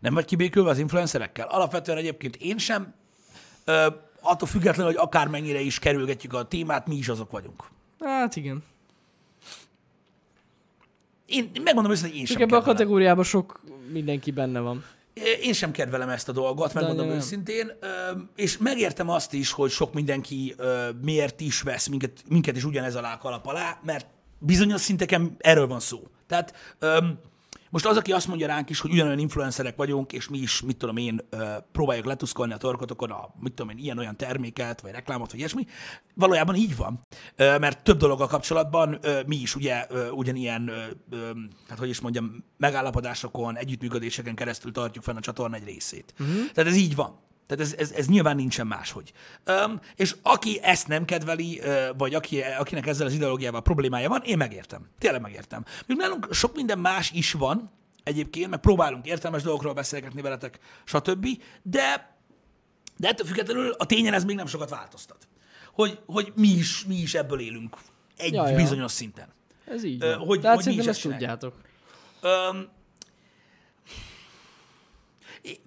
[0.00, 1.46] Nem vagy kibékülve az influencerekkel?
[1.46, 2.94] Alapvetően egyébként én sem,
[3.64, 3.86] ö,
[4.20, 7.64] attól függetlenül, hogy akármennyire is kerülgetjük a témát, mi is azok vagyunk.
[8.00, 8.62] Hát igen.
[11.26, 13.60] Én megmondom őszintén, hogy én sem Ebben a kategóriában sok
[13.92, 14.84] mindenki benne van.
[15.42, 17.72] Én sem kedvelem ezt a dolgot, megmondom De őszintén,
[18.36, 20.54] és megértem azt is, hogy sok mindenki
[21.02, 24.06] miért is vesz minket, minket is ugyanez alá kalap alá, mert
[24.38, 26.08] bizonyos szinteken erről van szó.
[26.26, 26.76] Tehát
[27.70, 30.76] most az, aki azt mondja ránk is, hogy ugyanolyan influencerek vagyunk, és mi is, mit
[30.76, 31.20] tudom én,
[31.72, 35.66] próbáljuk letuszkolni a torkotokon a, mit tudom én, ilyen-olyan terméket, vagy reklámot, vagy ilyesmi,
[36.14, 37.00] valójában így van.
[37.36, 40.70] Mert több dologgal kapcsolatban mi is ugye ugyanilyen,
[41.68, 46.14] hát hogy is mondjam, megállapodásokon, együttműködéseken keresztül tartjuk fenn a csatorna egy részét.
[46.18, 46.36] Uh-huh.
[46.36, 47.18] Tehát ez így van.
[47.50, 49.12] Tehát ez, ez, ez nyilván nincsen máshogy.
[49.46, 51.60] Um, és aki ezt nem kedveli,
[51.96, 54.88] vagy aki, akinek ezzel az ideológiával problémája van, én megértem.
[54.98, 55.64] Tényleg megértem.
[55.86, 57.70] Még nálunk sok minden más is van,
[58.02, 61.26] egyébként, mert próbálunk értelmes dolgokról beszélgetni veletek, stb.,
[61.62, 62.16] de,
[62.96, 65.28] de ettől függetlenül a tényen ez még nem sokat változtat.
[65.72, 67.76] Hogy, hogy mi, is, mi is ebből élünk
[68.16, 69.28] egy ja, bizonyos szinten.
[69.64, 70.04] Ez így.
[70.04, 71.54] Uh, hogy, Tehát hogy mi is ezt tudjátok.
[72.22, 72.68] Um,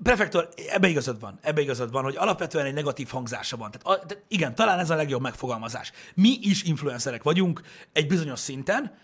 [0.04, 3.72] Prefektor, ebbe igazad van, ebbe igazad van, hogy alapvetően egy negatív hangzása van.
[3.72, 5.92] Tehát, a, tehát igen, talán ez a legjobb megfogalmazás.
[6.16, 7.62] Mi is influencerek vagyunk
[7.94, 8.98] egy bizonyos szinten,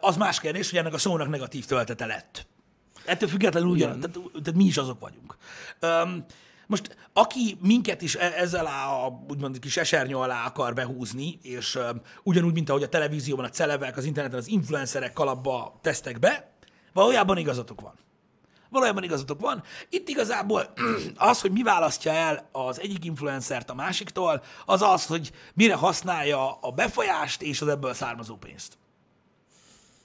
[0.00, 2.46] az más kérdés, hogy ennek a szónak negatív töltete lett.
[3.04, 5.36] Ettől függetlenül ugyan, tehát, tehát mi is azok vagyunk.
[5.82, 6.24] Um,
[6.66, 12.00] most aki minket is e- ezzel a úgymond kis esernyő alá akar behúzni, és um,
[12.22, 16.50] ugyanúgy, mint ahogy a televízióban a celebek, az interneten az influencerek kalapba tesztek be,
[16.92, 17.94] valójában igazatok van.
[18.68, 19.62] Valójában igazatok van.
[19.88, 20.72] Itt igazából
[21.16, 26.52] az, hogy mi választja el az egyik influencert a másiktól, az az, hogy mire használja
[26.60, 28.78] a befolyást és az ebből származó pénzt.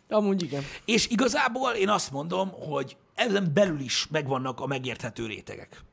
[0.10, 0.64] Amúgy igen.
[0.86, 5.84] És igazából én azt mondom, hogy ezen belül is megvannak a megérthető rétegek.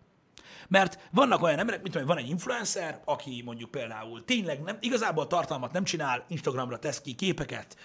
[0.68, 5.26] Mert vannak olyan emberek, mint hogy van egy influencer, aki mondjuk például tényleg nem, igazából
[5.26, 7.76] tartalmat nem csinál, Instagramra tesz ki képeket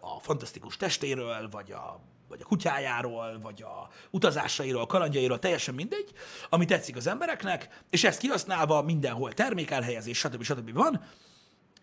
[0.00, 2.00] a fantasztikus testéről, vagy a
[2.30, 6.12] vagy a kutyájáról, vagy a utazásairól, kalandjairól, teljesen mindegy,
[6.48, 10.42] ami tetszik az embereknek, és ezt kihasználva mindenhol termékelhelyezés, stb.
[10.42, 10.72] stb.
[10.72, 11.04] van,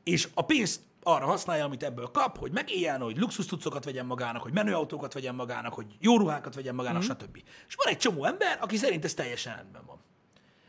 [0.03, 4.53] és a pénzt arra használja, amit ebből kap, hogy megéljen, hogy luxusztucokat vegyen magának, hogy
[4.53, 7.11] menőautókat vegyen magának, hogy jó ruhákat vegyen magának, mm-hmm.
[7.11, 7.37] stb.
[7.67, 9.99] És van egy csomó ember, aki szerint ez teljesen rendben van.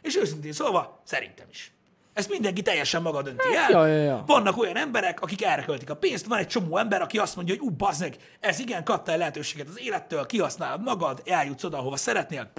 [0.03, 1.73] És őszintén szólva, szerintem is.
[2.19, 3.71] Ezt mindenki teljesen maga dönti el.
[3.71, 4.23] Ja, ja, ja.
[4.27, 7.55] Vannak olyan emberek, akik erre költik a pénzt, van egy csomó ember, aki azt mondja,
[7.55, 12.53] hogy ú, bazd ez igen, kaptál lehetőséget az élettől, kihasználod magad, eljutsz oda, ahova szeretnél.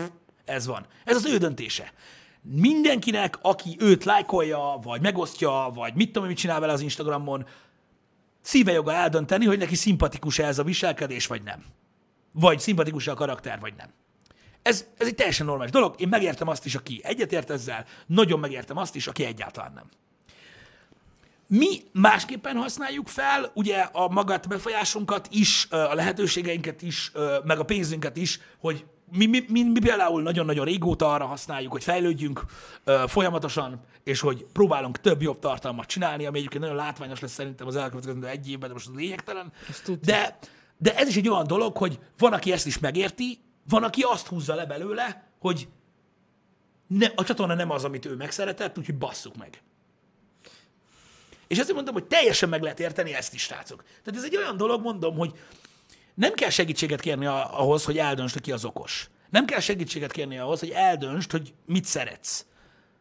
[0.45, 0.85] ez van.
[1.05, 1.93] Ez az ő döntése.
[2.41, 7.45] Mindenkinek, aki őt lájkolja, vagy megosztja, vagy mit tudom, mit csinál vele az Instagramon,
[8.41, 11.65] szíve joga eldönteni, hogy neki szimpatikus -e ez a viselkedés, vagy nem.
[12.31, 13.89] Vagy szimpatikus -e a karakter, vagy nem.
[14.69, 15.95] Ez, ez egy teljesen normális dolog.
[15.97, 19.89] Én megértem azt is, aki egyetért ezzel, nagyon megértem azt is, aki egyáltalán nem.
[21.47, 27.11] Mi másképpen használjuk fel, ugye a magát befolyásunkat is, a lehetőségeinket is,
[27.43, 31.83] meg a pénzünket is, hogy mi, mi, mi, mi például nagyon-nagyon régóta arra használjuk, hogy
[31.83, 32.43] fejlődjünk
[32.83, 37.67] ö, folyamatosan, és hogy próbálunk több jobb tartalmat csinálni, ami egyébként nagyon látványos lesz szerintem
[37.67, 39.51] az elkövetkező egy évben, de most az lényegtelen.
[40.01, 40.37] De,
[40.77, 44.27] de ez is egy olyan dolog, hogy van, aki ezt is megérti, van, aki azt
[44.27, 45.67] húzza le belőle, hogy
[46.87, 49.61] ne, a csatorna nem az, amit ő megszeretett, úgyhogy basszuk meg.
[51.47, 53.83] És ezért mondom, hogy teljesen meg lehet érteni ezt is, srácok.
[53.83, 55.39] Tehát ez egy olyan dolog, mondom, hogy
[56.13, 59.09] nem kell segítséget kérni ahhoz, hogy eldöntsd, ki az okos.
[59.29, 62.45] Nem kell segítséget kérni ahhoz, hogy eldöntsd, hogy mit szeretsz.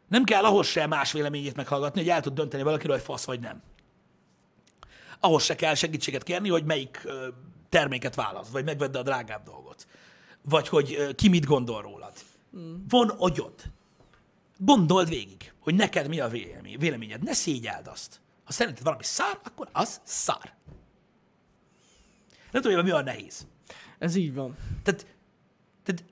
[0.08, 3.40] Nem kell ahhoz se más véleményét meghallgatni, hogy el tud dönteni valakiről, hogy fasz vagy
[3.40, 3.62] nem.
[5.20, 7.08] Ahhoz se kell segítséget kérni, hogy melyik
[7.68, 9.67] terméket választ, vagy megvedd a drágább dolgot.
[10.42, 12.12] Vagy hogy ki mit gondol rólad.
[12.88, 13.54] Van agyod.
[14.58, 17.22] Gondold végig, hogy neked mi a vélemény- véleményed.
[17.22, 18.20] Ne szégyeld azt.
[18.44, 20.56] Ha szerinted valami szár, akkor az szár.
[22.50, 23.46] Nem tudom, hogy mi a nehéz.
[23.98, 24.56] Ez így van.
[24.82, 25.06] Tehát,
[25.84, 26.04] tehát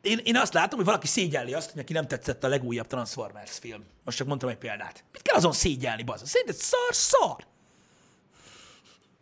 [0.00, 3.58] én, én azt látom, hogy valaki szégyelli azt, hogy neki nem tetszett a legújabb Transformers
[3.58, 3.84] film.
[4.04, 5.04] Most csak mondtam egy példát.
[5.12, 6.26] Mit kell azon szégyelni, bazza?
[6.26, 7.46] Szerinted szar, szar.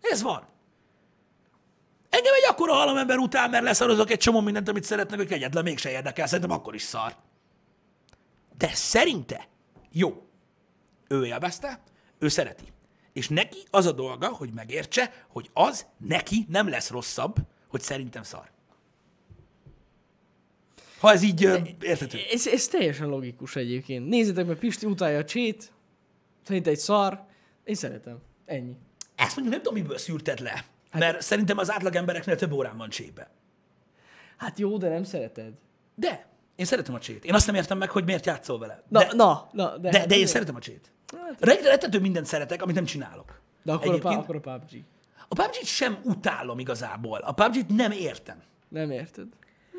[0.01, 0.47] Ez van.
[2.19, 5.91] Engem egy akkora halamember után, mert leszarozok egy csomó mindent, amit szeretnek, hogy kegyetlen mégse
[5.91, 6.27] érdekel.
[6.27, 7.17] Szerintem akkor is szar.
[8.57, 9.49] De szerinte
[9.93, 10.27] jó.
[11.09, 11.83] Ő élvezte,
[12.19, 12.65] ő szereti.
[13.13, 17.37] És neki az a dolga, hogy megértse, hogy az neki nem lesz rosszabb,
[17.69, 18.51] hogy szerintem szar.
[21.01, 22.19] Ha ez így ö, érthető.
[22.33, 24.09] Ez, ez teljesen logikus egyébként.
[24.09, 25.73] Nézzétek meg, Pisti utálja a csét,
[26.43, 27.25] szerint egy szar,
[27.65, 28.19] én szeretem.
[28.47, 28.77] Ennyi.
[29.15, 30.65] Ezt mondjuk nem tudom, miből szűrted le.
[30.93, 33.31] Mert szerintem az átlag embereknél több órán van csébe.
[34.37, 35.53] Hát jó, de nem szereted.
[35.95, 36.27] De
[36.57, 37.25] én szeretem a csét.
[37.25, 38.83] Én azt nem értem meg, hogy miért játszol vele.
[38.89, 40.31] Na, de, na, na, de, de, hát de én miért?
[40.31, 40.93] szeretem a csét.
[41.39, 43.41] Rettető mindent szeretek, amit nem csinálok.
[43.63, 44.85] De akkor a, Egyébként- akkor a PUBG.
[45.29, 47.19] A PUBG-t sem utálom igazából.
[47.19, 48.43] A PUBG-t nem értem.
[48.69, 49.27] Nem érted?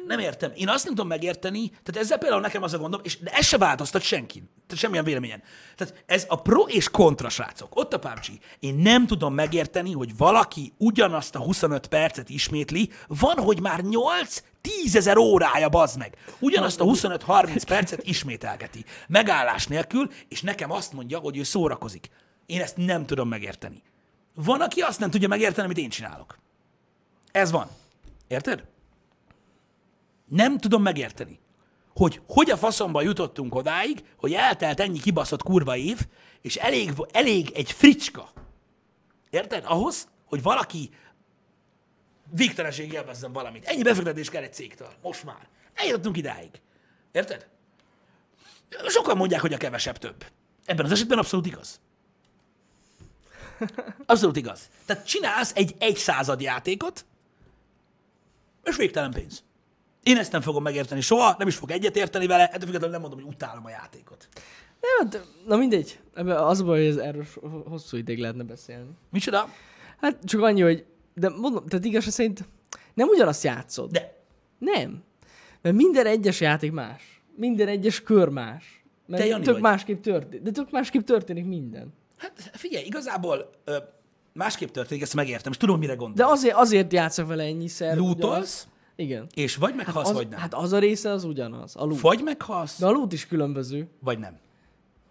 [0.09, 0.51] Nem értem.
[0.55, 3.45] Én azt nem tudom megérteni, tehát ezzel például nekem az a gondom, és de ez
[3.45, 4.43] se változtat senki.
[4.67, 5.41] Tehát semmilyen véleményen.
[5.75, 7.75] Tehát ez a pro és kontra, srácok.
[7.75, 8.25] Ott a PUBG.
[8.59, 14.43] Én nem tudom megérteni, hogy valaki ugyanazt a 25 percet ismétli, van, hogy már 8
[14.61, 16.17] tízezer órája, bazd meg.
[16.39, 18.85] Ugyanazt a 25-30 percet ismételgeti.
[19.07, 22.09] Megállás nélkül, és nekem azt mondja, hogy ő szórakozik.
[22.45, 23.81] Én ezt nem tudom megérteni.
[24.33, 26.39] Van, aki azt nem tudja megérteni, amit én csinálok.
[27.31, 27.67] Ez van.
[28.27, 28.63] Érted?
[30.29, 31.39] Nem tudom megérteni,
[31.95, 35.99] hogy hogy a faszomba jutottunk odáig, hogy eltelt ennyi kibaszott kurva év,
[36.41, 38.29] és elég, elég egy fricska.
[39.29, 39.63] Érted?
[39.67, 40.89] Ahhoz, hogy valaki
[42.31, 43.65] végtelenség élvezzen valamit.
[43.65, 44.93] Ennyi befektetés kell egy cégtől.
[45.01, 45.47] Most már.
[45.73, 46.61] Eljutottunk idáig.
[47.11, 47.47] Érted?
[48.87, 50.25] Sokan mondják, hogy a kevesebb több.
[50.65, 51.79] Ebben az esetben abszolút igaz.
[54.05, 54.69] Abszolút igaz.
[54.85, 57.05] Tehát csinálsz egy egy század játékot,
[58.63, 59.43] és végtelen pénz.
[60.09, 63.01] Én ezt nem fogom megérteni soha, nem is fog egyet érteni vele, ettől függetlenül nem
[63.01, 64.27] mondom, hogy utálom a játékot.
[64.81, 65.99] Ja, de, na mindegy.
[66.13, 67.25] Ebben az a baj, hogy ez erről
[67.69, 68.89] hosszú ideig lehetne beszélni.
[69.11, 69.49] Micsoda?
[70.01, 70.85] Hát csak annyi, hogy...
[71.13, 72.47] De mondom, tehát igazság szerint
[72.93, 73.91] nem ugyanazt játszod.
[73.91, 74.17] De
[74.57, 75.03] Nem.
[75.61, 77.21] Mert minden egyes játék más.
[77.35, 78.83] Minden egyes kör más.
[79.05, 79.61] Mert Te Jani tök vagy.
[79.61, 80.41] másképp történik.
[80.41, 81.93] De tök másképp történik minden.
[82.17, 83.77] hát figyelj, igazából ö,
[84.33, 86.31] másképp történik, ezt megértem, és tudom, mire De gondolsz.
[86.31, 87.97] azért, azért játszok vele ennyiszer.
[87.97, 88.67] Lootolsz, ugyanaz.
[88.99, 89.27] Igen.
[89.33, 90.39] és vagy meghalsz, Az, vagy nem.
[90.39, 91.75] hát az a része az ugyanaz.
[91.75, 91.99] A loot.
[92.01, 93.87] Vagy meghalsz, De a loot is különböző.
[93.99, 94.37] vagy nem.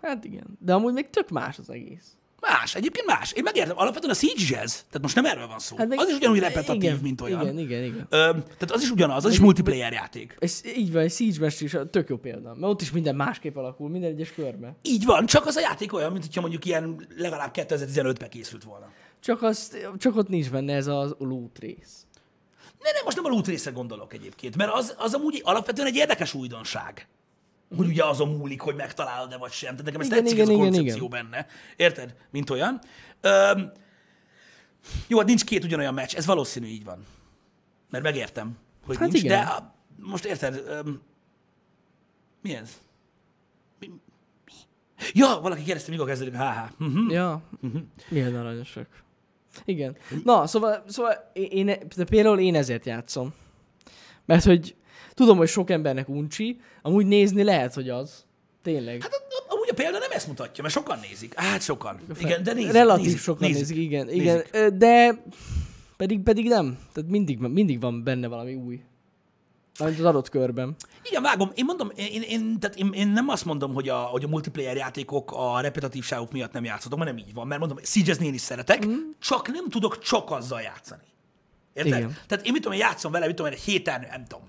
[0.03, 0.59] Hát igen.
[0.61, 2.13] De amúgy még tök más az egész.
[2.41, 3.33] Más, egyébként más.
[3.33, 5.77] Én megértem, alapvetően a Siege Jazz, tehát most nem erről van szó.
[5.77, 7.41] Hát meg- az is ugyanúgy repetitív, igen, mint olyan.
[7.43, 8.07] Igen, igen, igen.
[8.11, 10.37] Ö, tehát az is ugyanaz, az is multiplayer játék.
[10.39, 12.49] Ez így van, egy siege is a tök jó példa.
[12.55, 14.77] Mert ott is minden másképp alakul, minden egyes körbe.
[14.83, 18.91] Így van, csak az a játék olyan, mint hogyha mondjuk ilyen legalább 2015-ben készült volna.
[19.21, 22.07] Csak, azt, csak ott nincs benne ez a loot rész.
[22.83, 25.97] Ne, nem, most nem a loot része gondolok egyébként, mert az, az amúgy alapvetően egy
[25.97, 27.09] érdekes újdonság.
[27.77, 29.71] Hogy ugye azon múlik, hogy megtalálod-e vagy sem.
[29.71, 31.47] Tehát nekem ez Igen, tetszik igen, ez a igen, koncepció benne.
[31.77, 32.15] Érted?
[32.31, 32.81] Mint olyan.
[33.21, 33.73] Öm,
[35.07, 36.15] jó, hát nincs két ugyanolyan meccs.
[36.15, 37.05] Ez valószínű így van.
[37.91, 39.23] Mert megértem, hogy Hát nincs.
[39.23, 39.45] igen.
[39.45, 40.65] De a, most érted?
[40.67, 41.03] Öm,
[42.43, 42.71] mi ez?
[43.81, 43.87] Mi,
[44.45, 44.53] mi?
[45.13, 46.71] Ja, valaki kérdezte, mikor kezdődik a HH.
[46.79, 47.11] Mhm.
[47.11, 47.43] Ja,
[48.09, 48.87] milyen aranyosak.
[49.65, 49.97] Igen.
[50.25, 53.35] Na, szóval, szóval én, én, de például én ezért játszom.
[54.27, 54.75] Mert hogy
[55.15, 58.25] tudom, hogy sok embernek uncsi, amúgy nézni lehet, hogy az.
[58.63, 59.03] Tényleg.
[59.03, 59.13] Hát
[59.49, 61.35] amúgy a példa nem ezt mutatja, mert sokan nézik.
[61.35, 62.01] Hát sokan.
[62.21, 62.73] Igen, de nézik.
[62.73, 64.09] Relatív nézik, sokan nézik, igen.
[64.09, 64.45] igen.
[64.53, 64.75] nézik.
[64.75, 65.23] De
[65.97, 66.79] pedig, pedig nem.
[66.93, 68.81] Tehát mindig, mindig van benne valami új.
[69.79, 70.77] Mármint az adott körben.
[71.03, 71.51] Igen, vágom.
[71.55, 74.77] Én mondom, én, én, tehát én, én nem azt mondom, hogy a, hogy a multiplayer
[74.77, 77.47] játékok a repetitívságuk miatt nem játszhatok, mert nem így van.
[77.47, 78.95] Mert mondom, siege én is szeretek, mm.
[79.21, 81.03] csak nem tudok csak azzal játszani.
[81.73, 81.99] Érted?
[81.99, 82.17] Igen.
[82.27, 84.45] Tehát én mit tudom, én játszom vele, mit tudom, egy héten, nem tudom,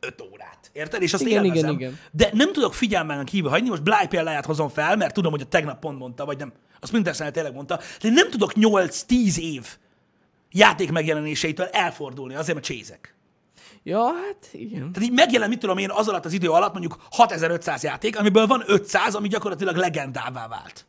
[0.00, 0.70] 5 órát.
[0.72, 1.02] Érted?
[1.02, 1.70] És azt Igen, élvezem.
[1.70, 1.98] igen, igen.
[2.10, 5.46] De nem tudok figyelmen kívül hagyni, most Bly példáját hozom fel, mert tudom, hogy a
[5.46, 9.76] tegnap pont mondta, vagy nem, a Splinter tényleg mondta, de nem tudok 8-10 év
[10.50, 13.17] játék megjelenéseitől elfordulni, azért, mert csézek.
[13.82, 14.92] Ja, hát igen.
[14.92, 18.46] Tehát így megjelen, mit tudom én, az alatt az idő alatt mondjuk 6500 játék, amiből
[18.46, 20.86] van 500, ami gyakorlatilag legendává vált.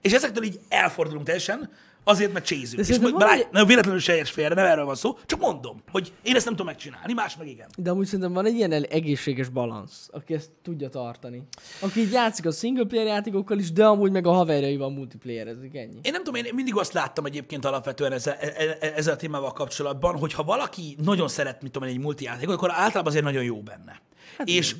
[0.00, 1.70] És ezektől így elfordulunk teljesen,
[2.04, 2.88] azért, mert csézünk.
[2.88, 6.12] És van bár, nem véletlenül se érts félre, nem erről van szó, csak mondom, hogy
[6.22, 7.68] én ezt nem tudom megcsinálni, más meg igen.
[7.76, 11.42] De amúgy szerintem van egy ilyen egészséges balansz, aki ezt tudja tartani.
[11.80, 15.98] Aki így játszik a single player játékokkal is, de amúgy meg a haverjaival multiplayerezik, ennyi.
[16.02, 19.52] Én nem tudom, én mindig azt láttam egyébként alapvetően ezzel, e- e- ezzel a témával
[19.52, 23.44] kapcsolatban, hogy ha valaki nagyon szeret, mit tudom én, egy multijátékot, akkor általában azért nagyon
[23.44, 24.00] jó benne.
[24.38, 24.76] Hát és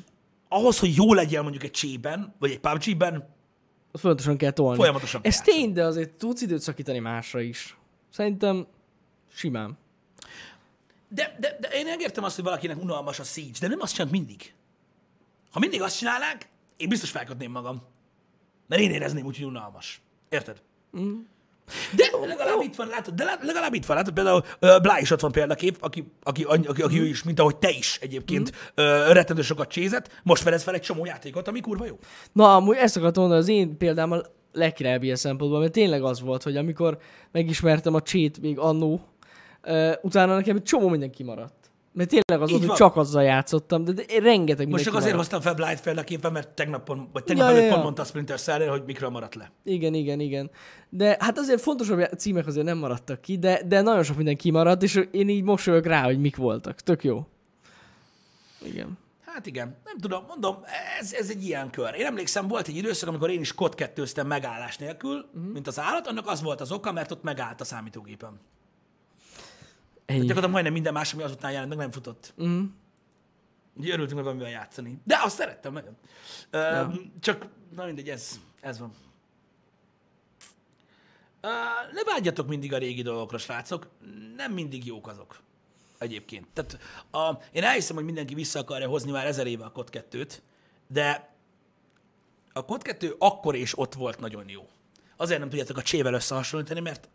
[0.49, 3.27] ahhoz, hogy jó legyél mondjuk egy csében, vagy egy PUBG-ben,
[3.93, 4.77] folyamatosan kell tolni.
[4.77, 7.77] Folyamatosan Ez kell tény, de azért tudsz időt szakítani másra is.
[8.09, 8.67] Szerintem
[9.33, 9.77] simán.
[11.07, 14.15] De, de, de én megértem azt, hogy valakinek unalmas a Siege, de nem azt csinálnak
[14.15, 14.53] mindig.
[15.51, 17.81] Ha mindig azt csinálnák, én biztos felkötném magam.
[18.67, 20.01] Mert én érezném úgy, hogy unalmas.
[20.29, 20.61] Érted?
[20.97, 21.19] Mm.
[21.95, 25.11] De legalább itt van, látod, de le- legalább itt van, látod, például uh, Blá is
[25.11, 28.51] ott van példakép, aki, aki, aki, aki, aki ő is, mint ahogy te is egyébként,
[28.51, 28.83] mm.
[28.85, 31.97] uh, rettentő sokat csézett, most fedez fel egy csomó játékot, ami kurva jó.
[32.31, 36.43] Na, amúgy ezt akartam mondani, az én példámmal legkirálybb ilyen szempontból, mert tényleg az volt,
[36.43, 36.97] hogy amikor
[37.31, 39.01] megismertem a csét még annó,
[39.63, 41.62] uh, utána nekem egy csomó minden kimaradt.
[41.93, 45.11] Mert tényleg az volt, hogy csak azzal játszottam, de, de én rengeteg Most csak azért
[45.11, 45.31] kimaradt.
[45.31, 47.83] hoztam fel Blight példaképpen, mert tegnap, pont- vagy tegnap Ja, előtt ja, pont ja.
[47.83, 49.51] mondta a Splinter cell hogy mikről maradt le.
[49.63, 50.51] Igen, igen, igen.
[50.89, 54.83] De hát azért fontosabb címek azért nem maradtak ki, de, de nagyon sok minden kimaradt,
[54.83, 56.79] és én így mosolyog rá, hogy mik voltak.
[56.79, 57.27] Tök jó.
[58.63, 58.97] Igen.
[59.25, 60.57] Hát igen, nem tudom, mondom,
[60.99, 61.95] ez, ez egy ilyen kör.
[61.97, 65.51] Én emlékszem, volt egy időszak, amikor én is kod kettőztem megállás nélkül, uh-huh.
[65.53, 68.39] mint az állat, annak az volt az oka, mert ott megállt a számítógépem.
[70.05, 70.19] Ennyi.
[70.19, 72.33] Gyakorlatilag majdnem minden más, ami azután jelent, meg nem futott.
[72.43, 72.63] Mm.
[73.77, 74.99] Úgy örültünk meg valamivel játszani.
[75.03, 75.97] De azt szerettem nagyon.
[76.49, 76.91] Ö, Ja.
[77.19, 78.93] Csak, na mindegy, ez, ez van.
[81.41, 81.47] Ö,
[81.93, 83.87] ne vágyjatok mindig a régi dolgokra, srácok.
[84.35, 85.39] Nem mindig jók azok.
[85.97, 86.47] Egyébként.
[86.53, 86.77] Tehát
[87.11, 90.37] a, én elhiszem, hogy mindenki vissza akarja hozni már ezer éve a COD 2-t,
[90.87, 91.31] de
[92.53, 94.67] a COD 2 akkor és ott volt nagyon jó.
[95.17, 97.09] Azért nem tudjátok a csével összehasonlítani, mert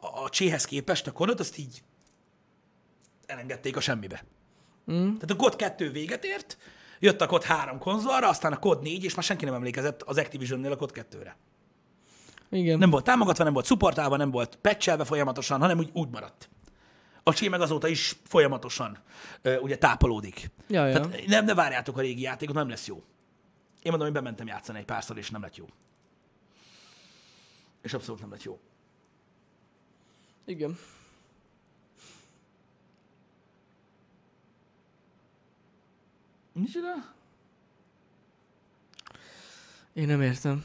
[0.00, 1.82] a, a cséhez képest a kodot azt így
[3.28, 4.24] elengedték a semmibe.
[4.92, 5.14] Mm.
[5.14, 6.58] Tehát a COD 2 véget ért,
[6.98, 10.18] jött a COD 3 konzolra, aztán a COD 4, és már senki nem emlékezett az
[10.18, 11.36] Activision-nél a COD 2-re.
[12.50, 12.78] Igen.
[12.78, 16.48] Nem volt támogatva, nem volt supportálva, nem volt patchelve folyamatosan, hanem úgy, úgy maradt.
[17.22, 18.98] A csé meg azóta is folyamatosan
[19.42, 20.50] ö, ugye tápolódik.
[20.68, 20.92] Ja, ja.
[20.92, 22.96] Tehát nem, ne várjátok a régi játékot, nem lesz jó.
[23.82, 25.66] Én mondom, hogy bementem játszani egy párszor, és nem lett jó.
[27.82, 28.58] És abszolút nem lett jó.
[30.44, 30.78] Igen.
[36.58, 36.94] Micsoda?
[39.92, 40.64] Én nem értem.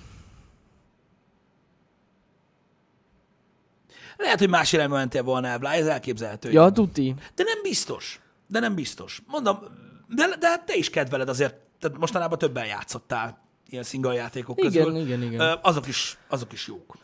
[4.17, 6.51] Lehet, hogy más irányba mentél volna el, Blá, ez elképzelhető.
[6.51, 7.15] Ja, tuti.
[7.35, 8.19] De nem biztos.
[8.47, 9.21] De nem biztos.
[9.27, 9.59] Mondom,
[10.07, 14.71] de, de hát te is kedveled azért, tehát mostanában többen játszottál ilyen single játékok Igen,
[14.85, 14.95] közül.
[14.95, 15.39] igen, igen.
[15.39, 16.97] Ö, Azok is, azok is jók.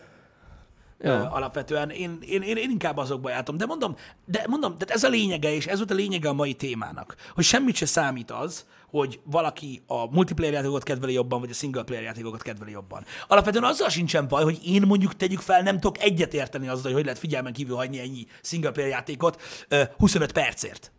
[1.02, 1.32] Ja.
[1.32, 3.58] Alapvetően én, én, én, én inkább azokba jártam.
[3.58, 3.96] De mondom,
[4.26, 7.44] de mondom, tehát ez a lényege, és ez volt a lényege a mai témának, hogy
[7.44, 12.04] semmit se számít az, hogy valaki a multiplayer játékokat kedveli jobban, vagy a single player
[12.04, 13.06] játékokat kedveli jobban.
[13.28, 16.94] Alapvetően azzal sincsen baj, hogy én mondjuk tegyük fel, nem tudok egyet érteni azzal, hogy
[16.94, 20.92] hogy lehet figyelmen kívül hagyni ennyi single player játékot ö, 25 percért.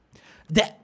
[0.47, 0.79] De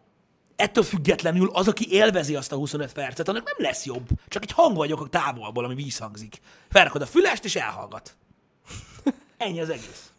[0.57, 4.09] ettől függetlenül az, aki élvezi azt a 25 percet, annak nem lesz jobb.
[4.29, 6.41] Csak egy hang vagyok a távolból, ami vízhangzik.
[6.69, 8.17] Felrakod a fülest, és elhallgat.
[9.37, 10.13] Ennyi az egész.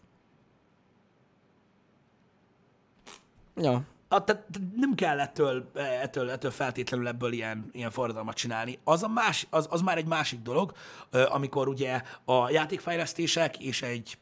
[3.55, 3.81] Ja.
[4.09, 8.79] A, tehát nem kell ettől, ettől, ettől feltétlenül ebből ilyen, ilyen forradalmat csinálni.
[8.83, 10.73] Az, a más, az, az már egy másik dolog,
[11.11, 14.17] amikor ugye a játékfejlesztések és egy,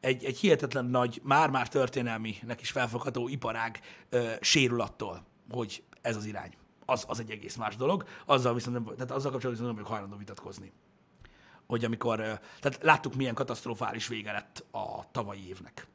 [0.00, 6.24] egy, egy hihetetlen nagy, már-már történelminek is felfogható iparág ö, sérül attól, hogy ez az
[6.24, 6.52] irány.
[6.86, 8.04] Az, az egy egész más dolog.
[8.26, 10.72] Azzal viszont nem, tehát azzal kapcsolatban viszont nem vagyok hajlandó vitatkozni.
[11.70, 12.16] Hogy amikor,
[12.60, 15.86] tehát láttuk, milyen katasztrofális vége lett a tavalyi évnek.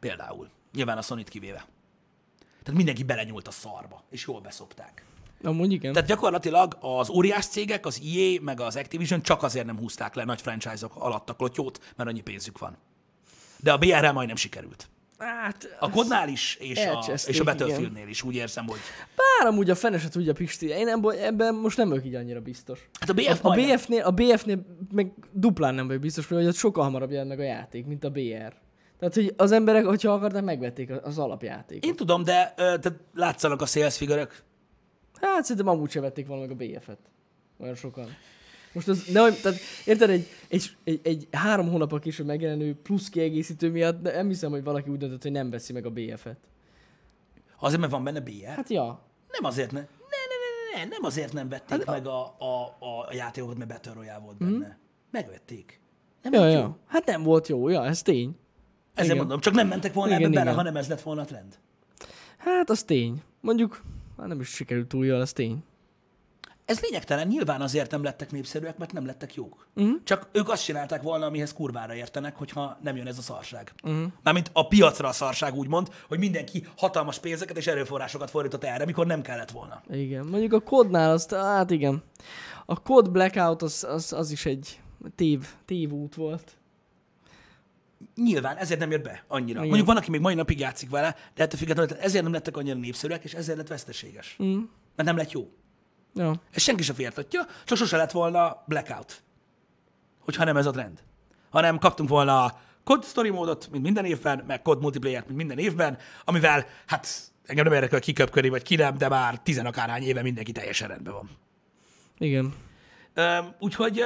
[0.00, 0.50] Például.
[0.72, 1.66] Nyilván a sony kivéve.
[2.38, 5.04] Tehát mindenki belenyúlt a szarba, és jól beszopták.
[5.42, 5.92] Amúgy igen.
[5.92, 10.24] Tehát gyakorlatilag az óriás cégek, az EA, meg az Activision csak azért nem húzták le
[10.24, 12.76] nagy franchise-ok alatt a klotyót, mert annyi pénzük van.
[13.56, 14.88] De a BR-rel majdnem sikerült.
[15.18, 17.44] Hát, A kodnál is, és a, és a.
[17.44, 18.78] Battlefieldnél is úgy érzem, hogy...
[19.16, 20.66] bár amúgy a fene se tudja Pisti.
[20.68, 22.88] Én ebben, ebben most nem vagyok így annyira biztos.
[23.00, 26.54] Hát a BF A, a BF-nél, a BF-nél meg duplán nem vagyok biztos, hogy ott
[26.54, 28.54] sokkal hamarabb jön meg a játék, mint a BR.
[28.98, 31.84] Tehát, hogy az emberek, hogyha akarták, megvették az alapjátékot.
[31.84, 34.42] Én tudom, de tehát látszanak a sales figurök.
[35.20, 36.98] Hát szerintem amúgy sem vették volna meg a BF-et.
[37.58, 38.06] Olyan sokan.
[38.78, 43.70] Most az, de, tehát, érted, egy, egy, egy, egy három hónap később megjelenő plusz kiegészítő
[43.70, 46.38] miatt de nem hiszem, hogy valaki úgy döntött, hogy nem veszi meg a BF-et.
[47.60, 48.44] Azért, mert van benne BF.
[48.44, 49.00] Hát ja.
[49.30, 49.80] Nem azért ne.
[49.80, 53.70] Ne, ne, ne, ne, nem azért nem vették hát, meg a, a, a játékokat, mert
[53.70, 54.66] Battle Royale volt benne.
[54.66, 54.70] Mm.
[55.10, 55.80] Megvették.
[56.22, 56.58] Nem Ja, volt jó.
[56.58, 56.78] ja.
[56.86, 58.36] Hát nem volt jó, ja, ez tény.
[58.94, 59.16] Ezért Igen.
[59.16, 60.56] mondom, csak nem mentek volna Igen, ebbe bele, igen.
[60.56, 61.58] ha nem ez lett volna a trend.
[62.36, 63.22] Hát az tény.
[63.40, 63.82] Mondjuk,
[64.18, 65.64] hát nem is sikerült túl jól, az tény.
[66.68, 69.66] Ez lényegtelen, nyilván azért nem lettek népszerűek, mert nem lettek jók.
[69.74, 69.94] Uh-huh.
[70.04, 73.72] Csak ők azt csinálták volna, amihez kurvára értenek, hogyha nem jön ez a szarság.
[73.82, 74.12] Uh-huh.
[74.22, 79.06] Mármint a piacra a szarság úgymond, hogy mindenki hatalmas pénzeket és erőforrásokat fordított erre, mikor
[79.06, 79.82] nem kellett volna.
[79.90, 80.26] Igen.
[80.26, 82.02] Mondjuk a kodnál azt, hát igen.
[82.66, 84.80] A kod blackout az, az, az is egy
[85.14, 86.56] tév, tévút volt.
[88.14, 89.58] Nyilván ezért nem jött be annyira.
[89.58, 89.66] Igen.
[89.66, 92.78] Mondjuk van, aki még mai napig játszik vele, de ettől függetlenül ezért nem lettek annyira
[92.78, 94.36] népszerűek, és ezért lett veszteséges.
[94.42, 94.58] Mm.
[94.96, 95.50] Mert nem lett jó.
[96.14, 96.34] Ja.
[96.50, 99.22] Ezt senki sem féltatja, csak sose lett volna blackout.
[100.20, 101.02] Hogyha nem ez a trend.
[101.50, 105.58] Hanem kaptunk volna a COD story módot, mint minden évben, meg COD multiplayer mint minden
[105.58, 110.02] évben, amivel, hát engem nem érdekel, ki köpködi, vagy ki nem, de már tizen akárhány
[110.02, 111.30] éve mindenki teljesen rendben van.
[112.18, 112.54] Igen.
[113.14, 114.04] Öm, úgyhogy,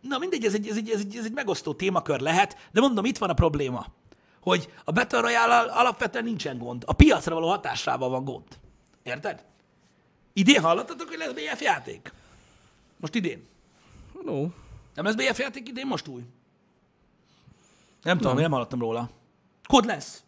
[0.00, 3.04] na mindegy, ez egy, ez, egy, ez, egy, ez egy megosztó témakör lehet, de mondom,
[3.04, 3.86] itt van a probléma,
[4.40, 6.82] hogy a Battle royale alapvetően nincsen gond.
[6.86, 8.46] A piacra való hatásával van gond.
[9.02, 9.44] Érted?
[10.36, 12.12] Idén hallottatok, hogy lesz BF játék?
[12.96, 13.46] Most idén.
[14.22, 14.46] No.
[14.94, 16.22] Nem lesz BF játék idén most új?
[18.02, 19.10] Nem tudom, én nem hallottam róla.
[19.66, 20.24] Kod lesz.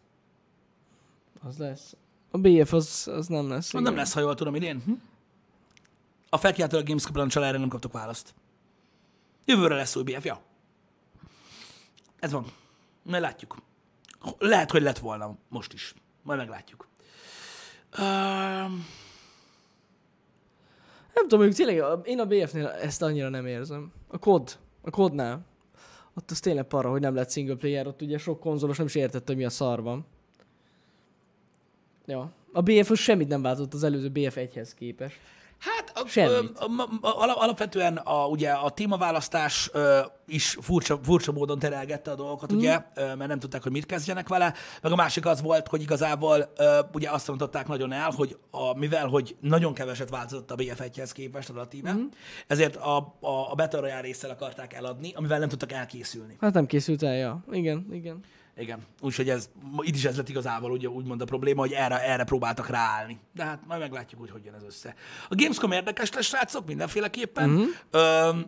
[1.43, 1.97] Az lesz.
[2.31, 3.73] A BF az, az nem lesz.
[3.73, 3.83] Igen.
[3.83, 4.83] Nem lesz, ha jól tudom, idén.
[4.85, 4.93] Hm?
[6.29, 8.35] A felkiáltó a Gamescom-on erre nem kaptok választ.
[9.45, 10.41] Jövőre lesz új BF, ja.
[12.19, 12.53] Ez van.
[13.03, 13.57] Majd látjuk.
[14.39, 15.95] Lehet, hogy lett volna most is.
[16.23, 16.89] Majd meglátjuk.
[17.99, 18.87] Um,
[21.17, 23.93] Nem tudom, mondjuk tényleg, én a BF-nél ezt annyira nem érzem.
[24.09, 25.47] A kod, a kodnál.
[26.15, 28.95] Ott az tényleg para, hogy nem lett single player, ott ugye sok konzolos nem is
[28.95, 30.07] értette, hogy mi a szar van.
[32.07, 32.33] Ja.
[32.53, 35.17] A BF az semmit nem változott az előző BF 1-hez képest.
[35.59, 36.53] Hát a, Semmit.
[36.61, 36.65] ö,
[37.01, 42.57] a, alapvetően a, ugye a témaválasztás ö, is furcsa, furcsa módon terelgette a dolgokat, mm.
[42.57, 45.83] ugye, ö, mert nem tudták, hogy mit kezdjenek vele, meg a másik az volt, hogy
[45.83, 50.55] igazából ö, ugye azt mondották nagyon el, hogy a, mivel, hogy nagyon keveset változott a
[50.55, 52.05] BF1-hez képest relatíve, mm.
[52.47, 56.37] ezért a, a, a Battle Royale résszel akarták eladni, amivel nem tudtak elkészülni.
[56.41, 57.45] Hát nem készült el, ja.
[57.51, 58.21] Igen, igen.
[58.59, 59.49] Igen, úgyhogy ez,
[59.81, 63.19] itt is ez lett igazából ugye, úgymond a probléma, hogy erre, erre próbáltak ráállni.
[63.35, 64.95] De hát majd meglátjuk, hogy hogy jön ez össze.
[65.29, 67.49] A Gamescom érdekes lesz, srácok, mindenféleképpen.
[67.49, 67.61] Mhm.
[67.61, 67.71] Mm-hmm.
[67.91, 68.47] Öm,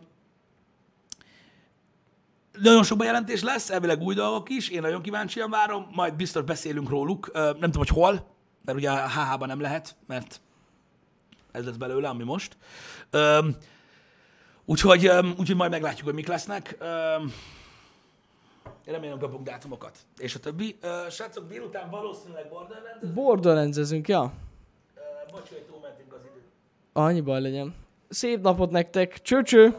[2.61, 6.89] nagyon sok bejelentés lesz, elvileg új dolgok is, én nagyon kíváncsian várom, majd biztos beszélünk
[6.89, 10.41] róluk, Ö, nem tudom, hogy hol, mert ugye a HH-ban nem lehet, mert
[11.51, 12.57] ez lesz belőle, ami most.
[13.09, 13.55] Öm,
[14.65, 16.77] úgyhogy, öm, úgyhogy majd meglátjuk, hogy mik lesznek.
[16.79, 17.33] Öm,
[18.85, 19.97] remélem kapunk dátumokat.
[20.17, 20.77] És a többi.
[20.83, 24.21] Uh, srácok, délután valószínűleg Borderlands, Borderlands-ezünk, ja.
[24.21, 24.31] uh,
[25.31, 26.41] vagy hogy túlmentünk az idő.
[26.93, 27.75] Annyi baj legyen.
[28.09, 29.21] Szép napot nektek.
[29.21, 29.77] Cső, cső.